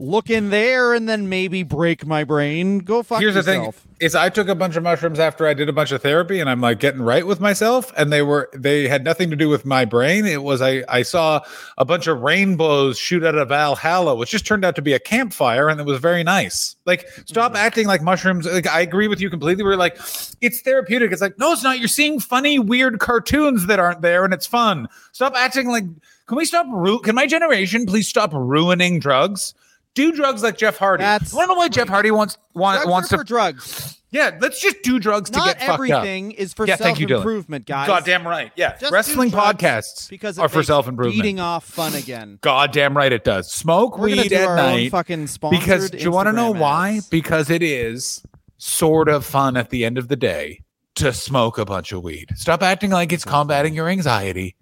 look 0.00 0.28
in 0.28 0.50
there 0.50 0.92
and 0.92 1.08
then 1.08 1.28
maybe 1.28 1.62
break 1.62 2.04
my 2.04 2.24
brain. 2.24 2.78
Go 2.80 3.02
fuck 3.02 3.20
Here's 3.20 3.34
yourself. 3.36 3.76
the 3.76 3.80
thing: 3.80 3.96
is 4.00 4.14
I 4.16 4.28
took 4.28 4.48
a 4.48 4.54
bunch 4.54 4.74
of 4.76 4.82
mushrooms 4.82 5.18
after 5.20 5.46
I 5.46 5.54
did 5.54 5.68
a 5.68 5.72
bunch 5.72 5.92
of 5.92 6.02
therapy, 6.02 6.40
and 6.40 6.50
I'm 6.50 6.60
like 6.60 6.80
getting 6.80 7.00
right 7.02 7.26
with 7.26 7.40
myself. 7.40 7.92
And 7.96 8.12
they 8.12 8.22
were 8.22 8.50
they 8.54 8.88
had 8.88 9.04
nothing 9.04 9.30
to 9.30 9.36
do 9.36 9.48
with 9.48 9.64
my 9.64 9.84
brain. 9.84 10.26
It 10.26 10.42
was 10.42 10.60
I 10.60 10.82
I 10.88 11.02
saw 11.02 11.40
a 11.78 11.84
bunch 11.84 12.06
of 12.08 12.20
rainbows 12.22 12.98
shoot 12.98 13.22
out 13.24 13.36
of 13.36 13.48
Valhalla, 13.48 14.16
which 14.16 14.30
just 14.30 14.46
turned 14.46 14.64
out 14.64 14.74
to 14.76 14.82
be 14.82 14.92
a 14.92 14.98
campfire, 14.98 15.68
and 15.68 15.78
it 15.80 15.86
was 15.86 16.00
very 16.00 16.24
nice. 16.24 16.74
Like, 16.86 17.08
stop 17.26 17.52
Mm-hmm. 17.52 17.56
acting 17.66 17.86
like 17.86 18.02
mushrooms. 18.02 18.46
Like, 18.46 18.66
I 18.66 18.80
agree 18.80 19.06
with 19.08 19.20
you 19.20 19.30
completely. 19.30 19.62
We're 19.64 19.76
like, 19.76 19.96
it's 20.40 20.60
therapeutic. 20.62 21.12
It's 21.12 21.22
like, 21.22 21.38
no, 21.38 21.52
it's 21.52 21.62
not. 21.62 21.78
You're 21.78 21.88
seeing 21.88 22.18
funny, 22.20 22.58
weird 22.58 22.98
cartoons 22.98 23.66
that 23.66 23.78
aren't 23.78 24.02
there, 24.02 24.24
and 24.24 24.34
it's 24.34 24.46
fun. 24.46 24.88
Stop 25.12 25.34
acting 25.36 25.68
like. 25.68 25.84
Can 26.26 26.38
we 26.38 26.46
stop? 26.46 26.66
Ru- 26.70 27.00
can 27.00 27.14
my 27.14 27.26
generation 27.26 27.84
please 27.86 28.08
stop 28.08 28.32
ruining 28.32 28.98
drugs? 28.98 29.54
Do 29.94 30.12
drugs 30.12 30.42
like 30.42 30.56
Jeff 30.58 30.76
Hardy. 30.76 31.02
That's 31.02 31.34
I 31.34 31.38
don't 31.38 31.48
know 31.48 31.54
why 31.54 31.68
Jeff 31.68 31.88
Hardy 31.88 32.10
wants 32.10 32.36
want, 32.52 32.86
wants 32.88 33.08
to 33.10 33.18
for 33.18 33.24
drugs. 33.24 33.98
yeah, 34.10 34.36
let's 34.40 34.60
just 34.60 34.82
do 34.82 34.98
drugs 34.98 35.30
to 35.30 35.38
get 35.38 35.60
fucked 35.60 35.62
up. 35.62 35.74
everything 35.74 36.32
is 36.32 36.52
for 36.52 36.66
Yeah, 36.66 36.76
self 36.76 37.00
improvement, 37.00 37.66
guys. 37.66 37.86
Goddamn 37.86 38.26
right. 38.26 38.50
Yeah, 38.56 38.70
Just 38.72 38.90
do 38.90 38.90
wrestling 38.90 39.30
drugs 39.30 39.58
podcasts 39.60 40.10
because 40.10 40.36
it 40.38 40.40
are 40.40 40.48
for 40.48 40.58
makes 40.58 40.66
self 40.66 40.88
improvement. 40.88 41.18
Eating 41.24 41.38
off 41.38 41.64
fun 41.64 41.94
again. 41.94 42.38
Goddamn 42.40 42.96
right 42.96 43.12
it 43.12 43.22
does. 43.22 43.52
Smoke 43.52 43.96
We're 43.98 44.08
gonna 44.08 44.22
weed 44.22 44.28
do 44.30 44.36
at 44.36 44.48
our 44.48 44.58
own 44.58 44.64
night 44.64 44.90
fucking 44.90 45.28
sponsored 45.28 45.60
because 45.60 45.90
do 45.90 45.98
you 45.98 46.10
want 46.10 46.26
to 46.26 46.32
know 46.32 46.50
why? 46.50 46.94
ads. 46.96 47.08
Because 47.08 47.48
it 47.48 47.62
is 47.62 48.22
sort 48.58 49.08
of 49.08 49.24
fun 49.24 49.56
at 49.56 49.70
the 49.70 49.84
end 49.84 49.98
of 49.98 50.08
the 50.08 50.16
day 50.16 50.62
to 50.96 51.12
smoke 51.12 51.56
a 51.58 51.64
bunch 51.64 51.92
of 51.92 52.02
weed. 52.02 52.30
Stop 52.34 52.62
acting 52.62 52.90
like 52.90 53.12
it's 53.12 53.24
combating 53.24 53.74
your 53.74 53.88
anxiety. 53.88 54.56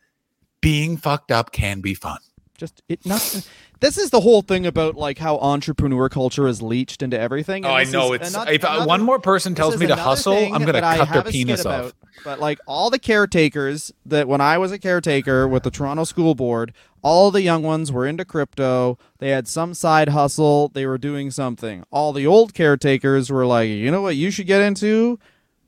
Being 0.61 0.97
fucked 0.97 1.31
up 1.33 1.53
can 1.53 1.81
be 1.81 1.95
fun. 1.95 2.19
just 2.57 2.83
it 2.89 3.05
not 3.07 3.47
this 3.83 3.99
is 3.99 4.09
the 4.09 4.21
whole 4.21 4.41
thing 4.41 4.65
about 4.65 4.95
like 4.95 5.19
how 5.19 5.37
entrepreneur 5.39 6.09
culture 6.09 6.49
is 6.49 6.63
leached 6.63 7.03
into 7.03 7.19
everything. 7.21 7.67
Oh, 7.67 7.71
I 7.71 7.85
know 7.85 8.15
it's. 8.15 8.35
ano- 8.35 8.51
if 8.51 8.65
uh, 8.65 8.69
another- 8.69 8.87
one 8.87 9.03
more 9.03 9.19
person 9.19 9.55
tells 9.55 9.77
me 9.77 9.87
to 9.89 9.97
hustle, 9.97 10.33
I'm 10.55 10.63
going 10.63 10.73
to 10.75 10.81
cut 10.81 10.97
their 10.97 11.05
have 11.07 11.27
a 11.27 11.29
skit 11.29 11.33
penis 11.33 11.61
about. 11.61 11.85
off. 11.87 11.93
But 12.25 12.41
like 12.41 12.59
all 12.67 12.89
the 12.89 12.99
caretakers 12.99 13.93
that 14.07 14.29
when 14.29 14.41
I 14.41 14.57
was 14.59 14.73
a 14.73 14.79
caretaker 14.79 15.47
with 15.49 15.63
the 15.65 15.71
Toronto 15.71 16.05
School 16.05 16.35
Board, 16.35 16.73
all 17.03 17.31
the 17.31 17.43
young 17.43 17.63
ones 17.63 17.91
were 17.93 18.07
into 18.07 18.25
crypto. 18.25 18.99
They 19.19 19.31
had 19.31 19.49
some 19.49 19.75
side 19.75 20.11
hustle. 20.11 20.69
They 20.69 20.87
were 20.87 20.99
doing 20.99 21.31
something. 21.31 21.85
All 21.91 22.13
the 22.13 22.27
old 22.27 22.55
caretakers 22.55 23.31
were 23.31 23.45
like, 23.47 23.69
you 23.69 23.91
know 23.91 24.03
what 24.03 24.17
you 24.17 24.31
should 24.31 24.47
get 24.47 24.61
into? 24.63 25.19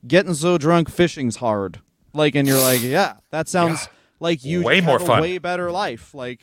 Getting 0.07 0.35
so 0.35 0.57
drunk 0.59 0.91
fishing's 0.91 1.37
hard. 1.37 1.81
Like, 2.13 2.35
and 2.37 2.47
you're 2.47 2.61
like, 2.61 2.83
yeah, 2.83 3.15
that 3.31 3.49
sounds 3.49 3.89
like 4.21 4.45
you 4.45 4.63
Way 4.63 4.81
more 4.81 5.01
fun. 5.01 5.21
way 5.23 5.39
better 5.39 5.73
life. 5.73 6.15
Like, 6.15 6.41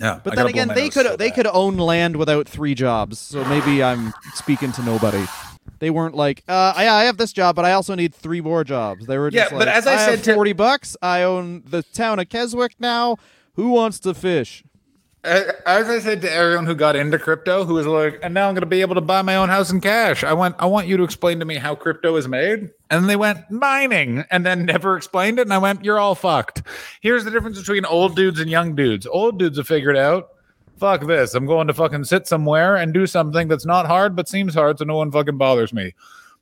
Yeah, 0.00 0.20
but 0.24 0.32
I 0.32 0.36
then 0.36 0.46
again, 0.46 0.68
they 0.68 0.88
could 0.88 1.06
so 1.06 1.16
they 1.16 1.30
could 1.30 1.46
own 1.46 1.76
land 1.76 2.16
without 2.16 2.48
three 2.48 2.74
jobs. 2.74 3.18
So 3.18 3.44
maybe 3.44 3.82
I'm 3.82 4.12
speaking 4.34 4.72
to 4.72 4.82
nobody. 4.82 5.24
They 5.78 5.90
weren't 5.90 6.14
like, 6.14 6.42
uh, 6.48 6.72
I, 6.76 6.88
I 6.88 7.04
have 7.04 7.16
this 7.16 7.32
job, 7.32 7.56
but 7.56 7.64
I 7.64 7.72
also 7.72 7.94
need 7.94 8.14
three 8.14 8.40
more 8.40 8.64
jobs. 8.64 9.06
They 9.06 9.16
were 9.18 9.30
just 9.30 9.52
Yeah, 9.52 9.58
but 9.58 9.68
as 9.68 9.86
I 9.86 9.92
have 9.92 10.10
said 10.16 10.24
to- 10.24 10.34
forty 10.34 10.52
bucks. 10.52 10.96
I 11.02 11.22
own 11.22 11.62
the 11.66 11.82
town 11.82 12.18
of 12.18 12.28
Keswick 12.28 12.74
now. 12.78 13.16
Who 13.54 13.70
wants 13.70 13.98
to 14.00 14.14
fish? 14.14 14.62
As 15.22 15.90
I 15.90 15.98
said 15.98 16.22
to 16.22 16.32
everyone 16.32 16.64
who 16.64 16.74
got 16.74 16.96
into 16.96 17.18
crypto, 17.18 17.64
who 17.64 17.74
was 17.74 17.86
like, 17.86 18.18
and 18.22 18.32
now 18.32 18.48
I'm 18.48 18.54
going 18.54 18.62
to 18.62 18.66
be 18.66 18.80
able 18.80 18.94
to 18.94 19.02
buy 19.02 19.20
my 19.20 19.36
own 19.36 19.50
house 19.50 19.70
in 19.70 19.82
cash. 19.82 20.24
I 20.24 20.32
went, 20.32 20.56
I 20.58 20.64
want 20.64 20.86
you 20.86 20.96
to 20.96 21.02
explain 21.02 21.38
to 21.40 21.44
me 21.44 21.56
how 21.56 21.74
crypto 21.74 22.16
is 22.16 22.26
made. 22.26 22.70
And 22.88 23.08
they 23.08 23.16
went, 23.16 23.50
mining, 23.50 24.24
and 24.30 24.46
then 24.46 24.64
never 24.64 24.96
explained 24.96 25.38
it. 25.38 25.42
And 25.42 25.52
I 25.52 25.58
went, 25.58 25.84
you're 25.84 25.98
all 25.98 26.14
fucked. 26.14 26.62
Here's 27.02 27.24
the 27.24 27.30
difference 27.30 27.58
between 27.58 27.84
old 27.84 28.16
dudes 28.16 28.40
and 28.40 28.50
young 28.50 28.74
dudes. 28.74 29.06
Old 29.06 29.38
dudes 29.38 29.58
have 29.58 29.66
figured 29.66 29.96
out 29.96 30.30
fuck 30.80 31.06
this. 31.06 31.34
I'm 31.34 31.46
going 31.46 31.66
to 31.68 31.74
fucking 31.74 32.04
sit 32.04 32.26
somewhere 32.26 32.74
and 32.74 32.92
do 32.92 33.06
something 33.06 33.46
that's 33.46 33.66
not 33.66 33.86
hard 33.86 34.16
but 34.16 34.28
seems 34.28 34.54
hard 34.54 34.78
so 34.78 34.84
no 34.86 34.96
one 34.96 35.12
fucking 35.12 35.36
bothers 35.36 35.72
me. 35.72 35.94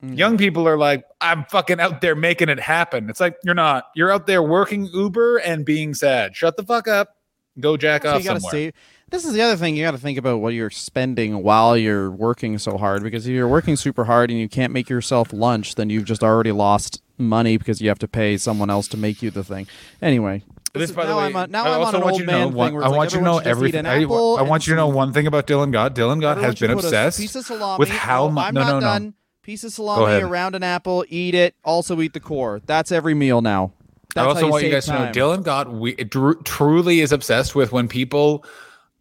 Mm. 0.02 0.16
Young 0.16 0.38
people 0.38 0.66
are 0.68 0.78
like, 0.78 1.04
I'm 1.20 1.44
fucking 1.46 1.80
out 1.80 2.00
there 2.00 2.14
making 2.14 2.48
it 2.48 2.60
happen. 2.60 3.10
It's 3.10 3.18
like, 3.18 3.36
you're 3.42 3.54
not. 3.54 3.88
You're 3.96 4.12
out 4.12 4.28
there 4.28 4.42
working 4.42 4.86
Uber 4.86 5.38
and 5.38 5.66
being 5.66 5.92
sad. 5.92 6.36
Shut 6.36 6.56
the 6.56 6.62
fuck 6.62 6.86
up. 6.86 7.16
Go 7.60 7.76
jack 7.76 8.02
So 8.02 8.10
off 8.10 8.20
you 8.22 8.28
gotta 8.28 8.40
somewhere. 8.40 8.50
save. 8.52 8.72
This 9.10 9.24
is 9.24 9.32
the 9.32 9.40
other 9.40 9.56
thing 9.56 9.74
you 9.74 9.84
got 9.84 9.92
to 9.92 9.98
think 9.98 10.18
about 10.18 10.40
what 10.40 10.52
you're 10.52 10.68
spending 10.68 11.42
while 11.42 11.78
you're 11.78 12.10
working 12.10 12.58
so 12.58 12.76
hard. 12.76 13.02
Because 13.02 13.26
if 13.26 13.32
you're 13.32 13.48
working 13.48 13.74
super 13.74 14.04
hard 14.04 14.30
and 14.30 14.38
you 14.38 14.48
can't 14.50 14.70
make 14.72 14.90
yourself 14.90 15.32
lunch, 15.32 15.76
then 15.76 15.88
you've 15.88 16.04
just 16.04 16.22
already 16.22 16.52
lost 16.52 17.00
money 17.16 17.56
because 17.56 17.80
you 17.80 17.88
have 17.88 17.98
to 18.00 18.08
pay 18.08 18.36
someone 18.36 18.68
else 18.68 18.86
to 18.88 18.96
make 18.98 19.22
you 19.22 19.30
the 19.30 19.42
thing. 19.42 19.66
Anyway, 20.02 20.42
This, 20.74 20.90
is- 20.90 20.96
by 20.96 21.06
the 21.06 21.12
now 21.12 21.18
way, 21.18 21.24
I'm 21.24 21.36
on- 21.36 21.50
now 21.50 21.64
I 21.64 21.74
I'm 21.76 21.80
also 21.80 21.96
an 21.96 22.04
want 22.04 22.16
you 22.18 22.26
to 22.26 22.30
know 22.32 22.48
one- 22.48 22.74
I 22.74 22.88
like 22.88 22.96
want 22.98 23.12
you 23.12 23.18
to 23.20 23.24
know 23.24 23.38
everyone 23.38 23.44
should 23.44 23.44
just 23.44 23.46
eat 23.46 23.48
everything. 23.50 23.86
I, 23.86 24.40
I 24.40 24.42
want 24.42 24.66
you 24.66 24.72
to 24.74 24.76
know 24.76 24.88
one 24.88 25.12
thing 25.14 25.26
about 25.26 25.46
Dylan 25.46 25.72
Gott. 25.72 25.94
Dylan 25.94 26.20
Gott 26.20 26.36
has 26.38 26.56
been 26.60 26.70
obsessed 26.70 27.18
salami. 27.28 27.78
with 27.78 27.88
how 27.88 28.26
no, 28.26 28.32
much. 28.32 28.48
I'm 28.48 28.54
No, 28.54 28.78
no, 28.78 28.98
no. 28.98 29.12
Piece 29.42 29.64
of 29.64 29.72
salami 29.72 30.22
around 30.22 30.54
an 30.54 30.62
apple. 30.62 31.06
Eat 31.08 31.34
it. 31.34 31.54
Also 31.64 31.98
eat 32.02 32.12
the 32.12 32.20
core. 32.20 32.60
That's 32.66 32.92
every 32.92 33.14
meal 33.14 33.40
now. 33.40 33.72
That's 34.14 34.24
I 34.24 34.28
also 34.28 34.46
you 34.46 34.50
want 34.52 34.64
you 34.64 34.70
guys 34.70 34.86
time. 34.86 35.12
to 35.12 35.18
know 35.18 35.28
Dylan 35.36 35.42
got 35.42 35.72
we, 35.72 35.94
tr- 35.94 36.32
truly 36.44 37.00
is 37.00 37.12
obsessed 37.12 37.54
with 37.54 37.72
when 37.72 37.88
people 37.88 38.44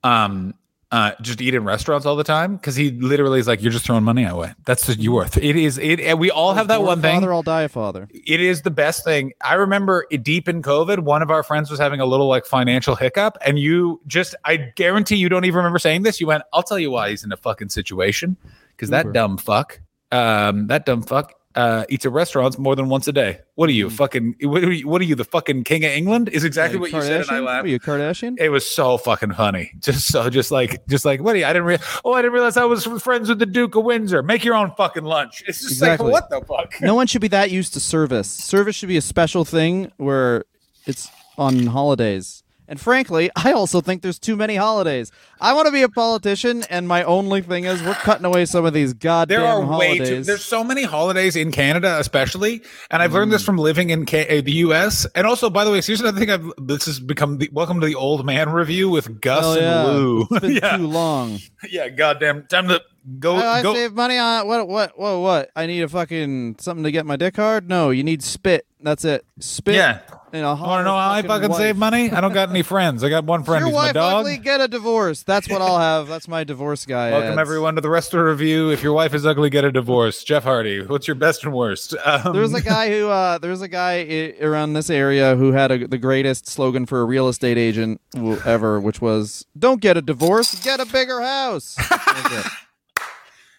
um 0.04 0.54
uh 0.92 1.12
just 1.22 1.42
eat 1.42 1.54
in 1.54 1.66
restaurants 1.66 2.06
all 2.06 2.16
the 2.16 2.24
time 2.24 2.56
because 2.56 2.76
he 2.76 2.92
literally 2.92 3.40
is 3.40 3.48
like 3.48 3.62
you're 3.62 3.72
just 3.72 3.86
throwing 3.86 4.04
money 4.04 4.24
away. 4.24 4.54
That's 4.66 4.86
just 4.86 5.00
you 5.00 5.12
worth. 5.12 5.36
It 5.38 5.56
is 5.58 5.78
it. 5.78 6.00
and 6.00 6.18
We 6.20 6.32
all 6.32 6.54
have 6.54 6.70
that 6.70 6.82
one 6.82 7.02
thing. 7.02 7.16
Father, 7.20 7.34
I'll 7.34 7.44
die 7.44 7.64
a 7.64 7.70
father. 7.70 8.08
it 8.12 8.40
is 8.40 8.62
the 8.62 8.72
best 8.72 9.04
thing. 9.04 9.34
I 9.42 9.56
remember 9.56 10.06
deep 10.22 10.48
in 10.48 10.62
COVID, 10.62 11.00
one 11.00 11.22
of 11.22 11.30
our 11.30 11.44
friends 11.44 11.70
was 11.70 11.80
having 11.80 12.00
a 12.00 12.06
little 12.06 12.28
like 12.28 12.46
financial 12.46 12.96
hiccup, 12.96 13.38
and 13.46 13.60
you 13.60 14.00
just, 14.08 14.34
I 14.46 14.56
guarantee 14.58 15.18
you 15.18 15.28
don't 15.28 15.44
even 15.44 15.58
remember 15.58 15.80
saying 15.80 16.04
this. 16.04 16.22
You 16.22 16.28
went, 16.28 16.44
I'll 16.54 16.64
tell 16.64 16.80
you 16.80 16.92
why 16.92 17.10
he's 17.10 17.24
in 17.26 17.32
a 17.34 17.38
fucking 17.38 17.68
situation 17.70 18.38
because 18.72 18.90
that 18.90 19.12
dumb 19.12 19.38
fuck, 19.38 19.82
um, 20.14 20.68
that 20.68 20.86
dumb 20.86 21.02
fuck. 21.02 21.34
Uh, 21.58 21.86
eats 21.90 22.06
at 22.06 22.12
restaurants 22.12 22.60
more 22.60 22.76
than 22.76 22.88
once 22.88 23.08
a 23.08 23.12
day. 23.12 23.40
What 23.56 23.68
are 23.68 23.72
you 23.74 23.90
fucking? 23.90 24.36
What 24.44 24.64
are 24.64 24.72
you, 24.72 24.88
what 24.88 25.02
are 25.02 25.06
you, 25.06 25.16
the 25.16 25.24
fucking 25.24 25.64
king 25.64 25.84
of 25.86 25.90
England? 25.92 26.30
Is 26.30 26.44
exactly 26.44 26.78
what 26.78 26.92
you 26.92 27.02
said, 27.02 27.22
and 27.22 27.32
I 27.32 27.34
Kardashian? 27.40 27.46
laughed. 27.46 27.66
Are 27.66 27.68
you 27.68 27.76
a 27.78 27.80
Kardashian? 27.80 28.36
It 28.40 28.50
was 28.50 28.70
so 28.70 29.00
fucking 29.00 29.34
funny. 29.34 29.72
Just 29.80 30.06
so, 30.08 30.30
just 30.30 30.52
like, 30.52 30.86
just 30.88 31.04
like, 31.04 31.20
what? 31.20 31.36
Are 31.36 31.40
you, 31.40 31.46
I 31.46 31.54
didn't. 31.54 31.66
Re- 31.66 31.80
oh, 32.06 32.14
I 32.14 32.22
didn't 32.22 32.34
realize 32.34 32.58
I 32.58 32.66
was 32.66 32.86
friends 33.02 33.28
with 33.28 33.40
the 33.40 33.48
Duke 33.48 33.74
of 33.74 33.84
Windsor. 33.86 34.22
Make 34.22 34.46
your 34.46 34.54
own 34.54 34.72
fucking 34.78 35.04
lunch. 35.04 35.44
It's 35.48 35.62
just 35.62 35.72
Exactly. 35.72 36.12
like, 36.12 36.14
what 36.14 36.30
the 36.30 36.46
fuck? 36.46 36.80
no 36.80 36.94
one 36.94 37.08
should 37.08 37.22
be 37.22 37.28
that 37.30 37.50
used 37.50 37.74
to 37.74 37.80
service. 37.80 38.30
Service 38.30 38.76
should 38.76 38.90
be 38.90 38.98
a 38.98 39.02
special 39.02 39.44
thing 39.44 39.92
where 39.98 40.46
it's 40.86 41.10
on 41.40 41.66
holidays. 41.66 42.44
And 42.68 42.80
frankly, 42.80 43.30
I 43.36 43.54
also 43.54 43.82
think 43.82 44.02
there's 44.02 44.20
too 44.20 44.36
many 44.36 44.56
holidays. 44.56 45.12
I 45.40 45.54
want 45.54 45.68
to 45.68 45.72
be 45.72 45.84
a 45.84 45.90
politician, 45.90 46.64
and 46.70 46.88
my 46.88 47.04
only 47.04 47.42
thing 47.42 47.64
is 47.64 47.82
we're 47.82 47.94
cutting 47.94 48.26
away 48.26 48.46
some 48.46 48.66
of 48.66 48.74
these 48.74 48.94
goddamn 48.94 49.40
holidays. 49.40 49.60
There 49.60 49.64
are 49.64 49.66
holidays. 49.66 50.00
way 50.00 50.06
too. 50.06 50.24
There's 50.24 50.44
so 50.44 50.64
many 50.64 50.84
holidays 50.84 51.36
in 51.36 51.52
Canada, 51.52 51.98
especially, 52.00 52.62
and 52.92 53.02
I've 53.02 53.14
learned 53.14 53.32
this 53.32 53.44
from 53.44 53.58
living 53.58 53.90
in 53.92 54.02
uh, 54.02 54.42
the 54.42 54.52
U.S. 54.68 55.06
And 55.16 55.26
also, 55.26 55.50
by 55.50 55.64
the 55.64 55.72
way, 55.72 55.82
here's 55.82 56.02
another 56.02 56.20
thing. 56.20 56.30
I've 56.30 56.52
this 56.58 56.86
has 56.86 57.00
become 57.00 57.38
the 57.38 57.50
welcome 57.54 57.80
to 57.80 57.88
the 57.88 57.96
old 57.96 58.26
man 58.26 58.50
review 58.50 58.90
with 58.90 59.22
Gus 59.22 59.58
Hell 59.58 59.88
and. 59.88 59.98
Lou. 59.98 60.28
It's 60.32 60.40
been 60.42 60.52
yeah, 60.62 60.78
too 60.78 60.88
long. 60.88 61.40
yeah. 61.70 61.90
Goddamn, 61.90 62.48
time 62.48 62.68
to 62.68 62.82
go. 63.20 63.36
Oh, 63.36 63.40
I 63.40 63.62
go. 63.62 63.74
save 63.74 63.94
money 63.94 64.18
on 64.18 64.48
what? 64.48 64.68
What? 64.68 65.00
What? 65.00 65.20
What? 65.20 65.52
I 65.56 65.66
need 65.66 65.82
a 65.82 65.88
fucking 65.88 66.58
something 66.60 66.84
to 66.84 66.92
get 66.92 67.06
my 67.06 67.16
dick 67.16 67.36
hard. 67.36 67.68
No, 67.70 67.90
you 67.90 68.04
need 68.04 68.24
spit. 68.24 68.66
That's 68.80 69.04
it. 69.06 69.26
Spit. 69.40 69.74
Yeah. 69.76 70.02
And 70.34 70.46
a 70.46 70.50
Want 70.54 70.82
to 70.82 70.84
know 70.84 70.96
how 70.96 71.12
I 71.12 71.22
fucking 71.24 71.50
wife. 71.50 71.58
save 71.58 71.78
money? 71.78 72.12
I 72.12 72.22
don't 72.22 72.34
got 72.34 72.50
any 72.50 72.62
friends. 72.74 73.04
I 73.04 73.10
got 73.10 73.24
one 73.24 73.44
friend. 73.44 73.62
Your 73.62 73.70
He's 73.70 73.74
my 73.76 73.86
wife 73.86 73.94
dog. 73.94 74.20
ugly. 74.20 74.38
Get 74.38 74.62
a 74.62 74.68
divorce. 74.68 75.24
That's 75.24 75.50
what 75.50 75.62
I'll 75.64 75.80
have. 75.80 76.08
That's 76.08 76.28
my 76.28 76.44
divorce 76.44 76.86
guy. 76.86 77.10
Welcome 77.12 77.32
ads. 77.32 77.40
everyone 77.40 77.76
to 77.76 77.82
the 77.82 77.90
rest 77.90 78.14
of 78.14 78.20
the 78.20 78.26
review. 78.26 78.70
If 78.70 78.84
your 78.84 78.94
wife 78.94 79.14
is 79.16 79.26
ugly, 79.26 79.50
get 79.50 79.64
a 79.64 79.72
divorce. 79.72 80.24
Jeff 80.24 80.44
Hardy, 80.44 80.86
what's 80.86 81.08
your 81.08 81.16
best 81.16 81.44
and 81.44 81.54
worst? 81.54 81.96
Um, 82.06 82.34
There's 82.34 82.54
a 82.54 82.62
guy 82.62 82.90
who 82.90 83.08
uh, 83.10 83.38
there's 83.40 83.62
a 83.62 83.68
guy 83.70 83.94
I- 84.40 84.44
around 84.46 84.74
this 84.74 84.90
area 84.92 85.36
who 85.36 85.54
had 85.54 85.72
a, 85.72 85.88
the 85.88 85.98
greatest 85.98 86.48
slogan 86.48 86.86
for 86.86 87.02
a 87.02 87.06
real 87.06 87.30
estate 87.30 87.58
agent 87.58 88.00
ever, 88.16 88.80
which 88.80 89.02
was 89.02 89.46
"Don't 89.58 89.82
get 89.82 89.98
a 89.98 90.02
divorce, 90.04 90.54
get 90.64 90.80
a 90.80 90.86
bigger 90.86 91.22
house." 91.22 91.78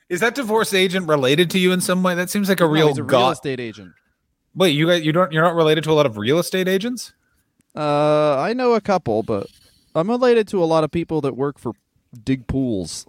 That's 0.09 0.11
it. 0.11 0.15
is 0.15 0.21
that 0.21 0.35
divorce 0.35 0.75
agent 0.75 1.09
related 1.09 1.51
to 1.51 1.59
you 1.59 1.73
in 1.73 1.81
some 1.81 2.03
way? 2.03 2.15
That 2.15 2.31
seems 2.31 2.49
like 2.49 2.61
a 2.61 2.65
No, 2.65 2.71
real 2.71 2.89
he's 2.89 2.99
a 2.99 3.03
real 3.03 3.11
god. 3.11 3.31
estate 3.33 3.61
agent. 3.61 3.93
Wait, 4.55 4.71
you 4.71 4.87
guys, 4.89 5.05
you 5.05 5.13
don't, 5.13 5.31
you're 5.33 5.43
not 5.43 5.55
related 5.55 5.85
to 5.85 5.91
a 5.91 5.95
lot 5.95 6.07
of 6.07 6.17
real 6.17 6.39
estate 6.39 6.67
agents? 6.69 7.13
Uh, 7.77 8.37
I 8.39 8.55
know 8.55 8.75
a 8.75 8.81
couple, 8.81 9.23
but 9.23 9.47
I'm 9.95 10.09
related 10.11 10.49
to 10.49 10.63
a 10.63 10.67
lot 10.67 10.83
of 10.85 10.91
people 10.91 11.21
that 11.21 11.37
work 11.37 11.59
for 11.59 11.73
dig 12.25 12.47
pools. 12.47 13.07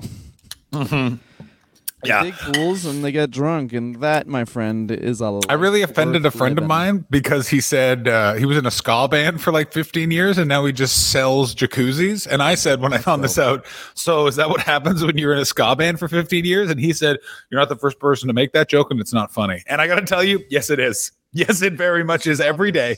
They 2.03 2.09
Yeah. 2.09 2.23
dig 2.23 2.33
pools 2.35 2.85
and 2.85 3.03
they 3.03 3.11
get 3.11 3.29
drunk, 3.29 3.73
and 3.73 3.99
that, 4.01 4.25
my 4.27 4.45
friend, 4.45 4.89
is 4.89 5.19
a. 5.19 5.39
I 5.49 5.53
really 5.55 5.81
offended 5.81 6.23
a 6.23 6.27
worth 6.27 6.35
friend 6.35 6.57
of 6.57 6.65
mine 6.65 7.05
because 7.09 7.49
he 7.49 7.59
said 7.59 8.07
uh, 8.07 8.35
he 8.35 8.45
was 8.45 8.57
in 8.57 8.65
a 8.65 8.71
ska 8.71 9.07
band 9.09 9.41
for 9.41 9.51
like 9.51 9.73
15 9.73 10.09
years 10.09 10.37
and 10.37 10.47
now 10.47 10.63
he 10.65 10.71
just 10.71 11.11
sells 11.11 11.53
jacuzzis. 11.53 12.25
And 12.25 12.41
I 12.41 12.55
said 12.55 12.79
when 12.81 12.93
I 12.93 12.99
found 12.99 13.21
this 13.23 13.37
out, 13.37 13.65
so 13.95 14.27
is 14.27 14.37
that 14.37 14.49
what 14.49 14.61
happens 14.61 15.03
when 15.03 15.17
you're 15.17 15.33
in 15.33 15.39
a 15.39 15.45
ska 15.45 15.75
band 15.75 15.99
for 15.99 16.07
15 16.07 16.45
years? 16.45 16.69
And 16.71 16.79
he 16.79 16.93
said, 16.93 17.17
You're 17.51 17.59
not 17.59 17.67
the 17.69 17.75
first 17.75 17.99
person 17.99 18.27
to 18.27 18.33
make 18.33 18.53
that 18.53 18.69
joke 18.69 18.91
and 18.91 19.01
it's 19.01 19.13
not 19.13 19.33
funny. 19.33 19.61
And 19.67 19.81
I 19.81 19.87
got 19.87 19.95
to 19.95 20.05
tell 20.05 20.23
you, 20.23 20.41
yes, 20.49 20.69
it 20.69 20.79
is. 20.79 21.11
Yes, 21.31 21.61
it 21.61 21.73
very 21.73 22.03
much 22.03 22.25
is 22.25 22.39
every 22.41 22.71
day. 22.71 22.95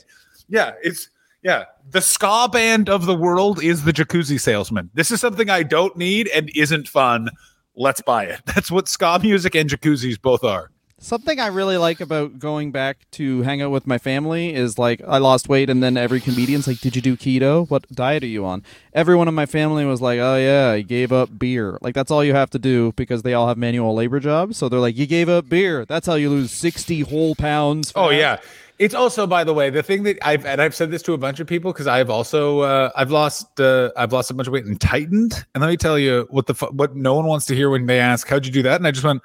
Yeah, 0.48 0.72
it's. 0.82 1.10
Yeah, 1.42 1.64
the 1.90 2.00
ska 2.00 2.48
band 2.50 2.88
of 2.88 3.04
the 3.04 3.14
world 3.16 3.62
is 3.62 3.82
the 3.84 3.92
jacuzzi 3.92 4.40
salesman. 4.40 4.88
This 4.94 5.10
is 5.10 5.20
something 5.20 5.50
I 5.50 5.64
don't 5.64 5.96
need 5.96 6.28
and 6.28 6.48
isn't 6.54 6.86
fun. 6.88 7.28
Let's 7.74 8.00
buy 8.00 8.24
it. 8.24 8.40
That's 8.46 8.70
what 8.70 8.88
ska 8.88 9.18
music 9.22 9.54
and 9.54 9.68
jacuzzis 9.68 10.20
both 10.20 10.44
are. 10.44 10.70
Something 10.98 11.40
I 11.40 11.48
really 11.48 11.78
like 11.78 12.00
about 12.00 12.38
going 12.38 12.70
back 12.70 13.10
to 13.12 13.42
hang 13.42 13.60
out 13.60 13.72
with 13.72 13.88
my 13.88 13.98
family 13.98 14.54
is 14.54 14.78
like 14.78 15.02
I 15.04 15.18
lost 15.18 15.48
weight, 15.48 15.68
and 15.68 15.82
then 15.82 15.96
every 15.96 16.20
comedian's 16.20 16.68
like, 16.68 16.78
"Did 16.78 16.94
you 16.94 17.02
do 17.02 17.16
keto? 17.16 17.68
What 17.68 17.88
diet 17.90 18.22
are 18.22 18.28
you 18.28 18.44
on?" 18.44 18.62
Everyone 18.92 19.26
in 19.26 19.34
my 19.34 19.46
family 19.46 19.84
was 19.84 20.00
like, 20.00 20.20
"Oh 20.20 20.36
yeah, 20.36 20.70
I 20.70 20.82
gave 20.82 21.10
up 21.10 21.36
beer." 21.40 21.76
Like 21.80 21.96
that's 21.96 22.12
all 22.12 22.22
you 22.22 22.34
have 22.34 22.50
to 22.50 22.58
do 22.60 22.92
because 22.92 23.22
they 23.22 23.34
all 23.34 23.48
have 23.48 23.58
manual 23.58 23.94
labor 23.94 24.20
jobs. 24.20 24.56
So 24.56 24.68
they're 24.68 24.78
like, 24.78 24.96
"You 24.96 25.06
gave 25.08 25.28
up 25.28 25.48
beer. 25.48 25.84
That's 25.84 26.06
how 26.06 26.14
you 26.14 26.30
lose 26.30 26.52
sixty 26.52 27.00
whole 27.00 27.34
pounds." 27.34 27.92
Oh 27.96 28.10
fat." 28.10 28.16
yeah. 28.16 28.36
It's 28.82 28.94
also, 28.96 29.28
by 29.28 29.44
the 29.44 29.54
way, 29.54 29.70
the 29.70 29.80
thing 29.80 30.02
that 30.02 30.18
I've 30.22 30.44
and 30.44 30.60
I've 30.60 30.74
said 30.74 30.90
this 30.90 31.02
to 31.02 31.12
a 31.12 31.18
bunch 31.18 31.38
of 31.38 31.46
people 31.46 31.72
because 31.72 31.86
I've 31.86 32.10
also 32.10 32.62
uh, 32.62 32.90
I've 32.96 33.12
lost 33.12 33.60
uh, 33.60 33.92
I've 33.96 34.12
lost 34.12 34.28
a 34.28 34.34
bunch 34.34 34.48
of 34.48 34.52
weight 34.52 34.64
and 34.64 34.80
tightened. 34.80 35.46
And 35.54 35.62
let 35.62 35.68
me 35.70 35.76
tell 35.76 35.96
you 35.96 36.26
what 36.30 36.48
the 36.48 36.54
fu- 36.54 36.66
what 36.66 36.96
no 36.96 37.14
one 37.14 37.26
wants 37.26 37.46
to 37.46 37.54
hear 37.54 37.70
when 37.70 37.86
they 37.86 38.00
ask 38.00 38.26
how'd 38.26 38.44
you 38.44 38.50
do 38.50 38.60
that, 38.64 38.80
and 38.80 38.86
I 38.86 38.90
just 38.90 39.04
went, 39.04 39.22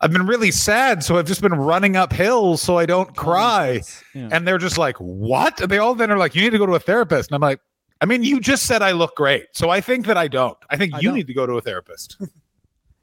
I've 0.00 0.10
been 0.10 0.26
really 0.26 0.50
sad, 0.50 1.04
so 1.04 1.18
I've 1.18 1.26
just 1.26 1.42
been 1.42 1.52
running 1.52 1.96
up 1.96 2.14
hills 2.14 2.62
so 2.62 2.78
I 2.78 2.86
don't 2.86 3.14
cry. 3.14 3.82
Yeah. 4.14 4.30
And 4.32 4.48
they're 4.48 4.56
just 4.56 4.78
like, 4.78 4.96
what? 4.96 5.60
And 5.60 5.70
they 5.70 5.76
all 5.76 5.94
then 5.94 6.10
are 6.10 6.16
like, 6.16 6.34
you 6.34 6.40
need 6.40 6.52
to 6.52 6.58
go 6.58 6.64
to 6.64 6.74
a 6.74 6.80
therapist, 6.80 7.30
and 7.30 7.34
I'm 7.34 7.42
like. 7.42 7.60
I 8.00 8.06
mean, 8.06 8.22
you 8.22 8.38
just 8.38 8.66
said 8.66 8.82
I 8.82 8.92
look 8.92 9.14
great, 9.16 9.46
so 9.52 9.70
I 9.70 9.80
think 9.80 10.06
that 10.06 10.18
I 10.18 10.28
don't. 10.28 10.58
I 10.68 10.76
think 10.76 10.94
I 10.94 10.98
you 10.98 11.08
don't. 11.08 11.14
need 11.14 11.26
to 11.28 11.32
go 11.32 11.46
to 11.46 11.54
a 11.54 11.60
therapist. 11.60 12.20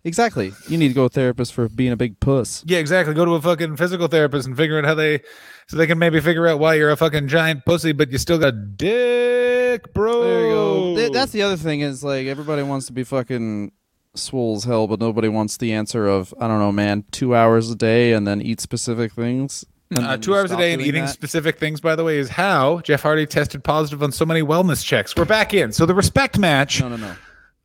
exactly. 0.03 0.53
You 0.67 0.77
need 0.77 0.89
to 0.89 0.93
go 0.93 1.03
to 1.03 1.05
a 1.05 1.09
therapist 1.09 1.53
for 1.53 1.69
being 1.69 1.91
a 1.91 1.97
big 1.97 2.19
puss. 2.19 2.63
Yeah, 2.65 2.79
exactly. 2.79 3.13
Go 3.13 3.25
to 3.25 3.31
a 3.35 3.41
fucking 3.41 3.77
physical 3.77 4.07
therapist 4.07 4.47
and 4.47 4.55
figure 4.57 4.77
out 4.77 4.85
how 4.85 4.95
they, 4.95 5.21
so 5.67 5.77
they 5.77 5.87
can 5.87 5.99
maybe 5.99 6.19
figure 6.21 6.47
out 6.47 6.59
why 6.59 6.75
you're 6.75 6.91
a 6.91 6.97
fucking 6.97 7.27
giant 7.27 7.65
pussy, 7.65 7.91
but 7.91 8.11
you 8.11 8.17
still 8.17 8.37
got 8.37 8.49
a 8.49 8.51
dick, 8.51 9.93
bro. 9.93 10.23
There 10.23 10.41
you 10.45 10.49
go. 10.51 10.95
Th- 10.95 11.11
That's 11.11 11.31
the 11.31 11.43
other 11.43 11.57
thing 11.57 11.81
is 11.81 12.03
like 12.03 12.27
everybody 12.27 12.63
wants 12.63 12.87
to 12.87 12.93
be 12.93 13.03
fucking 13.03 13.71
swole 14.15 14.55
as 14.57 14.63
hell, 14.65 14.87
but 14.87 14.99
nobody 14.99 15.29
wants 15.29 15.57
the 15.57 15.71
answer 15.73 16.07
of 16.07 16.33
I 16.39 16.47
don't 16.47 16.59
know, 16.59 16.71
man, 16.71 17.05
two 17.11 17.35
hours 17.35 17.69
a 17.71 17.75
day 17.75 18.13
and 18.13 18.27
then 18.27 18.41
eat 18.41 18.59
specific 18.59 19.13
things. 19.13 19.65
Uh, 19.93 20.15
two 20.15 20.33
hours 20.33 20.51
a 20.51 20.55
day 20.57 20.71
and 20.71 20.81
eating 20.81 21.03
that. 21.03 21.09
specific 21.13 21.59
things, 21.59 21.81
by 21.81 21.97
the 21.97 22.03
way, 22.05 22.17
is 22.17 22.29
how 22.29 22.79
Jeff 22.79 23.01
Hardy 23.01 23.25
tested 23.25 23.61
positive 23.61 24.01
on 24.01 24.13
so 24.13 24.25
many 24.25 24.41
wellness 24.41 24.85
checks. 24.85 25.13
We're 25.17 25.25
back 25.25 25.53
in. 25.53 25.73
So 25.73 25.85
the 25.85 25.93
respect 25.93 26.37
match. 26.39 26.79
No, 26.79 26.87
no, 26.87 26.95
no. 26.95 27.13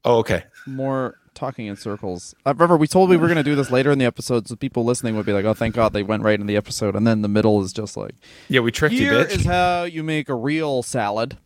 Oh, 0.05 0.19
okay. 0.19 0.43
More 0.67 1.19
talking 1.37 1.67
in 1.67 1.77
circles. 1.77 2.35
Uh, 2.45 2.49
I 2.49 2.53
remember 2.53 2.77
we 2.77 2.89
told 2.89 3.11
we 3.11 3.17
were 3.17 3.27
going 3.29 3.37
to 3.37 3.43
do 3.45 3.55
this 3.55 3.71
later 3.71 3.93
in 3.93 3.99
the 3.99 4.05
episode, 4.05 4.49
so 4.49 4.57
people 4.57 4.85
listening 4.85 5.17
would 5.17 5.27
be 5.27 5.33
like, 5.33 5.45
"Oh, 5.45 5.55
thank 5.55 5.75
God 5.75 5.93
they 5.93 6.03
went 6.03 6.23
right 6.23 6.41
in 6.41 6.47
the 6.47 6.57
episode," 6.57 6.97
and 6.97 7.07
then 7.07 7.23
the 7.23 7.29
middle 7.29 7.63
is 7.63 7.73
just 7.73 7.97
like, 7.97 8.15
Yeah, 8.49 8.61
we 8.61 8.73
tricked 8.73 8.95
you, 8.95 9.11
"Here 9.11 9.21
is 9.23 9.45
how 9.45 9.85
you 9.85 10.03
make 10.03 10.29
a 10.29 10.35
real 10.35 10.83
salad." 10.83 11.37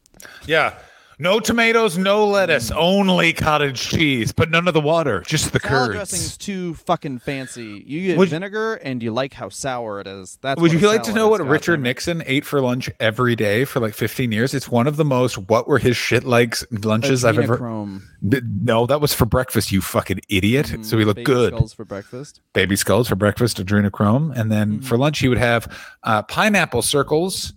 yeah. 0.46 0.74
No 1.20 1.38
tomatoes, 1.38 1.98
no 1.98 2.26
lettuce, 2.26 2.70
only 2.70 3.34
cottage 3.34 3.78
cheese, 3.78 4.32
but 4.32 4.50
none 4.50 4.66
of 4.66 4.72
the 4.72 4.80
water, 4.80 5.20
just 5.26 5.52
the 5.52 5.60
Salad 5.60 5.92
curds. 5.92 5.94
dressing's 5.94 6.36
too 6.38 6.72
fucking 6.74 7.18
fancy. 7.18 7.84
You 7.86 8.06
get 8.06 8.18
Would- 8.18 8.30
vinegar, 8.30 8.76
and 8.76 9.02
you 9.02 9.12
like 9.12 9.34
how 9.34 9.50
sour 9.50 10.00
it 10.00 10.06
is. 10.06 10.38
That's 10.40 10.58
Would 10.60 10.72
what 10.72 10.80
you 10.80 10.88
a 10.88 10.90
like 10.90 11.02
to 11.02 11.12
salad 11.12 11.16
know 11.16 11.34
is, 11.34 11.40
what 11.42 11.46
Richard. 11.48 11.82
Nixon 11.82 12.22
ate 12.24 12.46
for 12.46 12.62
lunch 12.62 12.88
every 12.98 13.36
day 13.36 13.66
for 13.66 13.80
like 13.80 13.92
15 13.92 14.32
years? 14.32 14.54
It's 14.54 14.70
one 14.70 14.86
of 14.86 14.96
the 14.96 15.04
most 15.04 15.36
what 15.36 15.68
were 15.68 15.78
his 15.78 15.94
shit 15.96 16.24
likes 16.24 16.64
lunches 16.70 17.22
I've 17.24 17.38
ever. 17.38 17.58
Adrenochrome. 17.58 18.00
D- 18.26 18.40
No, 18.62 18.86
that 18.86 19.02
was 19.02 19.12
for 19.12 19.26
breakfast, 19.26 19.70
you 19.70 19.82
fucking 19.82 20.20
idiot. 20.30 20.74
so 20.86 20.96
he 20.96 21.04
looked 21.04 21.16
Baby 21.16 21.24
good. 21.26 21.54
Skulls 21.54 21.74
for 21.74 21.84
breakfast. 21.84 22.40
Baby 22.54 22.76
skulls 22.76 23.08
for 23.08 23.14
breakfast, 23.16 23.58
adrenochrome. 23.62 24.34
And 24.34 24.50
then 24.50 24.70
Mm-hmm. 24.70 24.80
for 24.86 24.96
lunch, 24.96 25.18
he 25.18 25.28
would 25.28 25.36
have 25.38 25.68
uh, 26.02 26.22
pineapple 26.22 26.80
circles 26.82 27.52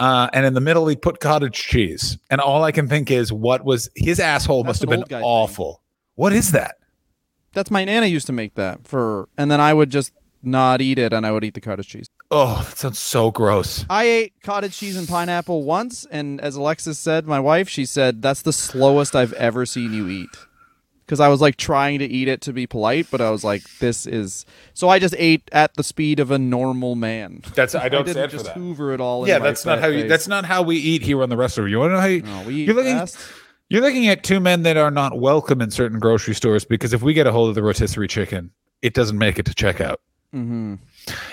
Uh, 0.00 0.28
and 0.32 0.46
in 0.46 0.54
the 0.54 0.60
middle, 0.60 0.88
he 0.88 0.96
put 0.96 1.20
cottage 1.20 1.54
cheese. 1.54 2.18
And 2.30 2.40
all 2.40 2.64
I 2.64 2.72
can 2.72 2.88
think 2.88 3.10
is, 3.10 3.32
what 3.32 3.64
was 3.64 3.88
his 3.94 4.18
asshole 4.18 4.62
That's 4.64 4.80
must 4.80 4.80
have 4.82 4.90
been 4.90 5.00
guy 5.02 5.18
thing. 5.18 5.24
awful. 5.24 5.82
What 6.14 6.32
is 6.32 6.52
that? 6.52 6.76
That's 7.52 7.70
my 7.70 7.84
nana 7.84 8.06
used 8.06 8.26
to 8.28 8.32
make 8.32 8.54
that 8.54 8.86
for, 8.86 9.28
and 9.36 9.50
then 9.50 9.60
I 9.60 9.74
would 9.74 9.90
just 9.90 10.12
not 10.42 10.80
eat 10.80 10.98
it, 10.98 11.12
and 11.12 11.26
I 11.26 11.32
would 11.32 11.44
eat 11.44 11.54
the 11.54 11.60
cottage 11.60 11.88
cheese. 11.88 12.08
Oh, 12.30 12.64
that 12.68 12.78
sounds 12.78 12.98
so 12.98 13.30
gross. 13.30 13.84
I 13.90 14.04
ate 14.04 14.32
cottage 14.42 14.76
cheese 14.78 14.96
and 14.96 15.06
pineapple 15.08 15.64
once, 15.64 16.06
and 16.10 16.40
as 16.40 16.56
Alexis 16.56 16.98
said, 16.98 17.26
my 17.26 17.40
wife, 17.40 17.68
she 17.68 17.84
said 17.84 18.22
that's 18.22 18.42
the 18.42 18.52
slowest 18.52 19.14
I've 19.16 19.32
ever 19.34 19.66
seen 19.66 19.92
you 19.92 20.08
eat. 20.08 20.30
Because 21.10 21.18
I 21.18 21.26
was 21.26 21.40
like 21.40 21.56
trying 21.56 21.98
to 21.98 22.04
eat 22.04 22.28
it 22.28 22.40
to 22.42 22.52
be 22.52 22.68
polite, 22.68 23.08
but 23.10 23.20
I 23.20 23.30
was 23.30 23.42
like, 23.42 23.64
"This 23.80 24.06
is." 24.06 24.46
So 24.74 24.88
I 24.88 25.00
just 25.00 25.16
ate 25.18 25.42
at 25.50 25.74
the 25.74 25.82
speed 25.82 26.20
of 26.20 26.30
a 26.30 26.38
normal 26.38 26.94
man. 26.94 27.42
That's 27.56 27.74
I 27.74 27.88
don't 27.88 28.04
didn't 28.06 28.14
stand 28.14 28.30
for 28.30 28.36
just. 28.36 28.50
Hoover 28.52 28.94
it 28.94 29.00
all. 29.00 29.24
in 29.24 29.28
Yeah, 29.30 29.40
that's 29.40 29.64
not 29.64 29.80
how 29.80 29.88
you. 29.88 30.02
face. 30.02 30.08
That's 30.08 30.28
not 30.28 30.44
how 30.44 30.62
we 30.62 30.76
eat 30.76 31.02
here 31.02 31.20
on 31.20 31.28
the 31.28 31.36
rest 31.36 31.58
of 31.58 31.68
you. 31.68 31.80
Want 31.80 31.90
to 31.90 31.94
know 31.94 32.00
how 32.00 32.06
you? 32.06 32.22
No, 32.22 32.42
we 32.46 32.54
eat 32.54 32.66
you're 32.68 32.76
looking. 32.76 32.96
fast. 32.96 33.18
You're 33.68 33.82
looking 33.82 34.06
at 34.06 34.22
two 34.22 34.38
men 34.38 34.62
that 34.62 34.76
are 34.76 34.92
not 34.92 35.18
welcome 35.18 35.60
in 35.60 35.72
certain 35.72 35.98
grocery 35.98 36.36
stores 36.36 36.64
because 36.64 36.92
if 36.92 37.02
we 37.02 37.12
get 37.12 37.26
a 37.26 37.32
hold 37.32 37.48
of 37.48 37.56
the 37.56 37.62
rotisserie 37.64 38.06
chicken, 38.06 38.52
it 38.80 38.94
doesn't 38.94 39.18
make 39.18 39.36
it 39.40 39.46
to 39.46 39.52
checkout. 39.52 39.96
Mm-hmm. 40.32 40.76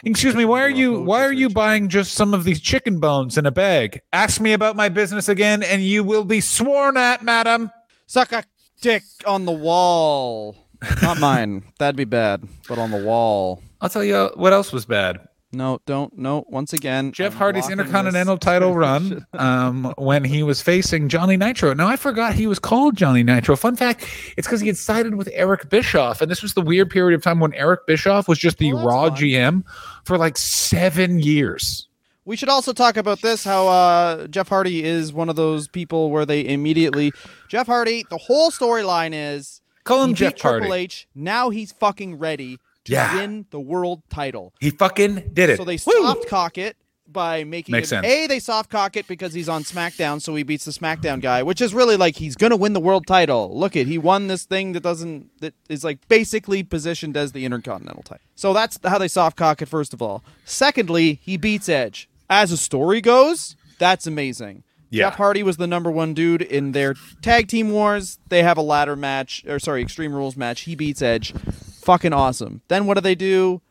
Excuse 0.05 0.34
me, 0.34 0.45
why 0.45 0.63
are 0.63 0.71
you 0.71 1.01
why 1.01 1.23
are 1.23 1.32
you 1.32 1.49
buying 1.49 1.88
just 1.88 2.13
some 2.15 2.34
of 2.34 2.45
these 2.45 2.59
chicken 2.59 2.99
bones 2.99 3.38
in 3.38 3.45
a 3.45 3.51
bag? 3.51 4.01
Ask 4.11 4.41
me 4.41 4.53
about 4.53 4.75
my 4.75 4.89
business 4.89 5.30
again, 5.30 5.61
and 5.61 5.84
you 5.84 6.03
will 6.03 6.23
be 6.23 6.41
sworn 6.41 6.97
at, 6.97 7.21
madam. 7.21 7.69
Suck 8.07 8.32
a 8.32 8.43
dick 8.82 9.03
on 9.25 9.45
the 9.45 9.51
wall. 9.51 10.55
Not 11.01 11.19
mine. 11.21 11.63
That'd 11.80 11.95
be 11.95 12.05
bad. 12.05 12.43
But 12.67 12.78
on 12.78 12.91
the 12.91 13.03
wall. 13.03 13.61
I'll 13.82 13.89
tell 13.89 14.03
you 14.03 14.32
what 14.36 14.53
else 14.53 14.71
was 14.71 14.86
bad. 14.86 15.19
No, 15.53 15.80
don't. 15.86 16.15
No. 16.17 16.43
Once 16.49 16.73
again, 16.73 17.13
Jeff 17.13 17.32
I'm 17.32 17.38
Hardy's 17.38 17.69
Intercontinental 17.69 18.36
this. 18.36 18.43
title 18.43 18.73
run 18.75 19.25
um, 19.34 19.93
when 19.97 20.25
he 20.25 20.43
was 20.43 20.61
facing 20.61 21.07
Johnny 21.07 21.38
Nitro. 21.38 21.73
Now 21.73 21.88
I 21.88 21.95
forgot 21.95 22.34
he 22.34 22.47
was 22.47 22.59
called 22.59 22.97
Johnny 22.97 23.23
Nitro. 23.23 23.55
Fun 23.55 23.78
fact: 23.78 24.05
it's 24.36 24.45
because 24.45 24.59
he 24.59 24.67
had 24.67 24.75
sided 24.78 25.15
with 25.15 25.30
Eric 25.32 25.69
Bischoff, 25.69 26.21
and 26.21 26.30
this 26.30 26.41
was 26.43 26.53
the 26.53 26.61
weird 26.61 26.89
period 26.89 27.15
of 27.15 27.23
time 27.23 27.39
when 27.39 27.53
Eric 27.53 27.88
Bischoff 27.88 28.28
was 28.28 28.38
just 28.38 28.57
the 28.57 28.73
Well, 28.73 28.86
Raw 28.86 29.09
fine. 29.09 29.17
GM 29.17 29.63
for 30.03 30.17
like 30.17 30.38
seven 30.38 31.19
years. 31.19 31.86
We 32.28 32.36
should 32.36 32.49
also 32.49 32.73
talk 32.73 32.97
about 32.97 33.21
this 33.21 33.45
how 33.45 33.69
uh, 33.69 34.28
Jeff 34.28 34.49
Hardy 34.49 34.84
is 34.84 35.13
one 35.13 35.30
of 35.30 35.38
those 35.38 35.69
people 35.69 36.11
where 36.11 36.25
they 36.25 36.45
immediately 36.45 37.13
Jeff 37.47 37.67
Hardy. 37.67 38.05
The 38.09 38.17
whole 38.17 38.51
storyline 38.51 39.11
is 39.13 39.61
Call 39.86 40.03
him 40.03 40.13
Jeff 40.13 40.34
beat 40.34 40.41
Triple 40.41 40.67
Hardy. 40.67 40.84
H. 40.84 41.07
Now 41.15 41.49
he's 41.51 41.71
fucking 41.71 42.19
ready 42.19 42.57
to 42.84 42.91
Yeah. 42.91 43.15
win 43.15 43.45
the 43.51 43.61
world 43.61 44.03
title. 44.09 44.53
He 44.59 44.71
fucking 44.71 45.30
did 45.32 45.49
it. 45.51 45.55
So 45.57 45.63
they 45.63 45.75
Woo! 45.86 45.93
soft 46.03 46.28
cock 46.28 46.57
it 46.57 46.75
by 47.09 47.45
making 47.45 47.71
Makes 47.71 47.93
him 47.93 48.03
sense. 48.03 48.13
a 48.13 48.28
they 48.28 48.39
soft 48.39 48.69
cock 48.69 48.97
it 48.97 49.07
because 49.07 49.34
he's 49.34 49.47
on 49.47 49.63
SmackDown, 49.63 50.21
so 50.21 50.36
he 50.36 50.43
beats 50.43 50.65
the 50.65 50.71
SmackDown 50.71 51.21
guy, 51.21 51.41
which 51.43 51.61
is 51.61 51.73
really 51.73 51.95
like 51.95 52.17
he's 52.17 52.36
gonna 52.36 52.57
win 52.57 52.73
the 52.73 52.82
world 52.82 53.07
title. 53.07 53.57
Look 53.57 53.78
at 53.78 53.88
he 53.88 53.97
won 53.97 54.28
this 54.28 54.43
thing 54.43 54.73
that 54.73 54.84
doesn't 54.84 55.30
that 55.39 55.53
is 55.69 55.86
like 55.86 56.05
basically 56.09 56.61
positioned 56.63 57.15
as 57.15 57.32
the 57.32 57.45
Intercontinental 57.45 58.03
title. 58.03 58.25
So 58.36 58.51
that's 58.51 58.78
how 58.84 58.97
they 58.97 59.07
soft 59.07 59.38
cock 59.38 59.61
it. 59.61 59.67
First 59.69 59.93
of 59.93 60.01
all, 60.01 60.25
secondly, 60.43 61.21
he 61.23 61.38
beats 61.38 61.69
Edge. 61.69 62.09
As 62.30 62.51
a 62.51 62.57
story 62.57 63.01
goes, 63.01 63.55
that's 63.80 64.07
amazing. 64.07 64.63
Yeah. 64.89 65.09
Jeff 65.09 65.17
Hardy 65.17 65.43
was 65.43 65.57
the 65.57 65.67
number 65.67 65.91
one 65.91 66.13
dude 66.13 66.41
in 66.41 66.71
their 66.71 66.95
tag 67.21 67.47
team 67.47 67.71
wars. 67.71 68.19
They 68.30 68.43
have 68.43 68.57
a 68.57 68.61
ladder 68.61 68.95
match, 68.95 69.43
or 69.47 69.59
sorry, 69.59 69.82
Extreme 69.82 70.13
Rules 70.13 70.38
match. 70.38 70.61
He 70.61 70.75
beats 70.75 71.01
Edge. 71.01 71.34
Fucking 71.82 72.13
awesome. 72.13 72.61
Then 72.67 72.86
what 72.86 72.95
do 72.95 73.01
they 73.01 73.15
do? 73.15 73.61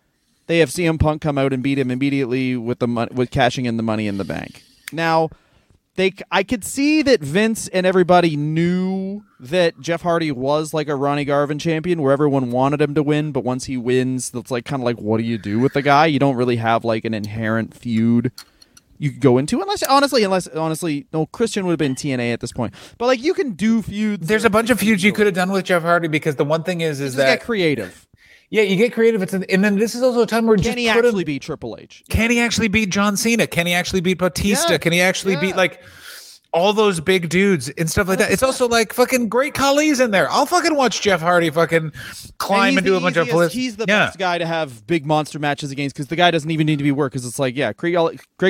They 0.46 0.59
have 0.59 0.70
CM 0.70 0.98
Punk 1.00 1.22
come 1.22 1.38
out 1.38 1.52
and 1.52 1.62
beat 1.62 1.78
him 1.78 1.90
immediately 1.90 2.57
with 2.57 2.78
the 2.78 2.86
mon- 2.86 3.09
with 3.12 3.30
cashing 3.30 3.64
in 3.66 3.76
the 3.76 3.82
money 3.82 4.07
in 4.07 4.18
the 4.18 4.24
bank. 4.24 4.62
Now, 4.92 5.30
they 5.97 6.12
I 6.30 6.42
could 6.42 6.64
see 6.64 7.03
that 7.03 7.20
Vince 7.20 7.68
and 7.68 7.86
everybody 7.86 8.36
knew 8.36 9.22
that 9.40 9.80
Jeff 9.80 10.03
Hardy 10.03 10.30
was 10.30 10.72
like 10.72 10.88
a 10.88 10.94
Ronnie 10.94 11.24
Garvin 11.24 11.59
champion 11.59 12.01
where 12.03 12.12
everyone 12.12 12.51
wanted 12.51 12.80
him 12.80 12.94
to 12.94 13.03
win, 13.03 13.32
but 13.32 13.44
once 13.44 13.64
he 13.64 13.76
wins, 13.76 14.30
that's 14.30 14.51
like 14.51 14.64
kind 14.64 14.82
of 14.82 14.84
like 14.84 14.99
what 14.99 15.18
do 15.18 15.24
you 15.24 15.38
do 15.38 15.59
with 15.59 15.72
the 15.72 15.82
guy? 15.82 16.07
You 16.07 16.18
don't 16.18 16.36
really 16.36 16.57
have 16.57 16.84
like 16.84 17.05
an 17.05 17.14
inherent 17.14 17.74
feud 17.74 18.32
you 18.99 19.11
could 19.11 19.20
go 19.20 19.38
into 19.38 19.61
unless 19.61 19.82
honestly 19.82 20.24
unless 20.24 20.47
honestly 20.49 21.07
no 21.12 21.26
Christian 21.26 21.66
would 21.66 21.72
have 21.72 21.78
been 21.78 21.94
TNA 21.94 22.32
at 22.32 22.40
this 22.40 22.53
point. 22.53 22.74
But 22.99 23.07
like 23.07 23.22
you 23.22 23.34
can 23.34 23.53
do 23.53 23.82
feuds. 23.82 24.26
There's 24.26 24.44
a 24.44 24.51
bunch 24.51 24.70
of 24.70 24.80
feuds 24.80 25.03
you 25.03 25.12
could 25.12 25.26
have 25.26 25.34
done 25.34 25.51
with 25.51 25.64
Jeff 25.66 25.82
Hardy 25.82 26.09
because 26.09 26.36
the 26.36 26.44
one 26.44 26.62
thing 26.62 26.80
is 26.80 27.01
is 27.01 27.09
Just 27.09 27.16
that 27.18 27.38
get 27.38 27.44
creative. 27.44 28.07
Yeah 28.51 28.62
you 28.62 28.76
get 28.76 28.92
creative 28.92 29.22
it's 29.22 29.32
and 29.32 29.64
then 29.64 29.76
this 29.78 29.94
is 29.94 30.03
also 30.03 30.22
a 30.22 30.26
time 30.26 30.47
where 30.47 30.57
Can 30.57 30.64
just 30.64 30.78
he 30.78 30.86
him- 30.88 30.97
actually 30.99 31.24
beat 31.24 31.42
Triple 31.42 31.76
H? 31.80 32.05
Can 32.09 32.30
he 32.30 32.40
actually 32.40 32.68
beat 32.68 32.90
John 32.90 33.16
Cena? 33.16 33.47
Can 33.47 33.66
he 33.66 33.74
actually 33.74 34.01
beat 34.01 34.18
Batista? 34.18 34.72
Yeah. 34.72 34.78
Can 34.78 34.92
he 34.92 35.01
actually 35.01 35.34
Yeah. 35.34 35.40
beat 35.40 35.57
like 35.57 35.82
all 36.53 36.72
those 36.72 37.01
big 37.01 37.28
dudes 37.28 37.68
and 37.70 37.90
stuff 37.90 38.09
like 38.09 38.18
that? 38.18 38.30
It's 38.30 38.42
also 38.42 38.66
like 38.68 38.92
fucking 38.92 39.28
great 39.28 39.55
Khali's 39.55 40.01
in 40.01 40.11
there. 40.11 40.30
I'll 40.30 40.47
fucking 40.47 40.74
watch 40.74 41.01
Jeff 41.03 41.20
Hardy 41.20 41.51
fucking 41.51 41.92
climb 42.38 42.76
and 42.76 42.86
do 42.86 42.97
a 42.97 43.01
bunch 43.01 43.16
of 43.16 43.22
easiest- 43.26 43.34
flips. 43.36 43.55
He's 43.55 43.76
the 43.76 43.84
yeah. 43.88 44.07
best 44.07 44.18
guy 44.18 44.38
to 44.38 44.47
have 44.47 44.86
big 44.86 45.05
monster 45.07 45.38
matches 45.38 45.70
against 45.70 45.94
because 45.94 46.09
the 46.09 46.16
guy 46.16 46.30
doesn't 46.30 46.51
even 46.51 46.66
need 46.66 46.78
to 46.78 46.84
be 46.84 46.92
worked. 46.92 47.12
Because 47.14 47.26
it's 47.26 47.38
like, 47.38 47.57
yeah, 47.57 47.72
Great 47.72 47.94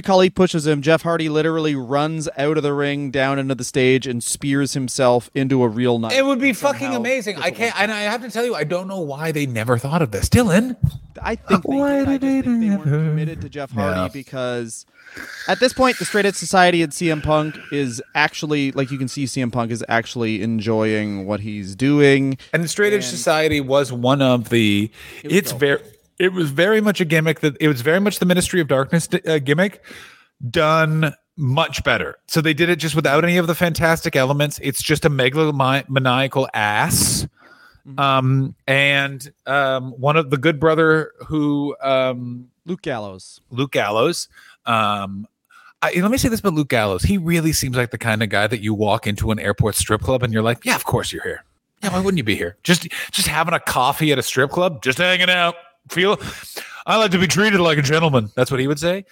Khali- 0.04 0.30
pushes 0.30 0.66
him. 0.66 0.82
Jeff 0.82 1.02
Hardy 1.02 1.28
literally 1.28 1.74
runs 1.74 2.28
out 2.38 2.56
of 2.56 2.62
the 2.62 2.72
ring, 2.72 3.10
down 3.10 3.38
into 3.38 3.54
the 3.54 3.64
stage, 3.64 4.06
and 4.06 4.22
spears 4.22 4.74
himself 4.74 5.30
into 5.34 5.62
a 5.62 5.68
real 5.68 5.98
knife. 5.98 6.12
It 6.12 6.24
would 6.24 6.40
be 6.40 6.52
fucking 6.52 6.94
amazing. 6.94 7.36
I 7.38 7.50
can't, 7.50 7.78
and 7.80 7.90
I 7.92 8.00
have 8.02 8.22
to 8.22 8.30
tell 8.30 8.44
you, 8.44 8.54
I 8.54 8.64
don't 8.64 8.88
know 8.88 9.00
why 9.00 9.32
they 9.32 9.46
never 9.46 9.78
thought 9.78 10.02
of 10.02 10.10
this. 10.10 10.28
Dylan, 10.28 10.76
I 11.22 11.36
think 11.36 11.62
they, 11.62 11.76
Why 11.76 12.04
did. 12.04 12.08
I 12.08 12.18
they 12.18 12.40
they 12.42 12.70
weren't 12.70 12.82
committed 12.84 13.40
to 13.40 13.48
Jeff 13.48 13.70
Hardy 13.70 14.00
Yeah. 14.00 14.08
because 14.08 14.84
at 15.48 15.60
this 15.60 15.72
point, 15.72 15.98
the 15.98 16.04
Straight 16.04 16.26
Edge 16.26 16.34
Society 16.34 16.82
and 16.82 16.92
CM 16.92 17.22
Punk 17.22 17.56
is 17.72 18.02
actually 18.14 18.72
like 18.72 18.90
you 18.90 18.98
can 18.98 19.08
see 19.08 19.24
CM 19.24 19.52
Punk 19.52 19.70
is 19.70 19.84
actually 19.88 20.42
enjoying 20.42 21.26
what 21.26 21.40
he's 21.40 21.74
doing. 21.74 22.38
and 22.52 22.62
the 22.62 22.68
Straight 22.68 22.92
Edge 22.92 23.04
Society 23.04 23.60
was 23.60 23.92
one 23.92 24.22
of 24.22 24.48
the. 24.48 24.90
was 25.24 25.32
it's 25.32 25.50
dope. 25.50 25.60
very. 25.60 25.82
It 26.18 26.32
was 26.32 26.50
very 26.50 26.80
much 26.80 27.00
a 27.00 27.04
gimmick 27.04 27.40
that 27.40 27.56
it 27.60 27.68
was 27.68 27.82
very 27.82 28.00
much 28.00 28.20
the 28.20 28.26
Ministry 28.26 28.60
of 28.60 28.68
Darkness 28.68 29.06
uh, 29.26 29.38
gimmick 29.38 29.84
done 30.50 31.14
much 31.36 31.84
better. 31.84 32.16
So 32.26 32.40
they 32.40 32.54
did 32.54 32.70
it 32.70 32.76
just 32.76 32.94
without 32.94 33.22
any 33.22 33.36
of 33.36 33.46
the 33.46 33.54
fantastic 33.54 34.16
elements. 34.16 34.58
It's 34.62 34.82
just 34.82 35.04
a 35.04 35.10
megalomaniacal 35.10 36.48
ass. 36.54 37.26
Mm-hmm. 37.86 38.00
Um, 38.00 38.54
and 38.66 39.30
um, 39.46 39.92
one 39.92 40.16
of 40.16 40.30
the 40.30 40.38
good 40.38 40.58
brother 40.58 41.12
who 41.26 41.76
um, 41.82 42.48
Luke 42.64 42.82
Gallows. 42.82 43.40
Luke 43.50 43.72
Gallows. 43.72 44.28
Um, 44.66 45.26
I, 45.82 45.92
let 46.00 46.10
me 46.10 46.18
say 46.18 46.28
this 46.28 46.40
about 46.40 46.54
Luke 46.54 46.68
Gallows. 46.68 47.02
He 47.02 47.18
really 47.18 47.52
seems 47.52 47.76
like 47.76 47.90
the 47.90 47.98
kind 47.98 48.22
of 48.22 48.28
guy 48.28 48.46
that 48.46 48.60
you 48.60 48.72
walk 48.74 49.06
into 49.06 49.30
an 49.30 49.38
airport 49.38 49.74
strip 49.74 50.00
club 50.00 50.22
and 50.22 50.32
you're 50.32 50.42
like, 50.42 50.64
yeah, 50.64 50.74
of 50.74 50.84
course 50.84 51.12
you're 51.12 51.22
here. 51.22 51.44
Yeah, 51.82 51.92
why 51.92 51.98
wouldn't 52.00 52.16
you 52.18 52.24
be 52.24 52.34
here? 52.36 52.56
Just 52.64 52.88
just 53.12 53.28
having 53.28 53.52
a 53.54 53.60
coffee 53.60 54.10
at 54.10 54.18
a 54.18 54.22
strip 54.22 54.50
club, 54.50 54.82
just 54.82 54.98
hanging 54.98 55.28
out. 55.30 55.54
Feel 55.90 56.18
I 56.86 56.96
like 56.96 57.10
to 57.12 57.18
be 57.18 57.26
treated 57.26 57.60
like 57.60 57.78
a 57.78 57.82
gentleman. 57.82 58.30
That's 58.34 58.50
what 58.50 58.58
he 58.58 58.66
would 58.66 58.78
say. 58.80 59.04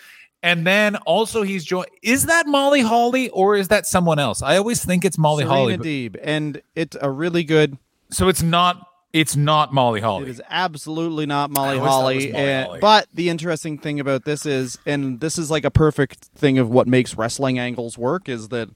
And 0.43 0.67
then 0.67 0.97
also 1.07 1.43
he's 1.43 1.65
joined. 1.65 1.89
Is 2.03 2.27
that 2.27 2.47
Molly 2.47 2.81
Holly 2.81 3.29
or 3.31 3.55
is 3.57 3.69
that 3.69 3.87
someone 3.87 4.19
else? 4.19 4.43
I 4.43 4.57
always 4.57 4.85
think 4.85 5.05
it's 5.05 5.17
Molly 5.19 5.45
Serena 5.45 5.55
Holly. 5.57 5.77
but- 5.77 5.87
Deeb, 5.87 6.17
and 6.23 6.61
it's 6.75 6.97
a 7.01 7.11
really 7.11 7.45
good. 7.45 7.79
so 8.11 8.29
it's 8.29 8.43
not. 8.43 8.89
It's 9.15 9.37
not 9.37 9.73
Molly 9.73 10.01
Holly. 10.01 10.25
It 10.25 10.29
is 10.29 10.43
absolutely 10.51 11.25
not 11.25 11.49
Molly 11.51 11.79
I 11.79 11.79
always 11.79 11.85
thought 11.85 12.13
it 12.13 12.17
was 12.17 12.25
Holly. 12.25 12.33
Molly 12.33 12.45
and- 12.53 12.67
Holly. 12.67 12.79
But 12.81 13.09
the 13.15 13.29
interesting 13.31 13.79
thing 13.79 14.01
about 14.01 14.25
this 14.25 14.45
is, 14.45 14.77
and 14.85 15.21
this 15.21 15.39
is 15.39 15.51
like 15.53 15.65
a 15.65 15.71
perfect 15.71 16.25
thing 16.35 16.59
of 16.59 16.69
what 16.69 16.89
makes 16.89 17.17
wrestling 17.17 17.57
angles 17.59 17.97
work, 17.97 18.29
is 18.29 18.49
that 18.49 18.69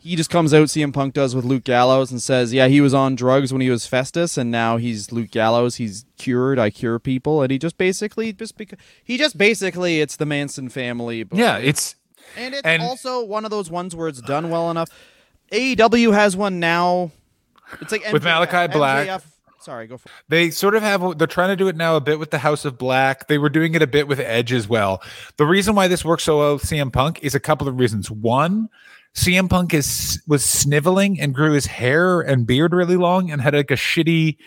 he 0.00 0.16
just 0.16 0.30
comes 0.30 0.52
out, 0.52 0.66
CM 0.68 0.92
Punk 0.92 1.14
does 1.14 1.34
with 1.36 1.44
Luke 1.44 1.62
Gallows, 1.62 2.10
and 2.10 2.20
says, 2.20 2.52
"Yeah, 2.52 2.66
he 2.66 2.80
was 2.80 2.92
on 2.92 3.14
drugs 3.14 3.52
when 3.52 3.60
he 3.62 3.70
was 3.70 3.86
Festus, 3.86 4.36
and 4.36 4.50
now 4.50 4.78
he's 4.78 5.12
Luke 5.12 5.30
Gallows. 5.30 5.76
He's 5.76 6.04
cured. 6.18 6.58
I 6.58 6.70
cure 6.70 6.98
people." 6.98 7.42
And 7.42 7.50
he 7.52 7.58
just 7.58 7.78
basically 7.78 8.32
just 8.32 8.56
because 8.56 8.78
he 9.04 9.16
just 9.16 9.38
basically 9.38 10.00
it's 10.00 10.16
the 10.16 10.26
Manson 10.26 10.68
family. 10.70 11.22
But 11.22 11.38
yeah, 11.38 11.56
it's 11.58 11.94
and 12.36 12.52
it's 12.54 12.62
And- 12.64 12.82
also 12.82 13.24
one 13.24 13.44
of 13.44 13.52
those 13.52 13.70
ones 13.70 13.94
where 13.94 14.08
it's 14.08 14.20
done 14.22 14.50
well 14.50 14.70
enough. 14.72 14.88
AEW 15.52 16.12
has 16.14 16.36
one 16.36 16.58
now. 16.58 17.10
It's 17.80 17.92
like 17.92 18.10
With 18.12 18.24
Malachi 18.24 18.72
Black. 18.72 19.06
MJF 19.08 19.22
sorry, 19.68 19.86
go 19.86 19.98
for. 19.98 20.08
They 20.28 20.50
sort 20.50 20.74
of 20.74 20.82
have, 20.82 21.18
they're 21.18 21.26
trying 21.26 21.50
to 21.50 21.56
do 21.56 21.68
it 21.68 21.76
now 21.76 21.96
a 21.96 22.00
bit 22.00 22.18
with 22.18 22.30
the 22.30 22.38
House 22.38 22.64
of 22.64 22.78
Black. 22.78 23.28
They 23.28 23.36
were 23.36 23.50
doing 23.50 23.74
it 23.74 23.82
a 23.82 23.86
bit 23.86 24.08
with 24.08 24.18
Edge 24.18 24.50
as 24.50 24.66
well. 24.66 25.02
The 25.36 25.44
reason 25.44 25.74
why 25.74 25.88
this 25.88 26.06
works 26.06 26.24
so 26.24 26.38
well 26.38 26.54
with 26.54 26.62
CM 26.62 26.90
Punk 26.90 27.22
is 27.22 27.34
a 27.34 27.40
couple 27.40 27.68
of 27.68 27.78
reasons. 27.78 28.10
One, 28.10 28.70
CM 29.14 29.50
Punk 29.50 29.74
is 29.74 30.22
was 30.26 30.42
sniveling 30.42 31.20
and 31.20 31.34
grew 31.34 31.52
his 31.52 31.66
hair 31.66 32.22
and 32.22 32.46
beard 32.46 32.72
really 32.72 32.96
long 32.96 33.30
and 33.30 33.42
had 33.42 33.54
like 33.54 33.70
a 33.70 33.74
shitty 33.74 34.38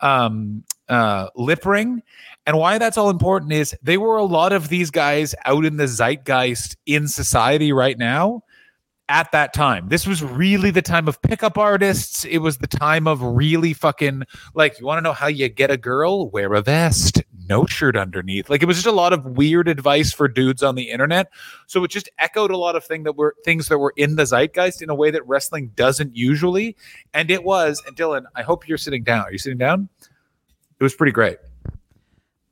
um 0.00 0.64
uh 0.88 1.28
lip 1.36 1.66
ring. 1.66 2.02
And 2.46 2.56
why 2.56 2.78
that's 2.78 2.96
all 2.96 3.10
important 3.10 3.52
is 3.52 3.76
they 3.82 3.98
were 3.98 4.16
a 4.16 4.24
lot 4.24 4.52
of 4.52 4.68
these 4.68 4.90
guys 4.90 5.34
out 5.44 5.66
in 5.66 5.76
the 5.76 5.86
zeitgeist 5.86 6.76
in 6.86 7.08
society 7.08 7.72
right 7.72 7.98
now 7.98 8.42
at 9.08 9.30
that 9.32 9.52
time. 9.52 9.88
This 9.88 10.06
was 10.06 10.22
really 10.22 10.70
the 10.70 10.82
time 10.82 11.08
of 11.08 11.20
pickup 11.22 11.58
artists. 11.58 12.24
It 12.24 12.38
was 12.38 12.58
the 12.58 12.66
time 12.66 13.06
of 13.06 13.20
really 13.22 13.72
fucking 13.72 14.22
like 14.54 14.78
you 14.80 14.86
want 14.86 14.98
to 14.98 15.02
know 15.02 15.12
how 15.12 15.26
you 15.26 15.48
get 15.48 15.70
a 15.70 15.76
girl? 15.76 16.30
Wear 16.30 16.54
a 16.54 16.62
vest. 16.62 17.22
no 17.48 17.66
shirt 17.66 17.96
underneath. 17.96 18.48
Like 18.48 18.62
it 18.62 18.66
was 18.66 18.76
just 18.76 18.86
a 18.86 18.92
lot 18.92 19.12
of 19.12 19.24
weird 19.26 19.68
advice 19.68 20.12
for 20.12 20.28
dudes 20.28 20.62
on 20.62 20.74
the 20.74 20.90
internet. 20.90 21.30
So 21.66 21.82
it 21.84 21.90
just 21.90 22.08
echoed 22.18 22.50
a 22.50 22.56
lot 22.56 22.76
of 22.76 22.84
thing 22.84 23.02
that 23.02 23.16
were 23.16 23.34
things 23.44 23.68
that 23.68 23.78
were 23.78 23.92
in 23.96 24.16
the 24.16 24.24
zeitgeist 24.24 24.82
in 24.82 24.90
a 24.90 24.94
way 24.94 25.10
that 25.10 25.26
wrestling 25.26 25.72
doesn't 25.74 26.16
usually. 26.16 26.76
And 27.12 27.30
it 27.30 27.44
was, 27.44 27.82
and 27.86 27.96
Dylan, 27.96 28.24
I 28.34 28.42
hope 28.42 28.68
you're 28.68 28.78
sitting 28.78 29.02
down. 29.02 29.24
Are 29.24 29.32
you 29.32 29.38
sitting 29.38 29.58
down? 29.58 29.88
It 30.00 30.82
was 30.82 30.94
pretty 30.94 31.12
great. 31.12 31.38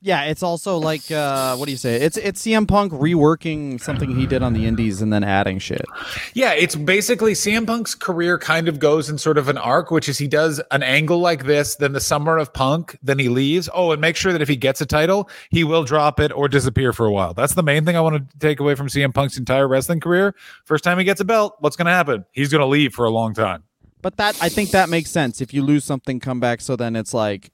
Yeah, 0.03 0.23
it's 0.23 0.41
also 0.41 0.77
like 0.77 1.11
uh, 1.11 1.55
what 1.57 1.65
do 1.65 1.71
you 1.71 1.77
say? 1.77 1.97
It's 1.97 2.17
it's 2.17 2.41
CM 2.41 2.67
Punk 2.67 2.91
reworking 2.91 3.79
something 3.79 4.15
he 4.15 4.25
did 4.25 4.41
on 4.41 4.53
the 4.53 4.65
Indies 4.65 4.99
and 4.99 5.13
then 5.13 5.23
adding 5.23 5.59
shit. 5.59 5.85
Yeah, 6.33 6.53
it's 6.53 6.75
basically 6.75 7.33
CM 7.33 7.67
Punk's 7.67 7.93
career 7.93 8.39
kind 8.39 8.67
of 8.67 8.79
goes 8.79 9.11
in 9.11 9.19
sort 9.19 9.37
of 9.37 9.47
an 9.47 9.59
arc, 9.59 9.91
which 9.91 10.09
is 10.09 10.17
he 10.17 10.27
does 10.27 10.59
an 10.71 10.81
angle 10.81 11.19
like 11.19 11.45
this, 11.45 11.75
then 11.75 11.93
the 11.93 11.99
summer 11.99 12.39
of 12.39 12.51
Punk, 12.51 12.97
then 13.03 13.19
he 13.19 13.29
leaves. 13.29 13.69
Oh, 13.75 13.91
and 13.91 14.01
make 14.01 14.15
sure 14.15 14.31
that 14.33 14.41
if 14.41 14.47
he 14.47 14.55
gets 14.55 14.81
a 14.81 14.87
title, 14.87 15.29
he 15.51 15.63
will 15.63 15.83
drop 15.83 16.19
it 16.19 16.31
or 16.31 16.47
disappear 16.47 16.93
for 16.93 17.05
a 17.05 17.11
while. 17.11 17.35
That's 17.35 17.53
the 17.53 17.63
main 17.63 17.85
thing 17.85 17.95
I 17.95 18.01
want 18.01 18.27
to 18.27 18.37
take 18.39 18.59
away 18.59 18.73
from 18.73 18.87
CM 18.87 19.13
Punk's 19.13 19.37
entire 19.37 19.67
wrestling 19.67 19.99
career. 19.99 20.33
First 20.65 20.83
time 20.83 20.97
he 20.97 21.03
gets 21.03 21.21
a 21.21 21.25
belt, 21.25 21.57
what's 21.59 21.75
going 21.75 21.85
to 21.85 21.91
happen? 21.91 22.25
He's 22.31 22.49
going 22.49 22.61
to 22.61 22.65
leave 22.65 22.95
for 22.95 23.05
a 23.05 23.11
long 23.11 23.35
time. 23.35 23.65
But 24.01 24.17
that 24.17 24.35
I 24.41 24.49
think 24.49 24.71
that 24.71 24.89
makes 24.89 25.11
sense. 25.11 25.41
If 25.41 25.53
you 25.53 25.61
lose 25.61 25.85
something, 25.85 26.19
come 26.19 26.39
back. 26.39 26.61
So 26.61 26.75
then 26.75 26.95
it's 26.95 27.13
like 27.13 27.51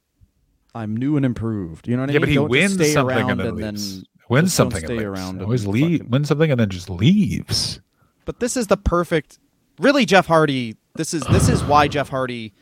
I'm 0.78 0.96
new 0.96 1.18
and 1.18 1.26
improved. 1.26 1.88
You 1.88 1.96
know 1.98 2.04
what 2.04 2.10
I 2.12 2.14
mean? 2.14 2.14
Yeah, 2.14 2.20
mean? 2.20 2.22
but 2.22 2.30
he 2.30 2.36
Don't 2.36 2.50
wins 2.50 2.94
something 2.94 2.98
around 3.18 3.30
and 3.32 3.40
then 3.40 3.48
and 3.48 3.58
leaves. 3.58 3.96
then 3.98 4.04
Wins 4.30 4.54
something 4.54 4.80
stay 4.80 4.88
and 4.88 4.98
leaves. 4.98 5.20
around. 5.20 5.42
Always 5.42 5.64
and 5.66 5.74
leave. 5.74 6.00
fucking- 6.00 6.12
Wins 6.12 6.28
something 6.28 6.52
and 6.52 6.60
then 6.60 6.70
just 6.70 6.90
leaves. 6.90 7.82
But 8.26 8.40
this 8.40 8.58
is 8.58 8.68
the 8.68 8.78
perfect. 8.78 9.40
Really, 9.80 10.06
Jeff 10.06 10.26
Hardy. 10.28 10.76
This 10.96 11.14
is 11.14 11.24
this 11.24 11.48
is 11.50 11.64
why 11.64 11.88
Jeff 11.88 12.10
Hardy, 12.10 12.54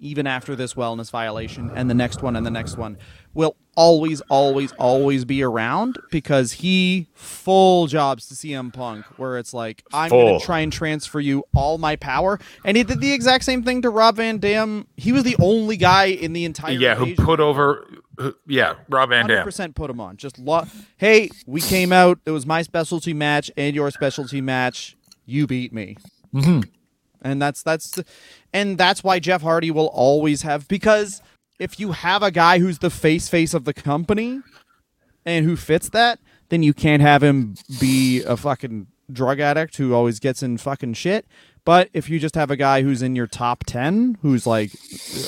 even 0.00 0.26
after 0.26 0.54
this 0.56 0.74
wellness 0.74 1.10
violation 1.10 1.70
and 1.74 1.88
the 1.88 1.94
next 1.94 2.22
one 2.22 2.36
and 2.36 2.44
the 2.44 2.50
next 2.50 2.76
one, 2.76 2.98
will 3.34 3.56
always, 3.78 4.20
always, 4.22 4.72
always 4.72 5.24
be 5.24 5.40
around 5.40 5.98
because 6.10 6.50
he 6.50 7.06
full 7.14 7.86
jobs 7.86 8.26
to 8.26 8.34
CM 8.34 8.72
Punk, 8.72 9.06
where 9.18 9.38
it's 9.38 9.54
like 9.54 9.84
I'm 9.92 10.10
gonna 10.10 10.40
try 10.40 10.58
and 10.58 10.72
transfer 10.72 11.20
you 11.20 11.44
all 11.54 11.78
my 11.78 11.94
power, 11.94 12.40
and 12.64 12.76
he 12.76 12.82
did 12.82 13.00
the 13.00 13.12
exact 13.12 13.44
same 13.44 13.62
thing 13.62 13.82
to 13.82 13.90
Rob 13.90 14.16
Van 14.16 14.38
Dam. 14.38 14.88
He 14.96 15.12
was 15.12 15.22
the 15.22 15.36
only 15.38 15.76
guy 15.76 16.06
in 16.06 16.32
the 16.32 16.44
entire 16.44 16.72
Yeah, 16.72 16.96
who 16.96 17.14
put 17.14 17.38
over? 17.38 17.86
Who, 18.18 18.34
yeah, 18.48 18.74
Rob 18.88 19.10
Van 19.10 19.28
Dam. 19.28 19.44
percent 19.44 19.76
put 19.76 19.88
him 19.88 20.00
on. 20.00 20.16
Just 20.16 20.40
lo- 20.40 20.66
hey, 20.96 21.30
we 21.46 21.60
came 21.60 21.92
out. 21.92 22.18
It 22.26 22.32
was 22.32 22.44
my 22.44 22.62
specialty 22.62 23.14
match 23.14 23.48
and 23.56 23.76
your 23.76 23.92
specialty 23.92 24.40
match. 24.40 24.96
You 25.24 25.46
beat 25.46 25.72
me, 25.72 25.96
mm-hmm. 26.34 26.62
and 27.22 27.40
that's 27.40 27.62
that's 27.62 28.00
and 28.52 28.76
that's 28.76 29.04
why 29.04 29.20
Jeff 29.20 29.42
Hardy 29.42 29.70
will 29.70 29.86
always 29.86 30.42
have 30.42 30.66
because 30.66 31.22
if 31.58 31.80
you 31.80 31.92
have 31.92 32.22
a 32.22 32.30
guy 32.30 32.58
who's 32.58 32.78
the 32.78 32.90
face 32.90 33.28
face 33.28 33.54
of 33.54 33.64
the 33.64 33.74
company 33.74 34.40
and 35.24 35.44
who 35.44 35.56
fits 35.56 35.88
that, 35.90 36.20
then 36.48 36.62
you 36.62 36.72
can't 36.72 37.02
have 37.02 37.22
him 37.22 37.56
be 37.80 38.22
a 38.22 38.36
fucking 38.36 38.86
drug 39.10 39.40
addict 39.40 39.76
who 39.76 39.94
always 39.94 40.20
gets 40.20 40.42
in 40.42 40.58
fucking 40.58 40.94
shit. 40.94 41.26
But 41.64 41.90
if 41.92 42.08
you 42.08 42.18
just 42.18 42.34
have 42.34 42.50
a 42.50 42.56
guy 42.56 42.82
who's 42.82 43.02
in 43.02 43.14
your 43.14 43.26
top 43.26 43.64
10, 43.66 44.18
who's 44.22 44.46
like 44.46 44.72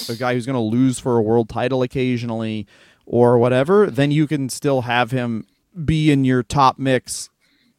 a 0.09 0.15
guy 0.15 0.35
who's 0.35 0.47
going 0.47 0.55
to 0.55 0.61
lose 0.61 0.99
for 0.99 1.19
a 1.19 1.23
world 1.23 1.49
title 1.49 1.83
occasionally 1.83 2.67
or 3.05 3.39
whatever, 3.39 3.91
then 3.91 4.11
you 4.11 4.27
can 4.27 4.49
still 4.49 4.83
have 4.83 5.11
him 5.11 5.47
be 5.85 6.11
in 6.11 6.25
your 6.25 6.43
top 6.43 6.79
mix 6.79 7.29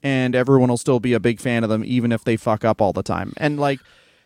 and 0.03 0.35
everyone 0.35 0.69
will 0.69 0.77
still 0.77 0.99
be 0.99 1.13
a 1.13 1.19
big 1.19 1.39
fan 1.39 1.63
of 1.63 1.69
them 1.69 1.83
even 1.85 2.11
if 2.11 2.23
they 2.23 2.37
fuck 2.37 2.63
up 2.63 2.81
all 2.81 2.93
the 2.93 3.03
time. 3.03 3.33
And 3.37 3.59
like 3.59 3.79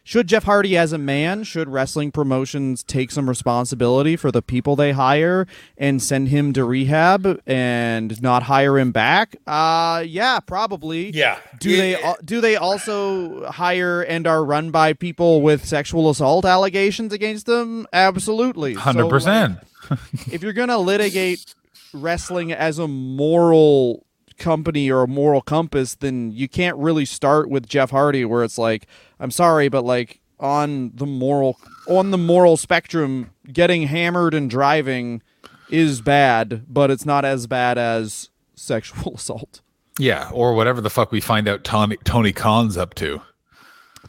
should 0.07 0.27
Jeff 0.27 0.43
Hardy 0.43 0.77
as 0.77 0.93
a 0.93 0.99
man, 0.99 1.43
should 1.43 1.67
wrestling 1.67 2.11
promotions 2.11 2.83
take 2.83 3.09
some 3.09 3.27
responsibility 3.27 4.15
for 4.15 4.31
the 4.31 4.43
people 4.43 4.75
they 4.75 4.91
hire 4.91 5.47
and 5.79 6.01
send 6.01 6.27
him 6.29 6.53
to 6.53 6.63
rehab 6.63 7.41
and 7.47 8.21
not 8.21 8.43
hire 8.43 8.77
him 8.77 8.91
back? 8.91 9.35
Uh 9.47 10.03
yeah, 10.07 10.39
probably. 10.39 11.09
Yeah. 11.09 11.39
Do 11.59 11.75
they 11.75 12.01
al- 12.01 12.17
do 12.23 12.39
they 12.39 12.55
also 12.55 13.49
hire 13.49 14.03
and 14.03 14.27
are 14.27 14.45
run 14.45 14.69
by 14.69 14.93
people 14.93 15.41
with 15.41 15.65
sexual 15.65 16.11
assault 16.11 16.45
allegations 16.45 17.11
against 17.11 17.47
them? 17.47 17.87
Absolutely. 17.91 18.75
So, 18.75 18.81
Hundred 18.81 19.09
percent. 19.09 19.57
like, 19.89 19.99
if 20.31 20.43
you're 20.43 20.53
going 20.53 20.69
to 20.69 20.77
litigate 20.77 21.55
wrestling 21.93 22.51
as 22.51 22.77
a 22.77 22.87
moral 22.87 24.04
company 24.37 24.89
or 24.89 25.03
a 25.03 25.07
moral 25.07 25.41
compass, 25.41 25.95
then 25.95 26.31
you 26.31 26.47
can't 26.47 26.77
really 26.77 27.05
start 27.05 27.49
with 27.49 27.67
Jeff 27.67 27.91
Hardy 27.91 28.25
where 28.25 28.43
it's 28.43 28.57
like, 28.57 28.87
I'm 29.19 29.31
sorry, 29.31 29.69
but 29.69 29.83
like 29.83 30.19
on 30.39 30.91
the 30.95 31.05
moral 31.05 31.57
on 31.87 32.11
the 32.11 32.17
moral 32.17 32.57
spectrum, 32.57 33.31
getting 33.51 33.83
hammered 33.83 34.33
and 34.33 34.49
driving 34.49 35.21
is 35.69 36.01
bad, 36.01 36.65
but 36.67 36.91
it's 36.91 37.05
not 37.05 37.25
as 37.25 37.47
bad 37.47 37.77
as 37.77 38.29
sexual 38.55 39.13
assault. 39.15 39.61
Yeah, 39.97 40.29
or 40.33 40.53
whatever 40.53 40.81
the 40.81 40.89
fuck 40.89 41.11
we 41.11 41.21
find 41.21 41.47
out 41.47 41.63
Tony 41.63 41.97
Tony 42.03 42.33
Khan's 42.33 42.77
up 42.77 42.93
to. 42.95 43.21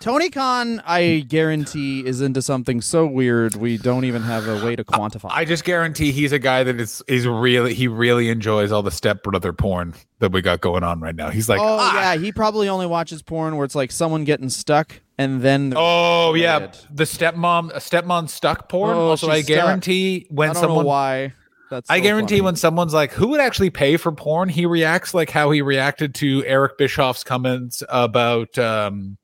Tony 0.00 0.30
Khan, 0.30 0.80
I 0.86 1.24
guarantee, 1.28 2.04
is 2.06 2.20
into 2.20 2.42
something 2.42 2.80
so 2.80 3.06
weird 3.06 3.56
we 3.56 3.76
don't 3.78 4.04
even 4.04 4.22
have 4.22 4.46
a 4.46 4.64
way 4.64 4.76
to 4.76 4.84
quantify. 4.84 5.30
I 5.30 5.44
just 5.44 5.64
guarantee 5.64 6.12
he's 6.12 6.32
a 6.32 6.38
guy 6.38 6.62
that 6.64 6.80
is 6.80 7.02
is 7.08 7.26
really 7.26 7.74
he 7.74 7.88
really 7.88 8.28
enjoys 8.28 8.70
all 8.72 8.82
the 8.82 8.90
stepbrother 8.90 9.52
porn 9.52 9.94
that 10.18 10.32
we 10.32 10.42
got 10.42 10.60
going 10.60 10.82
on 10.84 11.00
right 11.00 11.14
now. 11.16 11.30
He's 11.30 11.48
like, 11.48 11.60
oh 11.60 11.78
"Ah." 11.80 12.12
yeah, 12.14 12.20
he 12.20 12.30
probably 12.32 12.68
only 12.68 12.86
watches 12.86 13.22
porn 13.22 13.56
where 13.56 13.64
it's 13.64 13.74
like 13.74 13.90
someone 13.90 14.24
getting 14.24 14.48
stuck 14.48 15.00
and 15.18 15.40
then 15.42 15.72
Oh 15.76 16.34
yeah, 16.34 16.58
Dead. 16.60 16.78
the 16.90 17.04
stepmom, 17.04 17.70
a 17.72 17.78
stepmom 17.78 18.28
stuck 18.28 18.68
porn. 18.68 18.96
Oh, 18.96 19.08
also, 19.08 19.28
I 19.30 19.36
she's 19.38 19.46
stuck. 19.46 19.56
guarantee 19.64 20.26
when 20.30 20.50
I 20.50 20.52
don't 20.52 20.62
someone, 20.62 20.84
know 20.84 20.88
why. 20.88 21.32
That's 21.68 21.90
I 21.90 21.98
guarantee 21.98 22.36
funny. 22.36 22.42
when 22.42 22.56
someone's 22.56 22.94
like, 22.94 23.12
"Who 23.12 23.28
would 23.28 23.40
actually 23.40 23.70
pay 23.70 23.96
for 23.96 24.12
porn?" 24.12 24.48
He 24.50 24.66
reacts 24.66 25.14
like 25.14 25.30
how 25.30 25.50
he 25.50 25.62
reacted 25.62 26.14
to 26.16 26.44
Eric 26.44 26.78
Bischoff's 26.78 27.24
comments 27.24 27.82
about 27.88 28.56
um 28.58 29.16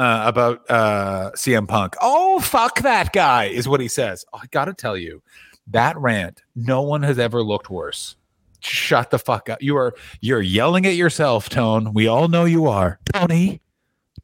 uh, 0.00 0.22
about 0.26 0.70
uh 0.70 1.30
CM 1.32 1.68
Punk. 1.68 1.94
Oh 2.00 2.40
fuck 2.40 2.80
that 2.80 3.12
guy 3.12 3.44
is 3.44 3.68
what 3.68 3.80
he 3.80 3.88
says. 3.88 4.24
Oh, 4.32 4.38
I 4.42 4.46
gotta 4.50 4.72
tell 4.74 4.96
you, 4.96 5.22
that 5.66 5.96
rant. 5.98 6.42
No 6.56 6.82
one 6.82 7.02
has 7.02 7.18
ever 7.18 7.42
looked 7.42 7.68
worse. 7.70 8.16
Shut 8.60 9.10
the 9.10 9.18
fuck 9.18 9.48
up. 9.48 9.62
You 9.62 9.76
are 9.76 9.94
you're 10.20 10.42
yelling 10.42 10.86
at 10.86 10.94
yourself, 10.94 11.48
Tone. 11.48 11.92
We 11.94 12.06
all 12.06 12.28
know 12.28 12.44
you 12.44 12.66
are, 12.66 12.98
Tony. 13.12 13.60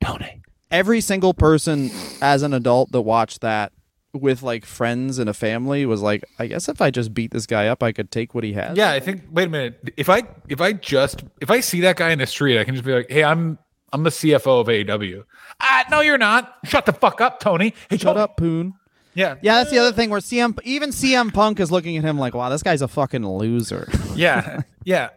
Tony. 0.00 0.42
every 0.70 1.00
single 1.00 1.32
person 1.32 1.90
as 2.20 2.42
an 2.42 2.52
adult 2.52 2.92
that 2.92 3.00
watched 3.00 3.40
that 3.40 3.72
with 4.12 4.42
like 4.42 4.64
friends 4.66 5.18
and 5.18 5.28
a 5.28 5.34
family 5.34 5.86
was 5.86 6.02
like, 6.02 6.22
I 6.38 6.46
guess 6.48 6.68
if 6.68 6.80
I 6.82 6.90
just 6.90 7.12
beat 7.14 7.30
this 7.32 7.46
guy 7.46 7.68
up, 7.68 7.82
I 7.82 7.92
could 7.92 8.10
take 8.10 8.34
what 8.34 8.44
he 8.44 8.52
has. 8.54 8.76
Yeah, 8.76 8.92
I 8.92 9.00
think. 9.00 9.22
Wait 9.30 9.48
a 9.48 9.50
minute. 9.50 9.92
If 9.96 10.08
I 10.10 10.22
if 10.48 10.60
I 10.60 10.72
just 10.74 11.24
if 11.40 11.50
I 11.50 11.60
see 11.60 11.80
that 11.82 11.96
guy 11.96 12.10
in 12.10 12.18
the 12.18 12.26
street, 12.26 12.58
I 12.58 12.64
can 12.64 12.74
just 12.74 12.84
be 12.84 12.92
like, 12.92 13.10
"Hey, 13.10 13.24
I'm 13.24 13.58
I'm 13.92 14.02
the 14.02 14.10
CFO 14.10 14.60
of 14.60 14.66
AEW." 14.66 15.24
Ah, 15.60 15.84
no, 15.90 16.00
you're 16.00 16.18
not. 16.18 16.56
Shut 16.64 16.86
the 16.86 16.92
fuck 16.92 17.20
up, 17.20 17.40
Tony. 17.40 17.74
Hey, 17.88 17.96
Shut 17.96 18.14
Tony. 18.14 18.20
up, 18.20 18.36
Poon. 18.36 18.74
Yeah, 19.14 19.36
Yeah, 19.40 19.54
that's 19.56 19.70
the 19.70 19.78
other 19.78 19.92
thing 19.92 20.10
where 20.10 20.20
CM 20.20 20.58
even 20.64 20.90
CM 20.90 21.32
Punk 21.32 21.58
is 21.58 21.72
looking 21.72 21.96
at 21.96 22.04
him 22.04 22.18
like, 22.18 22.34
wow, 22.34 22.50
this 22.50 22.62
guy's 22.62 22.82
a 22.82 22.88
fucking 22.88 23.26
loser. 23.26 23.88
yeah, 24.14 24.60
yeah, 24.84 25.08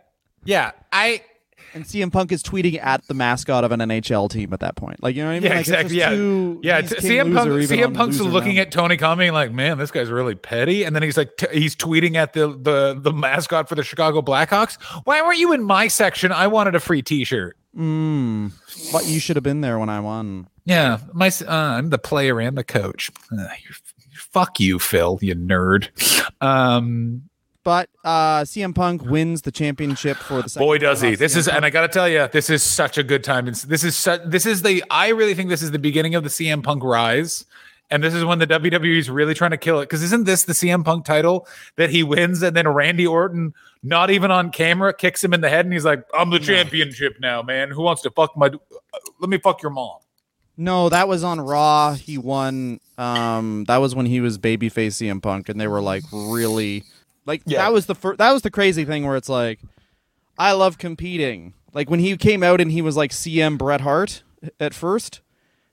yeah. 0.45 0.71
I 0.93 1.21
And 1.74 1.84
CM 1.86 2.11
Punk 2.11 2.32
is 2.32 2.41
tweeting 2.43 2.80
at 2.84 3.05
the 3.07 3.13
mascot 3.13 3.63
of 3.63 3.72
an 3.72 3.80
NHL 3.80 4.30
team 4.30 4.53
at 4.53 4.59
that 4.61 4.76
point. 4.76 5.01
Like, 5.03 5.15
you 5.15 5.22
know 5.24 5.30
what 5.30 5.36
I 5.36 5.39
mean? 5.39 5.43
yeah 5.43 5.49
Like, 5.57 5.59
exactly. 5.61 5.97
Yeah, 5.97 6.09
too- 6.09 6.59
yeah. 6.63 6.82
t- 6.82 6.95
CM 6.95 7.34
Punk. 7.34 7.49
loser 7.49 7.74
even 7.76 7.84
on 7.86 7.91
CM 7.91 7.95
Punk's 7.95 8.20
looking 8.20 8.55
now. 8.55 8.61
at 8.63 8.72
Tony 8.72 8.97
Khan, 8.97 9.17
being 9.17 9.34
like, 9.34 9.51
"Man, 9.51 9.78
this 9.78 9.91
guy's 9.91 10.09
really 10.09 10.36
petty." 10.36 10.84
And 10.84 10.95
then 10.95 11.03
he's 11.03 11.17
like, 11.17 11.38
t- 11.38 11.47
he's 11.51 11.76
tweeting 11.76 12.15
at 12.15 12.34
the 12.34 12.47
the 12.49 12.97
the 12.99 13.13
mascot 13.13 13.70
for 13.70 13.76
the 13.76 13.84
Chicago 13.84 14.22
Blackhawks. 14.22 14.82
Why 15.05 15.22
weren't 15.22 15.39
you 15.39 15.53
in 15.53 15.63
my 15.63 15.88
section? 15.88 16.32
I 16.32 16.47
wanted 16.47 16.76
a 16.76 16.80
free 16.80 17.01
T-shirt. 17.01 17.55
Mm, 17.78 18.51
but 18.91 19.05
you 19.05 19.20
should 19.20 19.36
have 19.36 19.43
been 19.43 19.61
there 19.61 19.78
when 19.78 19.89
I 19.89 19.99
won. 19.99 20.47
Yeah, 20.65 20.99
my 21.13 21.28
uh, 21.47 21.51
I'm 21.51 21.89
the 21.91 21.97
player 21.99 22.39
and 22.39 22.57
the 22.57 22.63
coach. 22.63 23.11
Uh, 23.32 23.45
fuck 24.13 24.59
you, 24.59 24.80
Phil. 24.80 25.20
You 25.22 25.36
nerd. 25.36 25.89
Um, 26.41 27.24
But 27.64 27.89
uh, 28.03 28.41
CM 28.41 28.74
Punk 28.74 29.03
wins 29.03 29.41
the 29.41 29.51
championship 29.51 30.18
for 30.18 30.41
the 30.41 30.49
second 30.49 30.66
Boy, 30.66 30.78
does 30.78 31.01
he! 31.01 31.16
This 31.16 31.36
CM 31.36 31.38
is, 31.38 31.45
Punk. 31.47 31.57
and 31.57 31.66
I 31.66 31.70
got 31.70 31.82
to 31.82 31.88
tell 31.89 32.07
you, 32.07 32.28
this 32.32 32.49
is 32.49 32.64
such 32.64 32.97
a 32.97 33.03
good 33.03 33.24
time. 33.24 33.45
This 33.45 33.84
is 33.84 34.07
this 34.26 34.45
is 34.45 34.62
the. 34.62 34.84
I 34.89 35.10
really 35.10 35.34
think 35.34 35.49
this 35.49 35.62
is 35.62 35.72
the 35.72 35.80
beginning 35.80 36.16
of 36.16 36.24
the 36.24 36.30
CM 36.30 36.64
Punk 36.64 36.84
rise, 36.84 37.45
and 37.89 38.03
this 38.03 38.14
is 38.14 38.24
when 38.24 38.39
the 38.39 38.47
WWE 38.47 38.97
is 38.97 39.10
really 39.10 39.34
trying 39.34 39.51
to 39.51 39.57
kill 39.57 39.80
it. 39.80 39.84
Because 39.84 40.01
isn't 40.03 40.26
this 40.26 40.45
the 40.45 40.53
CM 40.53 40.86
Punk 40.86 41.05
title 41.05 41.47
that 41.76 41.89
he 41.89 42.01
wins, 42.01 42.41
and 42.41 42.55
then 42.55 42.68
Randy 42.68 43.05
Orton, 43.05 43.53
not 43.84 44.10
even 44.10 44.32
on 44.32 44.51
camera, 44.51 44.93
kicks 44.93 45.24
him 45.24 45.34
in 45.34 45.41
the 45.41 45.49
head, 45.49 45.66
and 45.66 45.74
he's 45.74 45.86
like, 45.86 46.03
"I'm 46.14 46.30
the 46.30 46.39
championship 46.39 47.18
now, 47.20 47.41
man. 47.41 47.72
Who 47.72 47.82
wants 47.82 48.01
to 48.03 48.10
fuck 48.12 48.38
my? 48.38 48.51
Let 49.20 49.30
me 49.30 49.38
fuck 49.38 49.62
your 49.62 49.72
mom." 49.72 49.99
No, 50.55 50.89
that 50.89 51.07
was 51.07 51.24
on 51.24 51.39
Raw. 51.39 51.93
He 51.93 52.18
won. 52.18 52.80
Um, 52.97 53.64
that 53.70 53.78
was 53.78 53.95
when 53.95 54.05
he 54.05 54.20
was 54.20 54.38
babyface 54.38 54.95
CM 54.95 55.22
Punk, 55.22 55.47
and 55.49 55.60
they 55.60 55.68
were 55.68 55.82
like 55.82 56.03
really, 56.12 56.84
like 57.26 57.41
Yeah. 57.45 57.59
that 57.59 57.74
was 57.74 57.86
the 57.86 57.95
fir- 57.95 58.15
that 58.15 58.32
was 58.32 58.41
the 58.41 58.51
crazy 58.51 58.86
thing 58.86 59.05
where 59.05 59.15
it's 59.15 59.30
like, 59.30 59.59
I 60.38 60.51
love 60.53 60.78
competing. 60.78 61.53
Like 61.74 61.89
when 61.89 61.99
he 61.99 62.15
came 62.17 62.43
out 62.43 62.61
and 62.61 62.72
he 62.72 62.82
was 62.82 62.95
like 62.97 63.11
CM 63.11 63.57
Bret 63.57 63.82
Hart 63.82 64.24
at 64.59 64.74
first, 64.74 65.22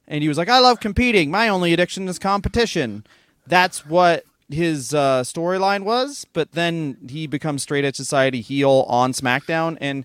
and 0.08 0.22
he 0.22 0.28
was 0.28 0.38
like, 0.38 0.48
I 0.48 0.58
love 0.60 0.80
competing. 0.80 1.30
My 1.30 1.48
only 1.48 1.72
addiction 1.72 2.06
is 2.08 2.18
competition. 2.18 3.04
That's 3.46 3.86
what 3.86 4.24
his 4.48 4.94
uh, 4.94 5.22
storyline 5.22 5.82
was, 5.84 6.24
but 6.32 6.52
then 6.52 6.96
he 7.08 7.26
becomes 7.26 7.62
straight 7.62 7.84
edge 7.84 7.96
society 7.96 8.40
heel 8.40 8.84
on 8.88 9.12
SmackDown, 9.12 9.76
and 9.80 10.04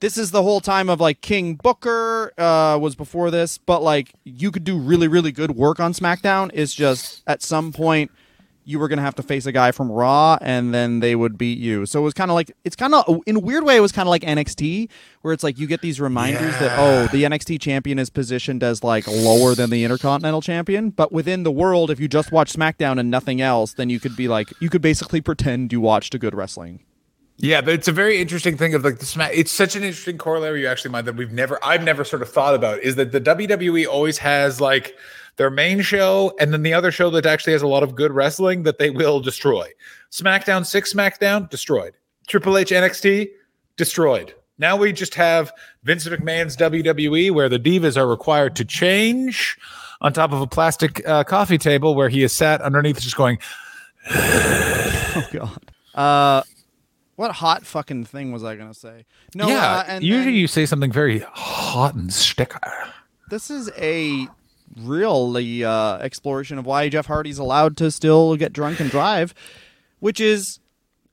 this 0.00 0.18
is 0.18 0.32
the 0.32 0.42
whole 0.42 0.60
time 0.60 0.90
of 0.90 1.00
like 1.00 1.20
King 1.22 1.54
Booker 1.54 2.32
uh, 2.36 2.76
was 2.78 2.94
before 2.94 3.30
this, 3.30 3.56
but 3.56 3.82
like 3.82 4.12
you 4.24 4.50
could 4.50 4.64
do 4.64 4.76
really 4.78 5.08
really 5.08 5.32
good 5.32 5.52
work 5.52 5.80
on 5.80 5.92
SmackDown. 5.94 6.50
It's 6.52 6.74
just 6.74 7.22
at 7.26 7.40
some 7.42 7.72
point 7.72 8.10
you 8.64 8.78
were 8.78 8.88
gonna 8.88 9.02
have 9.02 9.14
to 9.16 9.22
face 9.22 9.46
a 9.46 9.52
guy 9.52 9.72
from 9.72 9.90
Raw, 9.90 10.38
and 10.40 10.74
then 10.74 11.00
they 11.00 11.14
would 11.14 11.38
beat 11.38 11.58
you. 11.58 11.86
So 11.86 12.00
it 12.00 12.02
was 12.02 12.14
kind 12.14 12.30
of 12.30 12.34
like 12.34 12.52
it's 12.64 12.76
kind 12.76 12.94
of 12.94 13.20
in 13.26 13.36
a 13.36 13.40
weird 13.40 13.64
way. 13.64 13.76
It 13.76 13.80
was 13.80 13.92
kind 13.92 14.06
of 14.06 14.10
like 14.10 14.22
NXT, 14.22 14.88
where 15.22 15.32
it's 15.32 15.44
like 15.44 15.58
you 15.58 15.66
get 15.66 15.80
these 15.80 16.00
reminders 16.00 16.58
that 16.58 16.78
oh, 16.78 17.06
the 17.08 17.24
NXT 17.24 17.60
champion 17.60 17.98
is 17.98 18.10
positioned 18.10 18.62
as 18.62 18.82
like 18.82 19.06
lower 19.06 19.54
than 19.54 19.70
the 19.70 19.84
Intercontinental 19.84 20.40
champion, 20.40 20.90
but 20.90 21.12
within 21.12 21.42
the 21.42 21.52
world, 21.52 21.90
if 21.90 22.00
you 22.00 22.08
just 22.08 22.32
watch 22.32 22.52
SmackDown 22.52 22.98
and 22.98 23.10
nothing 23.10 23.40
else, 23.40 23.74
then 23.74 23.90
you 23.90 24.00
could 24.00 24.16
be 24.16 24.28
like 24.28 24.52
you 24.60 24.70
could 24.70 24.82
basically 24.82 25.20
pretend 25.20 25.72
you 25.72 25.80
watched 25.80 26.14
a 26.14 26.18
good 26.18 26.34
wrestling. 26.34 26.80
Yeah, 27.36 27.62
but 27.62 27.74
it's 27.74 27.88
a 27.88 27.92
very 27.92 28.20
interesting 28.20 28.56
thing 28.56 28.74
of 28.74 28.84
like 28.84 28.98
the 28.98 29.06
smack. 29.06 29.32
It's 29.34 29.50
such 29.50 29.74
an 29.74 29.82
interesting 29.82 30.18
corollary 30.18 30.60
you 30.60 30.68
actually 30.68 30.92
mind 30.92 31.06
that 31.08 31.16
we've 31.16 31.32
never, 31.32 31.58
I've 31.64 31.82
never 31.82 32.04
sort 32.04 32.22
of 32.22 32.28
thought 32.28 32.54
about 32.54 32.80
is 32.80 32.94
that 32.94 33.10
the 33.10 33.20
WWE 33.20 33.86
always 33.86 34.18
has 34.18 34.60
like 34.60 34.96
their 35.36 35.50
main 35.50 35.80
show 35.82 36.34
and 36.38 36.52
then 36.52 36.62
the 36.62 36.74
other 36.74 36.90
show 36.92 37.10
that 37.10 37.26
actually 37.26 37.52
has 37.52 37.62
a 37.62 37.66
lot 37.66 37.82
of 37.82 37.94
good 37.94 38.12
wrestling 38.12 38.62
that 38.62 38.78
they 38.78 38.90
will 38.90 39.20
destroy. 39.20 39.68
SmackDown, 40.10 40.64
six 40.64 40.92
SmackDown, 40.92 41.48
destroyed. 41.50 41.94
Triple 42.28 42.56
H 42.56 42.70
NXT, 42.70 43.28
destroyed. 43.76 44.34
Now 44.58 44.76
we 44.76 44.92
just 44.92 45.14
have 45.16 45.52
Vince 45.82 46.06
McMahon's 46.06 46.56
WWE 46.56 47.32
where 47.32 47.48
the 47.48 47.58
divas 47.58 47.96
are 47.96 48.06
required 48.06 48.54
to 48.56 48.64
change 48.64 49.58
on 50.00 50.12
top 50.12 50.32
of 50.32 50.40
a 50.40 50.46
plastic 50.46 51.06
uh, 51.08 51.24
coffee 51.24 51.58
table 51.58 51.94
where 51.94 52.08
he 52.08 52.22
is 52.22 52.32
sat 52.32 52.60
underneath 52.62 53.00
just 53.00 53.16
going, 53.16 53.38
Oh 54.10 55.28
god. 55.32 55.70
Uh, 55.94 56.42
what 57.16 57.30
hot 57.32 57.64
fucking 57.64 58.04
thing 58.04 58.32
was 58.32 58.42
I 58.42 58.56
gonna 58.56 58.74
say? 58.74 59.04
No, 59.34 59.48
yeah. 59.48 59.76
uh, 59.78 59.84
and 59.86 60.04
usually 60.04 60.36
you 60.36 60.46
say 60.48 60.66
something 60.66 60.90
very 60.90 61.20
hot 61.20 61.94
and 61.94 62.12
sticker. 62.12 62.60
this 63.30 63.50
is 63.50 63.70
a 63.76 64.28
really 64.76 65.64
uh, 65.64 65.98
exploration 65.98 66.58
of 66.58 66.66
why 66.66 66.88
Jeff 66.88 67.06
Hardy's 67.06 67.38
allowed 67.38 67.76
to 67.78 67.90
still 67.90 68.36
get 68.36 68.52
drunk 68.52 68.80
and 68.80 68.90
drive, 68.90 69.34
which 70.00 70.20
is 70.20 70.60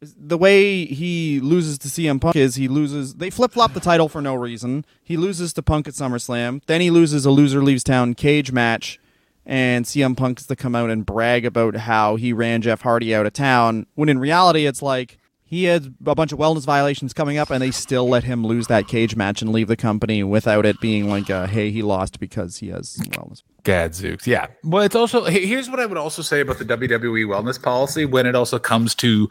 the 0.02 0.38
way 0.38 0.86
he 0.86 1.40
loses 1.40 1.78
to 1.78 1.88
CM 1.88 2.20
Punk 2.20 2.36
is 2.36 2.56
he 2.56 2.68
loses. 2.68 3.16
They 3.16 3.30
flip 3.30 3.52
flop 3.52 3.74
the 3.74 3.80
title 3.80 4.10
for 4.10 4.22
no 4.22 4.34
reason. 4.34 4.86
He 5.04 5.16
loses 5.16 5.54
to 5.54 5.62
Punk 5.62 5.88
at 5.88 5.94
SummerSlam. 5.94 6.62
Then 6.66 6.82
he 6.82 6.90
loses 6.90 7.26
a 7.26 7.32
loser 7.32 7.62
leaves 7.62 7.84
town 7.84 8.16
cage 8.16 8.52
match, 8.52 9.00
and 9.46 9.86
CM 9.86 10.18
Punk 10.18 10.40
has 10.40 10.48
to 10.48 10.56
come 10.56 10.76
out 10.76 10.90
and 10.90 11.06
brag 11.06 11.46
about 11.46 11.76
how 11.76 12.16
he 12.16 12.34
ran 12.34 12.62
Jeff 12.62 12.82
Hardy 12.82 13.14
out 13.14 13.28
of 13.28 13.34
town. 13.34 13.86
When 13.94 14.10
in 14.10 14.20
reality, 14.20 14.66
it's 14.66 14.82
like 14.82 15.20
he 15.52 15.66
had 15.66 15.94
a 16.06 16.16
bunch 16.16 16.32
of 16.32 16.40
wellness 16.40 16.64
violations 16.64 17.12
coming 17.12 17.38
up, 17.38 17.50
and 17.50 17.62
they 17.62 17.72
still 17.72 18.08
let 18.08 18.24
him 18.24 18.48
lose 18.48 18.68
that 18.68 18.88
cage 18.88 19.18
match 19.18 19.42
and 19.42 19.52
leave 19.52 19.68
the 19.68 19.76
company 19.76 20.24
without 20.24 20.66
it 20.66 20.80
being 20.80 21.10
like, 21.10 21.30
a, 21.30 21.46
"Hey, 21.46 21.72
he 21.72 21.82
lost 21.82 22.22
because 22.22 22.60
he 22.60 22.70
has 22.70 22.96
wellness." 23.10 23.44
Gadzooks. 23.64 24.26
Yeah. 24.26 24.48
Well, 24.64 24.82
it's 24.82 24.96
also 24.96 25.26
here's 25.26 25.70
what 25.70 25.82
I 25.82 25.86
would 25.86 25.98
also 25.98 26.22
say 26.22 26.40
about 26.40 26.58
the 26.58 26.64
WWE 26.64 27.26
wellness 27.26 27.62
policy 27.62 28.06
when 28.06 28.26
it 28.26 28.34
also 28.34 28.60
comes 28.60 28.96
to 28.96 29.28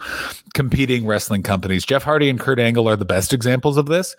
competing 0.53 1.07
wrestling 1.07 1.43
companies. 1.43 1.87
Jeff 1.87 2.03
Hardy 2.03 2.29
and 2.29 2.39
Kurt 2.39 2.59
Angle 2.59 2.87
are 2.87 2.97
the 2.97 3.07
best 3.07 3.33
examples 3.33 3.79
of 3.79 3.87
this, 3.87 4.15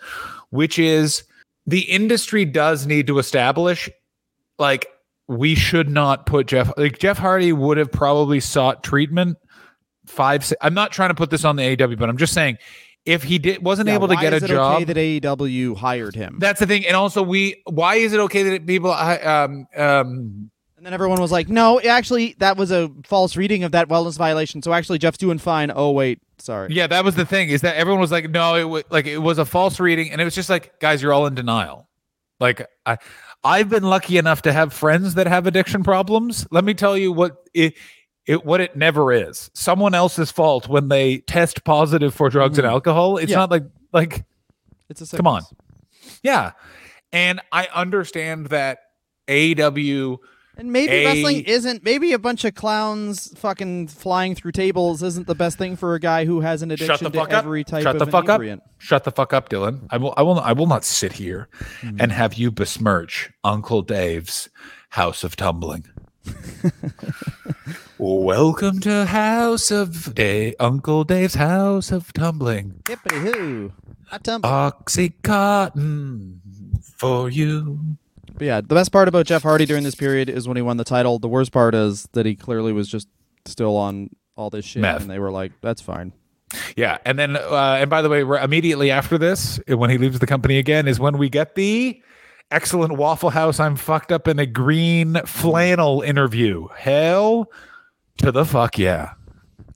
which 0.50 0.80
is 0.80 1.22
the 1.68 1.82
industry 1.82 2.44
does 2.44 2.84
need 2.84 3.06
to 3.06 3.20
establish 3.20 3.88
like 4.58 4.88
we 5.28 5.54
should 5.54 5.88
not 5.88 6.26
put 6.26 6.48
Jeff 6.48 6.76
like 6.76 6.98
Jeff 6.98 7.18
Hardy 7.18 7.52
would 7.52 7.78
have 7.78 7.92
probably 7.92 8.40
sought 8.40 8.82
treatment 8.82 9.38
five 10.06 10.44
si- 10.44 10.56
I'm 10.60 10.74
not 10.74 10.92
trying 10.92 11.10
to 11.10 11.14
put 11.14 11.30
this 11.30 11.44
on 11.44 11.56
the 11.56 11.64
AW, 11.82 11.94
but 11.96 12.08
I'm 12.08 12.16
just 12.16 12.32
saying 12.34 12.58
if 13.04 13.22
he 13.24 13.38
did 13.38 13.62
wasn't 13.64 13.88
Yeah, 13.88 13.94
able 13.94 14.08
to 14.08 14.16
get 14.16 14.32
a 14.32 14.40
job 14.40 14.82
Okay 14.82 14.84
that 14.84 14.96
AEW 14.96 15.76
hired 15.76 16.14
him. 16.14 16.36
that's 16.38 16.60
the 16.60 16.66
thing 16.66 16.86
and 16.86 16.94
also 16.96 17.22
we 17.22 17.60
why 17.66 17.96
is 17.96 18.12
it 18.12 18.20
okay 18.20 18.42
that 18.44 18.66
people 18.66 18.90
I- 18.92 19.16
um 19.18 19.66
um 19.76 20.50
and 20.76 20.86
then 20.86 20.94
everyone 20.94 21.20
was 21.20 21.30
like, 21.30 21.48
"No, 21.48 21.80
actually, 21.80 22.34
that 22.38 22.56
was 22.56 22.72
a 22.72 22.90
false 23.04 23.36
reading 23.36 23.62
of 23.62 23.70
that 23.70 23.86
wellness 23.88 24.18
violation. 24.18 24.62
So 24.62 24.72
actually, 24.72 24.98
Jeff's 24.98 25.16
doing 25.16 25.38
fine." 25.38 25.70
Oh 25.72 25.92
wait, 25.92 26.18
sorry. 26.38 26.72
Yeah, 26.74 26.88
that 26.88 27.04
was 27.04 27.14
the 27.14 27.24
thing 27.24 27.50
is 27.50 27.60
that 27.60 27.76
everyone 27.76 28.00
was 28.00 28.10
like, 28.10 28.28
no, 28.28 28.56
it 28.56 28.64
was 28.64 28.82
like 28.90 29.06
it 29.06 29.18
was 29.18 29.38
a 29.38 29.44
false 29.44 29.78
reading, 29.78 30.10
and 30.10 30.20
it 30.20 30.24
was 30.24 30.34
just 30.34 30.50
like, 30.50 30.80
guys, 30.80 31.00
you're 31.00 31.12
all 31.12 31.26
in 31.26 31.36
denial. 31.36 31.88
Like 32.40 32.66
I, 32.84 32.98
I've 33.44 33.68
been 33.68 33.84
lucky 33.84 34.18
enough 34.18 34.42
to 34.42 34.52
have 34.52 34.72
friends 34.72 35.14
that 35.14 35.28
have 35.28 35.46
addiction 35.46 35.84
problems. 35.84 36.48
Let 36.50 36.64
me 36.64 36.74
tell 36.74 36.98
you 36.98 37.12
what 37.12 37.36
it, 37.54 37.74
it 38.26 38.44
what 38.44 38.60
it 38.60 38.76
never 38.76 39.12
is. 39.12 39.50
Someone 39.54 39.94
else's 39.94 40.30
fault 40.30 40.68
when 40.68 40.88
they 40.88 41.18
test 41.18 41.64
positive 41.64 42.14
for 42.14 42.28
drugs 42.30 42.58
and 42.58 42.66
alcohol. 42.66 43.16
It's 43.18 43.30
Yeah. 43.30 43.38
not 43.38 43.50
like 43.50 43.64
like 43.92 44.24
It's 44.88 45.12
a 45.12 45.16
Come 45.16 45.26
on. 45.26 45.42
yeah, 46.22 46.52
and 47.12 47.40
I 47.50 47.68
understand 47.74 48.46
that 48.48 48.78
AW. 49.28 50.18
And 50.58 50.70
maybe 50.70 50.92
A- 50.92 51.06
wrestling 51.06 51.44
isn't. 51.44 51.82
Maybe 51.82 52.12
a 52.12 52.18
bunch 52.18 52.44
of 52.44 52.54
clowns 52.54 53.32
fucking 53.38 53.88
flying 53.88 54.34
through 54.34 54.52
tables 54.52 55.02
isn't 55.02 55.26
the 55.26 55.34
best 55.34 55.56
thing 55.56 55.76
for 55.76 55.94
a 55.94 55.98
guy 55.98 56.26
who 56.26 56.40
has 56.42 56.60
an 56.60 56.70
addiction 56.70 56.94
Shut 56.98 57.00
the 57.00 57.08
to 57.10 57.18
fuck 57.18 57.32
up! 57.32 57.44
every 57.44 57.64
type 57.64 57.82
Shut 57.84 57.96
of 57.96 58.00
the 58.00 58.06
fuck 58.06 58.28
up! 58.28 58.42
Shut 58.76 59.04
the 59.04 59.10
fuck 59.12 59.32
up, 59.32 59.48
Dylan. 59.48 59.86
I 59.90 59.96
will. 59.96 60.12
I 60.14 60.20
will. 60.22 60.38
I 60.40 60.52
will 60.52 60.66
not 60.66 60.84
sit 60.84 61.14
here 61.14 61.48
Hmm. 61.80 61.96
and 61.98 62.12
have 62.12 62.34
you 62.34 62.50
besmirch 62.50 63.30
Uncle 63.42 63.80
Dave's 63.80 64.50
House 64.90 65.24
of 65.24 65.36
Tumbling. 65.36 65.86
Welcome 68.04 68.80
to 68.80 69.06
House 69.06 69.70
of 69.70 70.12
Dave, 70.16 70.56
Uncle 70.58 71.04
Dave's 71.04 71.36
House 71.36 71.92
of 71.92 72.12
Tumbling. 72.12 72.82
Hippity 72.88 73.14
hoo. 73.14 73.72
I 74.10 74.18
tumble. 74.18 74.50
Oxycontin 74.50 76.40
for 76.96 77.30
you. 77.30 77.78
But 78.34 78.44
yeah, 78.44 78.60
the 78.60 78.74
best 78.74 78.90
part 78.90 79.06
about 79.06 79.26
Jeff 79.26 79.44
Hardy 79.44 79.66
during 79.66 79.84
this 79.84 79.94
period 79.94 80.28
is 80.28 80.48
when 80.48 80.56
he 80.56 80.64
won 80.64 80.78
the 80.78 80.84
title. 80.84 81.20
The 81.20 81.28
worst 81.28 81.52
part 81.52 81.76
is 81.76 82.08
that 82.14 82.26
he 82.26 82.34
clearly 82.34 82.72
was 82.72 82.88
just 82.88 83.06
still 83.44 83.76
on 83.76 84.10
all 84.34 84.50
this 84.50 84.64
shit, 84.64 84.82
Meth. 84.82 85.02
and 85.02 85.08
they 85.08 85.20
were 85.20 85.30
like, 85.30 85.52
"That's 85.60 85.80
fine." 85.80 86.12
Yeah, 86.74 86.98
and 87.04 87.16
then 87.16 87.36
uh, 87.36 87.78
and 87.80 87.88
by 87.88 88.02
the 88.02 88.08
way, 88.08 88.24
we're 88.24 88.40
immediately 88.40 88.90
after 88.90 89.16
this, 89.16 89.60
when 89.68 89.90
he 89.90 89.98
leaves 89.98 90.18
the 90.18 90.26
company 90.26 90.58
again, 90.58 90.88
is 90.88 90.98
when 90.98 91.18
we 91.18 91.28
get 91.28 91.54
the 91.54 92.02
excellent 92.50 92.94
Waffle 92.94 93.30
House. 93.30 93.60
I'm 93.60 93.76
fucked 93.76 94.10
up 94.10 94.26
in 94.26 94.40
a 94.40 94.46
green 94.46 95.20
flannel 95.24 96.02
interview. 96.02 96.66
Hell 96.76 97.48
to 98.22 98.32
the 98.32 98.44
fuck 98.44 98.78
yeah. 98.78 99.14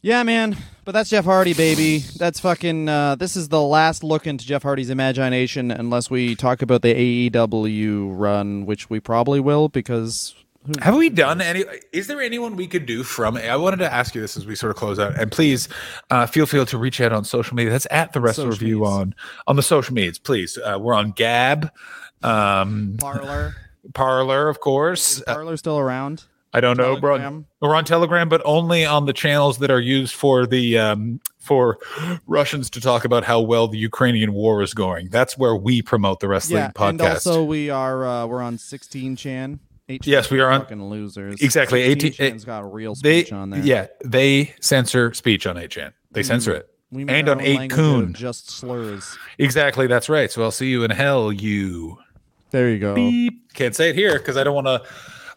Yeah, 0.02 0.22
man. 0.22 0.56
But 0.84 0.92
that's 0.92 1.10
Jeff 1.10 1.24
Hardy, 1.24 1.52
baby. 1.52 1.98
That's 1.98 2.38
fucking. 2.38 2.88
Uh, 2.88 3.16
this 3.16 3.34
is 3.34 3.48
the 3.48 3.60
last 3.60 4.04
look 4.04 4.24
into 4.24 4.46
Jeff 4.46 4.62
Hardy's 4.62 4.88
imagination, 4.88 5.72
unless 5.72 6.08
we 6.10 6.36
talk 6.36 6.62
about 6.62 6.82
the 6.82 7.28
AEW 7.30 8.16
run, 8.16 8.66
which 8.66 8.88
we 8.88 9.00
probably 9.00 9.40
will, 9.40 9.68
because 9.68 10.36
Have 10.80 10.94
we 10.94 11.08
done 11.08 11.40
any? 11.40 11.64
Is 11.92 12.06
there 12.06 12.20
anyone 12.20 12.54
we 12.54 12.68
could 12.68 12.86
do 12.86 13.02
from? 13.02 13.36
I 13.36 13.56
wanted 13.56 13.78
to 13.78 13.92
ask 13.92 14.14
you 14.14 14.20
this 14.20 14.36
as 14.36 14.46
we 14.46 14.54
sort 14.54 14.70
of 14.70 14.76
close 14.76 15.00
out, 15.00 15.18
and 15.18 15.32
please 15.32 15.68
uh, 16.10 16.26
feel 16.26 16.46
free 16.46 16.64
to 16.64 16.78
reach 16.78 17.00
out 17.00 17.12
on 17.12 17.24
social 17.24 17.56
media. 17.56 17.72
That's 17.72 17.88
at 17.90 18.12
the 18.12 18.20
Wrestler 18.20 18.52
Social 18.52 18.66
Review 18.66 18.78
medias. 18.80 18.92
on 18.92 19.14
on 19.48 19.56
the 19.56 19.62
social 19.62 19.92
medias. 19.92 20.20
Please, 20.20 20.56
uh, 20.56 20.78
we're 20.80 20.94
on 20.94 21.10
Gab, 21.10 21.72
um, 22.22 22.96
Parler. 23.00 23.56
Parler, 23.92 24.48
of 24.48 24.60
course. 24.60 25.18
Is 25.18 25.24
Parler 25.24 25.56
still 25.56 25.78
around? 25.78 26.24
I 26.52 26.60
don't 26.60 26.78
know, 26.78 26.98
bro. 26.98 27.44
We're 27.60 27.74
on 27.74 27.84
Telegram, 27.84 28.28
but 28.28 28.40
only 28.44 28.84
on 28.86 29.04
the 29.06 29.12
channels 29.12 29.58
that 29.58 29.70
are 29.70 29.80
used 29.80 30.14
for 30.14 30.46
the 30.46 30.78
um, 30.78 31.20
for 31.38 31.78
Russians 32.26 32.70
to 32.70 32.80
talk 32.80 33.04
about 33.04 33.24
how 33.24 33.40
well 33.40 33.68
the 33.68 33.76
Ukrainian 33.78 34.32
war 34.32 34.62
is 34.62 34.72
going. 34.72 35.08
That's 35.10 35.36
where 35.36 35.54
we 35.54 35.82
promote 35.82 36.20
the 36.20 36.28
wrestling 36.28 36.58
Yeah, 36.62 36.70
podcast. 36.72 36.88
and 36.90 37.02
also 37.02 37.44
we 37.44 37.68
are 37.70 38.06
uh, 38.06 38.26
we're 38.26 38.42
on 38.42 38.58
16 38.58 39.16
chan. 39.16 39.60
8 39.88 40.06
Yes, 40.06 40.30
we 40.30 40.40
are 40.40 40.50
on- 40.50 40.62
fucking 40.62 40.82
losers. 40.88 41.40
Exactly, 41.42 41.82
18 41.82 42.12
chan's 42.12 42.44
got 42.44 42.62
a 42.62 42.66
real 42.66 42.94
they 42.94 43.20
speech 43.22 43.32
on 43.32 43.50
there. 43.50 43.60
yeah 43.62 43.86
they 44.04 44.54
censor 44.60 45.12
speech 45.14 45.46
on 45.46 45.56
8chan. 45.56 45.92
They 46.10 46.22
censor 46.22 46.54
it. 46.54 46.68
we 46.90 47.02
and 47.06 47.28
on 47.28 47.38
own 47.38 47.44
8 47.44 47.56
language 47.58 47.76
Coon. 47.76 48.12
just 48.14 48.50
slurs. 48.50 49.16
Exactly, 49.38 49.86
that's 49.86 50.08
right. 50.08 50.30
So 50.32 50.42
I'll 50.42 50.50
see 50.50 50.68
you 50.70 50.82
in 50.84 50.90
hell, 50.90 51.30
you. 51.32 51.98
There 52.50 52.70
you 52.70 52.78
go. 52.78 52.94
Beep. 52.94 53.52
Can't 53.52 53.76
say 53.76 53.90
it 53.90 53.94
here 53.96 54.18
because 54.18 54.36
I 54.36 54.42
don't 54.44 54.54
want 54.54 54.66
to. 54.68 54.82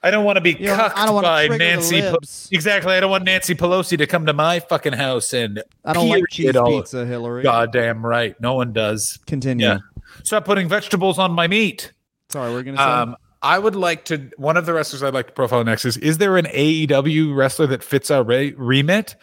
I 0.02 0.12
don't 0.12 0.24
want 0.24 0.38
to 0.38 0.41
be 0.41 0.52
You 0.54 0.68
know, 0.68 0.76
cucked 0.76 0.97
I 0.97 1.06
don't 1.06 1.22
by 1.22 1.47
Nancy. 1.47 2.02
Libs. 2.02 2.47
exactly, 2.52 2.93
I 2.93 3.00
don't 3.00 3.12
want 3.12 3.26
Nancy 3.26 3.54
Pelosi 3.56 3.97
to 3.97 4.08
come 4.08 4.26
to 4.28 4.34
my 4.34 4.60
fucking 4.62 4.93
house 4.93 5.34
and 5.34 5.62
I 5.84 5.93
don't 5.93 6.08
like 6.10 6.24
cheese 6.30 6.54
pizza, 6.54 7.06
Hillary. 7.06 7.43
Goddamn 7.43 8.06
right, 8.06 8.39
no 8.39 8.54
one 8.54 8.72
does. 8.74 9.20
Continue. 9.28 9.66
Yeah, 9.66 9.80
stop 10.24 10.45
putting 10.45 10.70
vegetables 10.70 11.20
on 11.20 11.32
my 11.34 11.47
meat. 11.47 11.91
Sorry, 12.30 12.54
we're 12.54 12.64
gonna 12.64 12.78
say. 12.78 12.84
Um, 12.84 13.16
I 13.41 13.58
would 13.60 13.76
like 13.76 14.06
to. 14.06 14.30
One 14.38 14.56
of 14.58 14.66
the 14.66 14.74
wrestlers 14.74 15.02
I'd 15.04 15.14
like 15.14 15.28
to 15.28 15.34
profile 15.34 15.64
next 15.64 15.84
is: 15.86 15.97
Is 15.97 16.18
there 16.18 16.38
an 16.38 16.45
AEW 16.45 17.36
wrestler 17.36 17.68
that 17.68 17.84
fits 17.84 18.12
our 18.12 18.24
re- 18.24 18.54
remit, 18.58 19.16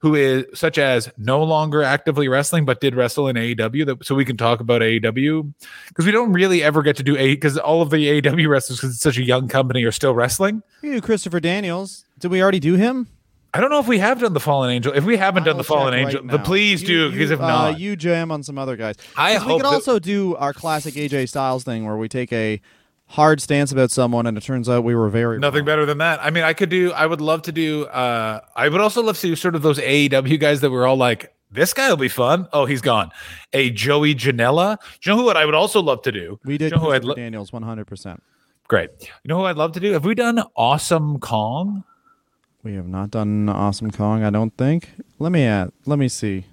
who 0.00 0.14
is 0.14 0.44
such 0.54 0.78
as 0.78 1.10
no 1.18 1.42
longer 1.42 1.82
actively 1.82 2.26
wrestling 2.28 2.64
but 2.64 2.80
did 2.80 2.94
wrestle 2.94 3.28
in 3.28 3.36
AEW, 3.36 3.86
that 3.86 4.04
so 4.04 4.14
we 4.14 4.24
can 4.24 4.36
talk 4.36 4.60
about 4.60 4.80
AEW 4.82 5.52
because 5.88 6.06
we 6.06 6.12
don't 6.12 6.32
really 6.32 6.62
ever 6.62 6.82
get 6.82 6.96
to 6.96 7.02
do 7.02 7.16
A 7.16 7.34
because 7.34 7.58
all 7.58 7.82
of 7.82 7.90
the 7.90 8.20
AEW 8.22 8.48
wrestlers 8.48 8.78
because 8.80 8.94
it's 8.94 9.02
such 9.02 9.18
a 9.18 9.22
young 9.24 9.46
company 9.48 9.84
are 9.84 9.92
still 9.92 10.14
wrestling. 10.14 10.62
do 10.82 11.00
Christopher 11.00 11.40
Daniels. 11.40 12.04
Did 12.18 12.30
we 12.30 12.42
already 12.42 12.60
do 12.60 12.74
him? 12.74 13.08
I 13.52 13.60
don't 13.60 13.70
know 13.70 13.80
if 13.80 13.88
we 13.88 13.98
have 13.98 14.20
done 14.20 14.32
the 14.32 14.38
Fallen 14.40 14.70
Angel. 14.70 14.92
If 14.94 15.04
we 15.04 15.16
haven't 15.16 15.42
done 15.42 15.54
I'll 15.54 15.58
the 15.58 15.64
Fallen 15.64 15.92
check 15.92 16.06
Angel, 16.06 16.20
right 16.22 16.30
but 16.30 16.44
please 16.44 16.82
You- 16.82 16.86
do 16.86 17.10
because 17.12 17.30
if 17.32 17.40
uh, 17.40 17.48
not, 17.48 17.80
you 17.80 17.96
jam 17.96 18.30
on 18.30 18.42
some 18.44 18.58
other 18.58 18.76
guys. 18.76 18.94
I 19.16 19.36
'Cause 19.36 19.46
we 19.46 19.52
could 19.56 19.62
that- 19.64 19.68
also 19.72 19.98
do 19.98 20.36
our 20.36 20.52
classic 20.52 20.94
AJ 20.96 21.26
Styles 21.28 21.64
thing 21.64 21.84
where 21.84 21.96
we 21.96 22.08
take 22.08 22.32
a 22.32 22.60
hard 23.10 23.40
stance 23.40 23.72
about 23.72 23.90
someone, 23.90 24.26
and 24.26 24.36
it 24.38 24.42
turns 24.42 24.68
out 24.68 24.84
we 24.84 24.94
were 24.94 25.08
very 25.08 25.38
Nothing 25.38 25.58
wrong. 25.60 25.66
better 25.66 25.86
than 25.86 25.98
that. 25.98 26.20
I 26.22 26.30
mean, 26.30 26.44
I 26.44 26.52
could 26.54 26.68
do. 26.70 26.92
I 26.92 27.06
would 27.06 27.20
love 27.20 27.42
to 27.42 27.52
do. 27.52 27.84
uh 27.86 28.40
I 28.56 28.68
would 28.68 28.80
also 28.80 29.02
love 29.02 29.18
to 29.20 29.26
do 29.26 29.36
sort 29.36 29.54
of 29.54 29.62
those 29.62 29.78
AEW 29.78 30.38
guys 30.40 30.60
that 30.62 30.70
were 30.70 30.86
all 30.86 30.96
like, 30.96 31.32
"This 31.50 31.74
guy 31.74 31.88
will 31.88 31.96
be 31.96 32.08
fun." 32.08 32.46
Oh, 32.52 32.64
he's 32.66 32.80
gone. 32.80 33.10
A 33.52 33.70
Joey 33.70 34.14
Janela. 34.14 34.78
Do 35.00 35.10
you 35.10 35.16
know 35.16 35.20
who? 35.22 35.26
What 35.26 35.36
I 35.36 35.44
would 35.44 35.54
also 35.54 35.80
love 35.82 36.02
to 36.02 36.12
do. 36.12 36.38
We 36.44 36.56
did 36.58 36.70
You 36.72 36.76
know 36.78 36.82
who 36.84 36.92
I'd 36.92 37.04
lo- 37.04 37.14
Daniels 37.14 37.52
one 37.52 37.62
hundred 37.62 37.86
percent. 37.86 38.22
Great. 38.68 38.90
You 39.00 39.28
know 39.28 39.38
who 39.38 39.44
I'd 39.46 39.56
love 39.56 39.72
to 39.72 39.80
do? 39.80 39.92
Have 39.92 40.04
we 40.04 40.14
done 40.14 40.42
Awesome 40.56 41.18
Kong? 41.18 41.82
We 42.62 42.74
have 42.74 42.86
not 42.86 43.10
done 43.10 43.48
Awesome 43.48 43.90
Kong, 43.90 44.22
I 44.22 44.30
don't 44.30 44.56
think. 44.56 44.90
Let 45.18 45.32
me 45.32 45.44
add. 45.44 45.72
Let 45.86 45.98
me 45.98 46.08
see. 46.08 46.44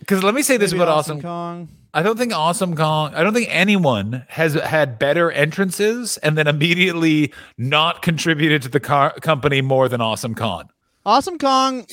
Because 0.00 0.22
let 0.24 0.34
me 0.34 0.42
say 0.42 0.56
this 0.56 0.72
Maybe 0.72 0.82
about 0.82 0.96
Awesome. 0.98 1.20
Kong. 1.22 1.68
I 1.94 2.02
don't 2.02 2.18
think 2.18 2.32
Awesome 2.32 2.74
Kong. 2.76 3.14
I 3.14 3.22
don't 3.22 3.32
think 3.32 3.48
anyone 3.50 4.26
has 4.30 4.54
had 4.54 4.98
better 4.98 5.30
entrances 5.30 6.16
and 6.18 6.36
then 6.36 6.48
immediately 6.48 7.32
not 7.56 8.02
contributed 8.02 8.62
to 8.62 8.68
the 8.68 8.80
car- 8.80 9.14
company 9.20 9.62
more 9.62 9.88
than 9.88 10.00
Awesome 10.00 10.34
Kong. 10.34 10.68
Awesome 11.06 11.38
Kong 11.38 11.86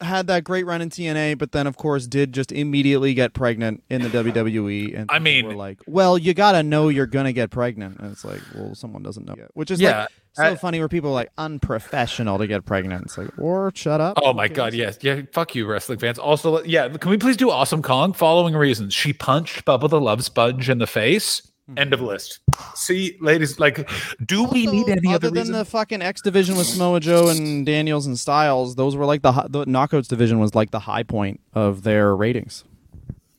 had 0.00 0.26
that 0.28 0.44
great 0.44 0.66
run 0.66 0.80
in 0.80 0.88
TNA, 0.88 1.36
but 1.36 1.52
then 1.52 1.66
of 1.66 1.76
course 1.76 2.06
did 2.06 2.32
just 2.32 2.52
immediately 2.52 3.12
get 3.12 3.32
pregnant 3.34 3.82
in 3.90 4.02
the 4.02 4.08
WWE. 4.08 4.94
And 4.96 5.10
I 5.10 5.18
mean- 5.18 5.46
were 5.46 5.54
like, 5.54 5.80
well, 5.86 6.16
you 6.16 6.32
gotta 6.32 6.62
know 6.62 6.88
you're 6.88 7.06
gonna 7.06 7.32
get 7.32 7.50
pregnant, 7.50 7.98
and 7.98 8.12
it's 8.12 8.24
like, 8.24 8.40
well, 8.54 8.74
someone 8.74 9.02
doesn't 9.02 9.26
know 9.26 9.34
yet, 9.36 9.48
which 9.54 9.70
is 9.70 9.80
Yeah, 9.80 10.00
like 10.02 10.08
so 10.32 10.42
I- 10.44 10.54
funny 10.56 10.78
where 10.78 10.88
people 10.88 11.10
are 11.10 11.14
like 11.14 11.30
unprofessional 11.38 12.38
to 12.38 12.46
get 12.46 12.64
pregnant. 12.64 13.04
It's 13.04 13.18
like, 13.18 13.30
or 13.38 13.72
shut 13.74 14.00
up. 14.00 14.18
Oh 14.22 14.32
my 14.32 14.48
god, 14.48 14.74
yes. 14.74 14.98
Yeah, 15.02 15.22
fuck 15.32 15.54
you, 15.54 15.66
wrestling 15.66 15.98
fans. 15.98 16.18
Also, 16.18 16.62
yeah, 16.64 16.88
can 16.88 17.10
we 17.10 17.16
please 17.18 17.36
do 17.36 17.50
Awesome 17.50 17.82
Kong? 17.82 18.12
Following 18.12 18.54
reasons. 18.54 18.94
She 18.94 19.12
punched 19.12 19.64
Bubba 19.64 19.88
the 19.88 20.00
Love 20.00 20.24
Sponge 20.24 20.68
in 20.68 20.78
the 20.78 20.86
face. 20.86 21.40
Mm-hmm. 21.68 21.78
End 21.78 21.94
of 21.94 22.00
list. 22.00 22.40
See, 22.74 23.16
ladies, 23.20 23.60
like, 23.60 23.88
do 24.24 24.44
we 24.44 24.66
need 24.66 24.88
any 24.88 25.08
other 25.08 25.14
other 25.14 25.28
than 25.28 25.34
reason? 25.42 25.52
the 25.52 25.64
fucking 25.64 26.02
X 26.02 26.20
division 26.20 26.56
with 26.56 26.66
Samoa 26.66 26.98
Joe 27.00 27.28
and 27.28 27.64
Daniels 27.64 28.06
and 28.06 28.18
Styles? 28.18 28.74
Those 28.74 28.96
were 28.96 29.04
like 29.04 29.22
the 29.22 29.32
the 29.48 29.64
Knockouts 29.66 30.08
division 30.08 30.40
was 30.40 30.54
like 30.54 30.70
the 30.70 30.80
high 30.80 31.04
point 31.04 31.40
of 31.52 31.82
their 31.82 32.16
ratings. 32.16 32.64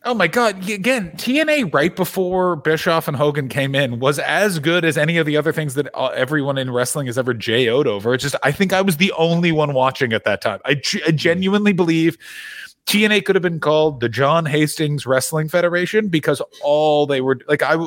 Oh 0.04 0.16
my 0.16 0.26
god! 0.28 0.68
Again, 0.68 1.12
TNA 1.12 1.72
right 1.72 1.95
before 1.95 2.56
Bischoff 2.56 3.08
and 3.08 3.16
Hogan 3.16 3.47
came 3.49 3.76
in 3.76 3.99
was 3.99 4.18
as 4.18 4.58
good 4.58 4.84
as 4.84 4.97
any 4.97 5.18
of 5.18 5.28
the 5.28 5.38
other 5.38 5.54
things 5.54 5.76
that 5.76 5.89
uh, 5.93 6.08
everyone 6.08 6.58
in 6.58 6.72
wrestling 6.72 7.06
has 7.06 7.20
ever 7.20 7.36
JO'd 7.36 7.86
over. 7.86 8.16
It's 8.16 8.24
just 8.24 8.36
I 8.41 8.52
think 8.52 8.74
I 8.74 8.82
was 8.82 8.97
the 8.97 9.12
only 9.12 9.52
one 9.52 9.74
watching 9.74 10.12
at 10.12 10.24
that 10.24 10.41
time. 10.41 10.60
I, 10.66 10.82
I 11.06 11.12
genuinely 11.12 11.72
believe 11.72 12.18
TNA 12.88 13.26
could 13.26 13.36
have 13.36 13.43
been 13.43 13.60
called 13.60 13.99
the 13.99 14.10
John 14.10 14.47
Hastings 14.47 15.06
Wrestling 15.06 15.47
Federation 15.49 16.08
because 16.08 16.41
all 16.64 17.06
they 17.06 17.22
were 17.22 17.38
like 17.47 17.62
I 17.62 17.78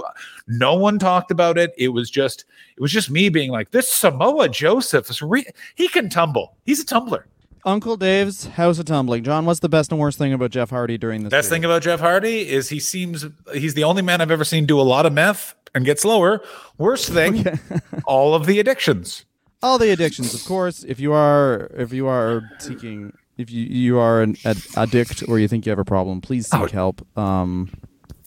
no 0.46 0.74
one 0.76 1.00
talked 1.00 1.32
about 1.32 1.58
it. 1.58 1.74
It 1.76 1.88
was 1.88 2.10
just 2.10 2.44
it 2.76 2.80
was 2.80 2.92
just 2.92 3.10
me 3.10 3.28
being 3.28 3.50
like 3.50 3.72
this 3.72 3.88
Samoa 3.92 4.48
Joseph 4.48 5.10
is 5.10 5.20
re- 5.20 5.46
he 5.74 5.88
can 5.88 6.08
tumble. 6.08 6.56
He's 6.64 6.78
a 6.78 6.86
tumbler. 6.86 7.26
Uncle 7.64 7.96
Dave's 7.96 8.46
House 8.46 8.78
of 8.78 8.84
Tumbling. 8.86 9.24
John, 9.24 9.46
what's 9.46 9.60
the 9.60 9.68
best 9.68 9.90
and 9.90 10.00
worst 10.00 10.18
thing 10.18 10.32
about 10.32 10.50
Jeff 10.50 10.70
Hardy 10.70 10.98
during 10.98 11.22
this? 11.24 11.30
Best 11.30 11.48
period? 11.48 11.60
thing 11.62 11.64
about 11.64 11.82
Jeff 11.82 12.00
Hardy 12.00 12.48
is 12.48 12.68
he 12.68 12.78
seems 12.78 13.24
he's 13.52 13.74
the 13.74 13.84
only 13.84 14.02
man 14.02 14.20
I've 14.20 14.30
ever 14.30 14.44
seen 14.44 14.66
do 14.66 14.78
a 14.80 14.82
lot 14.82 15.06
of 15.06 15.12
meth 15.12 15.54
and 15.74 15.84
get 15.84 15.98
slower. 15.98 16.42
Worst 16.78 17.08
thing, 17.08 17.58
all 18.06 18.34
of 18.34 18.46
the 18.46 18.58
addictions. 18.60 19.24
all 19.62 19.78
the 19.78 19.90
addictions 19.90 20.34
of 20.34 20.44
course 20.44 20.84
if 20.84 21.00
you 21.00 21.12
are 21.14 21.70
if 21.74 21.90
you 21.90 22.06
are 22.06 22.42
seeking 22.58 23.10
if 23.38 23.50
you 23.50 23.64
you 23.64 23.98
are 23.98 24.20
an 24.20 24.36
ad- 24.44 24.58
addict 24.76 25.22
or 25.26 25.38
you 25.38 25.48
think 25.48 25.64
you 25.64 25.70
have 25.70 25.78
a 25.78 25.84
problem 25.86 26.20
please 26.20 26.46
seek 26.48 26.60
Oh. 26.60 26.66
help 26.68 27.00
um 27.16 27.70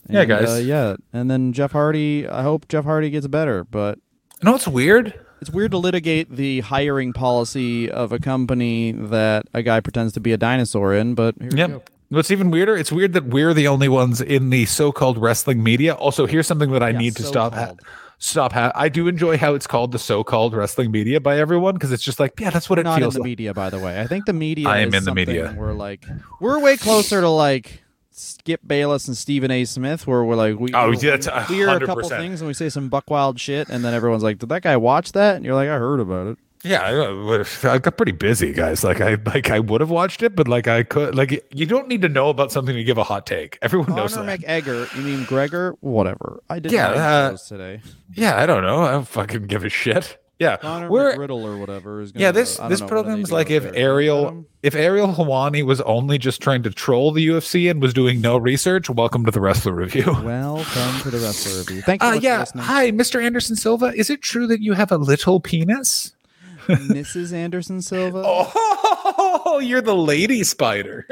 Yeah, 0.09 0.25
guys. 0.25 0.49
uh, 0.49 0.55
yeah 0.55 0.95
and 1.13 1.29
then 1.29 1.53
jeff 1.53 1.73
hardy 1.73 2.27
i 2.27 2.41
hope 2.41 2.67
jeff 2.69 2.85
hardy 2.85 3.11
gets 3.11 3.27
better 3.27 3.63
but 3.63 3.99
You 4.41 4.45
know 4.47 4.53
what's 4.53 4.67
weird? 4.67 5.13
It's 5.41 5.49
weird 5.49 5.71
to 5.71 5.77
litigate 5.77 6.29
the 6.35 6.61
hiring 6.61 7.13
policy 7.13 7.89
of 7.89 8.11
a 8.11 8.19
company 8.19 8.91
that 8.91 9.45
a 9.53 9.61
guy 9.63 9.79
pretends 9.79 10.13
to 10.13 10.19
be 10.19 10.33
a 10.33 10.37
dinosaur 10.37 10.93
in 10.93 11.15
but 11.15 11.35
here 11.39 11.49
we 11.51 11.57
go. 11.57 11.67
Yep. 11.67 11.89
What's 12.09 12.31
even 12.31 12.51
weirder? 12.51 12.77
It's 12.77 12.91
weird 12.91 13.11
that 13.13 13.25
we're 13.25 13.53
the 13.53 13.67
only 13.67 13.89
ones 13.89 14.21
in 14.21 14.49
the 14.49 14.65
so-called 14.65 15.17
wrestling 15.17 15.61
media. 15.61 15.93
Also, 15.93 16.25
here's 16.25 16.47
something 16.47 16.71
that 16.71 16.81
I 16.81 16.91
Yeah, 16.91 16.99
need 16.99 17.15
to 17.17 17.23
stop. 17.23 17.53
Ha- 17.53 17.73
stop. 18.17 18.53
Ha- 18.53 18.71
I 18.75 18.87
do 18.87 19.09
enjoy 19.09 19.37
how 19.37 19.55
it's 19.55 19.67
called 19.67 19.91
the 19.91 19.99
so-called 19.99 20.53
wrestling 20.53 20.89
media 20.89 21.19
by 21.19 21.37
everyone 21.37 21.73
because 21.73 21.91
it's 21.91 22.01
just 22.01 22.17
like, 22.17 22.39
yeah, 22.39 22.49
that's 22.49 22.69
what 22.69 22.79
it 22.79 22.83
not 22.83 23.01
in 23.01 23.09
the 23.09 23.19
like. 23.19 23.23
media 23.25 23.53
by 23.53 23.69
the 23.69 23.77
way 23.79 23.99
i 23.99 24.07
think 24.07 24.25
the 24.25 24.31
media 24.31 24.69
I 24.69 24.77
am 24.79 24.89
is 24.93 24.95
in 24.95 25.03
the 25.03 25.13
media. 25.13 25.53
we're 25.57 25.73
like 25.73 26.05
we're 26.39 26.59
way 26.59 26.77
closer 26.77 27.19
to 27.19 27.29
like 27.29 27.83
Skip 28.17 28.61
Bayless 28.65 29.07
and 29.07 29.15
Stephen 29.15 29.51
A. 29.51 29.63
Smith, 29.65 30.07
where 30.07 30.23
we're 30.23 30.35
like, 30.35 30.59
we, 30.59 30.73
Oh, 30.73 30.91
yeah, 30.91 31.17
that's 31.17 31.49
we 31.49 31.55
hear 31.57 31.69
a 31.69 31.85
couple 31.85 32.09
things 32.09 32.41
and 32.41 32.47
we 32.47 32.53
say 32.53 32.69
some 32.69 32.89
buck 32.89 33.09
wild 33.09 33.39
shit, 33.39 33.69
and 33.69 33.85
then 33.85 33.93
everyone's 33.93 34.23
like, 34.23 34.39
"Did 34.39 34.49
that 34.49 34.63
guy 34.63 34.75
watch 34.77 35.11
that?" 35.11 35.35
And 35.35 35.45
you're 35.45 35.53
like, 35.55 35.69
"I 35.69 35.77
heard 35.77 35.99
about 35.99 36.27
it." 36.27 36.37
Yeah, 36.63 36.81
I, 36.81 37.71
I 37.71 37.77
got 37.77 37.95
pretty 37.97 38.11
busy, 38.13 38.51
guys. 38.51 38.83
Like 38.83 38.99
I 38.99 39.17
like 39.25 39.51
I 39.51 39.59
would 39.59 39.81
have 39.81 39.91
watched 39.91 40.23
it, 40.23 40.35
but 40.35 40.47
like 40.47 40.67
I 40.67 40.81
could 40.81 41.13
like 41.15 41.47
you 41.53 41.67
don't 41.67 41.87
need 41.87 42.01
to 42.01 42.09
know 42.09 42.29
about 42.29 42.51
something 42.51 42.75
to 42.75 42.83
give 42.83 42.97
a 42.97 43.03
hot 43.03 43.27
take. 43.27 43.59
Everyone 43.61 43.95
knows 43.95 44.15
Conor 44.15 44.35
that. 44.37 44.41
McEgger, 44.41 44.95
you 44.95 45.03
mean 45.03 45.23
Gregor? 45.25 45.75
Whatever. 45.81 46.41
I 46.49 46.57
did 46.59 46.71
Yeah, 46.71 46.89
uh, 46.89 47.37
today. 47.37 47.81
Yeah, 48.15 48.35
I 48.41 48.47
don't 48.47 48.63
know. 48.63 48.81
I 48.81 48.91
don't 48.91 49.07
fucking 49.07 49.43
give 49.43 49.63
a 49.63 49.69
shit. 49.69 50.17
Yeah, 50.39 50.57
Conor 50.57 50.89
we're 50.89 51.15
McGriddle 51.15 51.43
or 51.43 51.57
whatever 51.57 51.99
is. 52.01 52.11
Gonna, 52.11 52.25
yeah. 52.25 52.31
This 52.31 52.57
this 52.57 52.59
know, 52.59 52.67
what 52.67 52.79
do 52.79 52.87
program 52.87 53.21
is 53.21 53.31
like 53.31 53.49
if? 53.49 53.65
Ariel 53.73 54.45
if 54.61 54.75
Ariel 54.75 55.07
Helwani 55.13 55.63
was 55.65 55.81
only 55.81 56.19
just 56.19 56.41
trying 56.41 56.61
to 56.63 56.69
troll 56.69 57.11
the 57.11 57.27
UFC 57.27 57.71
and 57.71 57.81
was 57.81 57.91
doing 57.91 58.21
no 58.21 58.37
research. 58.37 58.87
Welcome 58.87 59.25
to 59.25 59.31
the 59.31 59.41
Wrestler 59.41 59.73
Review. 59.73 60.05
Welcome 60.23 61.01
to 61.01 61.09
the 61.09 61.17
Wrestler 61.17 61.57
Review. 61.59 61.81
Thank 61.81 62.03
you 62.03 62.09
Uh, 62.09 62.13
yeah. 62.13 62.39
listening, 62.41 62.65
Hi, 62.65 62.91
Mr. 62.91 63.23
Anderson 63.23 63.55
Silva. 63.55 63.93
Is 63.95 64.11
it 64.11 64.21
true 64.21 64.45
that 64.45 64.61
you 64.61 64.73
have 64.73 64.91
a 64.91 64.97
little 64.97 65.39
penis? 65.39 66.13
Mrs. 66.67 67.33
Anderson 67.33 67.81
Silva. 67.81 68.21
Oh, 68.25 69.59
you're 69.63 69.81
the 69.81 69.95
lady 69.95 70.43
spider. 70.43 71.07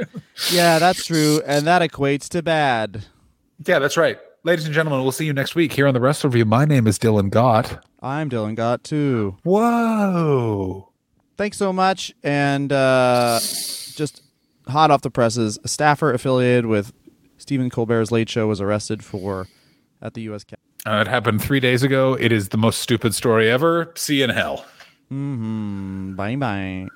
Yeah, 0.51 0.77
that's 0.79 1.03
true, 1.05 1.41
and 1.47 1.65
that 1.65 1.81
equates 1.81 2.27
to 2.29 2.43
bad. 2.43 3.05
yeah, 3.65 3.79
that's 3.79 3.97
right. 3.97 4.19
Ladies 4.45 4.65
and 4.65 4.75
gentlemen, 4.75 5.01
we'll 5.01 5.11
see 5.11 5.25
you 5.25 5.33
next 5.33 5.55
week 5.55 5.73
here 5.73 5.87
on 5.87 5.95
the 5.95 5.99
Wrestler 5.99 6.29
Review. 6.29 6.45
My 6.45 6.65
name 6.65 6.85
is 6.85 6.99
Dylan 6.99 7.31
Gott. 7.31 7.83
I'm 7.99 8.29
Dylan 8.29 8.53
Gott 8.53 8.83
too. 8.83 9.37
Whoa. 9.43 10.91
thanks 11.35 11.57
so 11.57 11.73
much. 11.73 12.13
And 12.23 12.71
uh, 12.71 13.39
just 13.39 14.21
hot 14.67 14.91
off 14.91 15.01
the 15.01 15.09
presses, 15.09 15.57
a 15.63 15.67
staffer 15.67 16.13
affiliated 16.13 16.67
with 16.67 16.93
Stephen 17.39 17.71
Colbert's 17.71 18.11
Late 18.11 18.29
Show 18.29 18.45
was 18.45 18.61
arrested 18.61 19.03
for 19.03 19.47
at 19.99 20.13
the 20.13 20.21
U.S. 20.23 20.43
Cap- 20.43 20.59
Uh, 20.85 21.01
it 21.01 21.07
happened 21.07 21.41
three 21.41 21.59
days 21.59 21.81
ago. 21.81 22.13
It 22.13 22.31
is 22.31 22.49
the 22.49 22.57
most 22.57 22.79
stupid 22.81 23.15
story 23.15 23.49
ever. 23.49 23.91
See 23.95 24.17
you 24.19 24.25
in 24.25 24.29
hell. 24.29 24.63
Mm-hmm. 25.11 26.13
Bye 26.13 26.35
bye. 26.35 26.87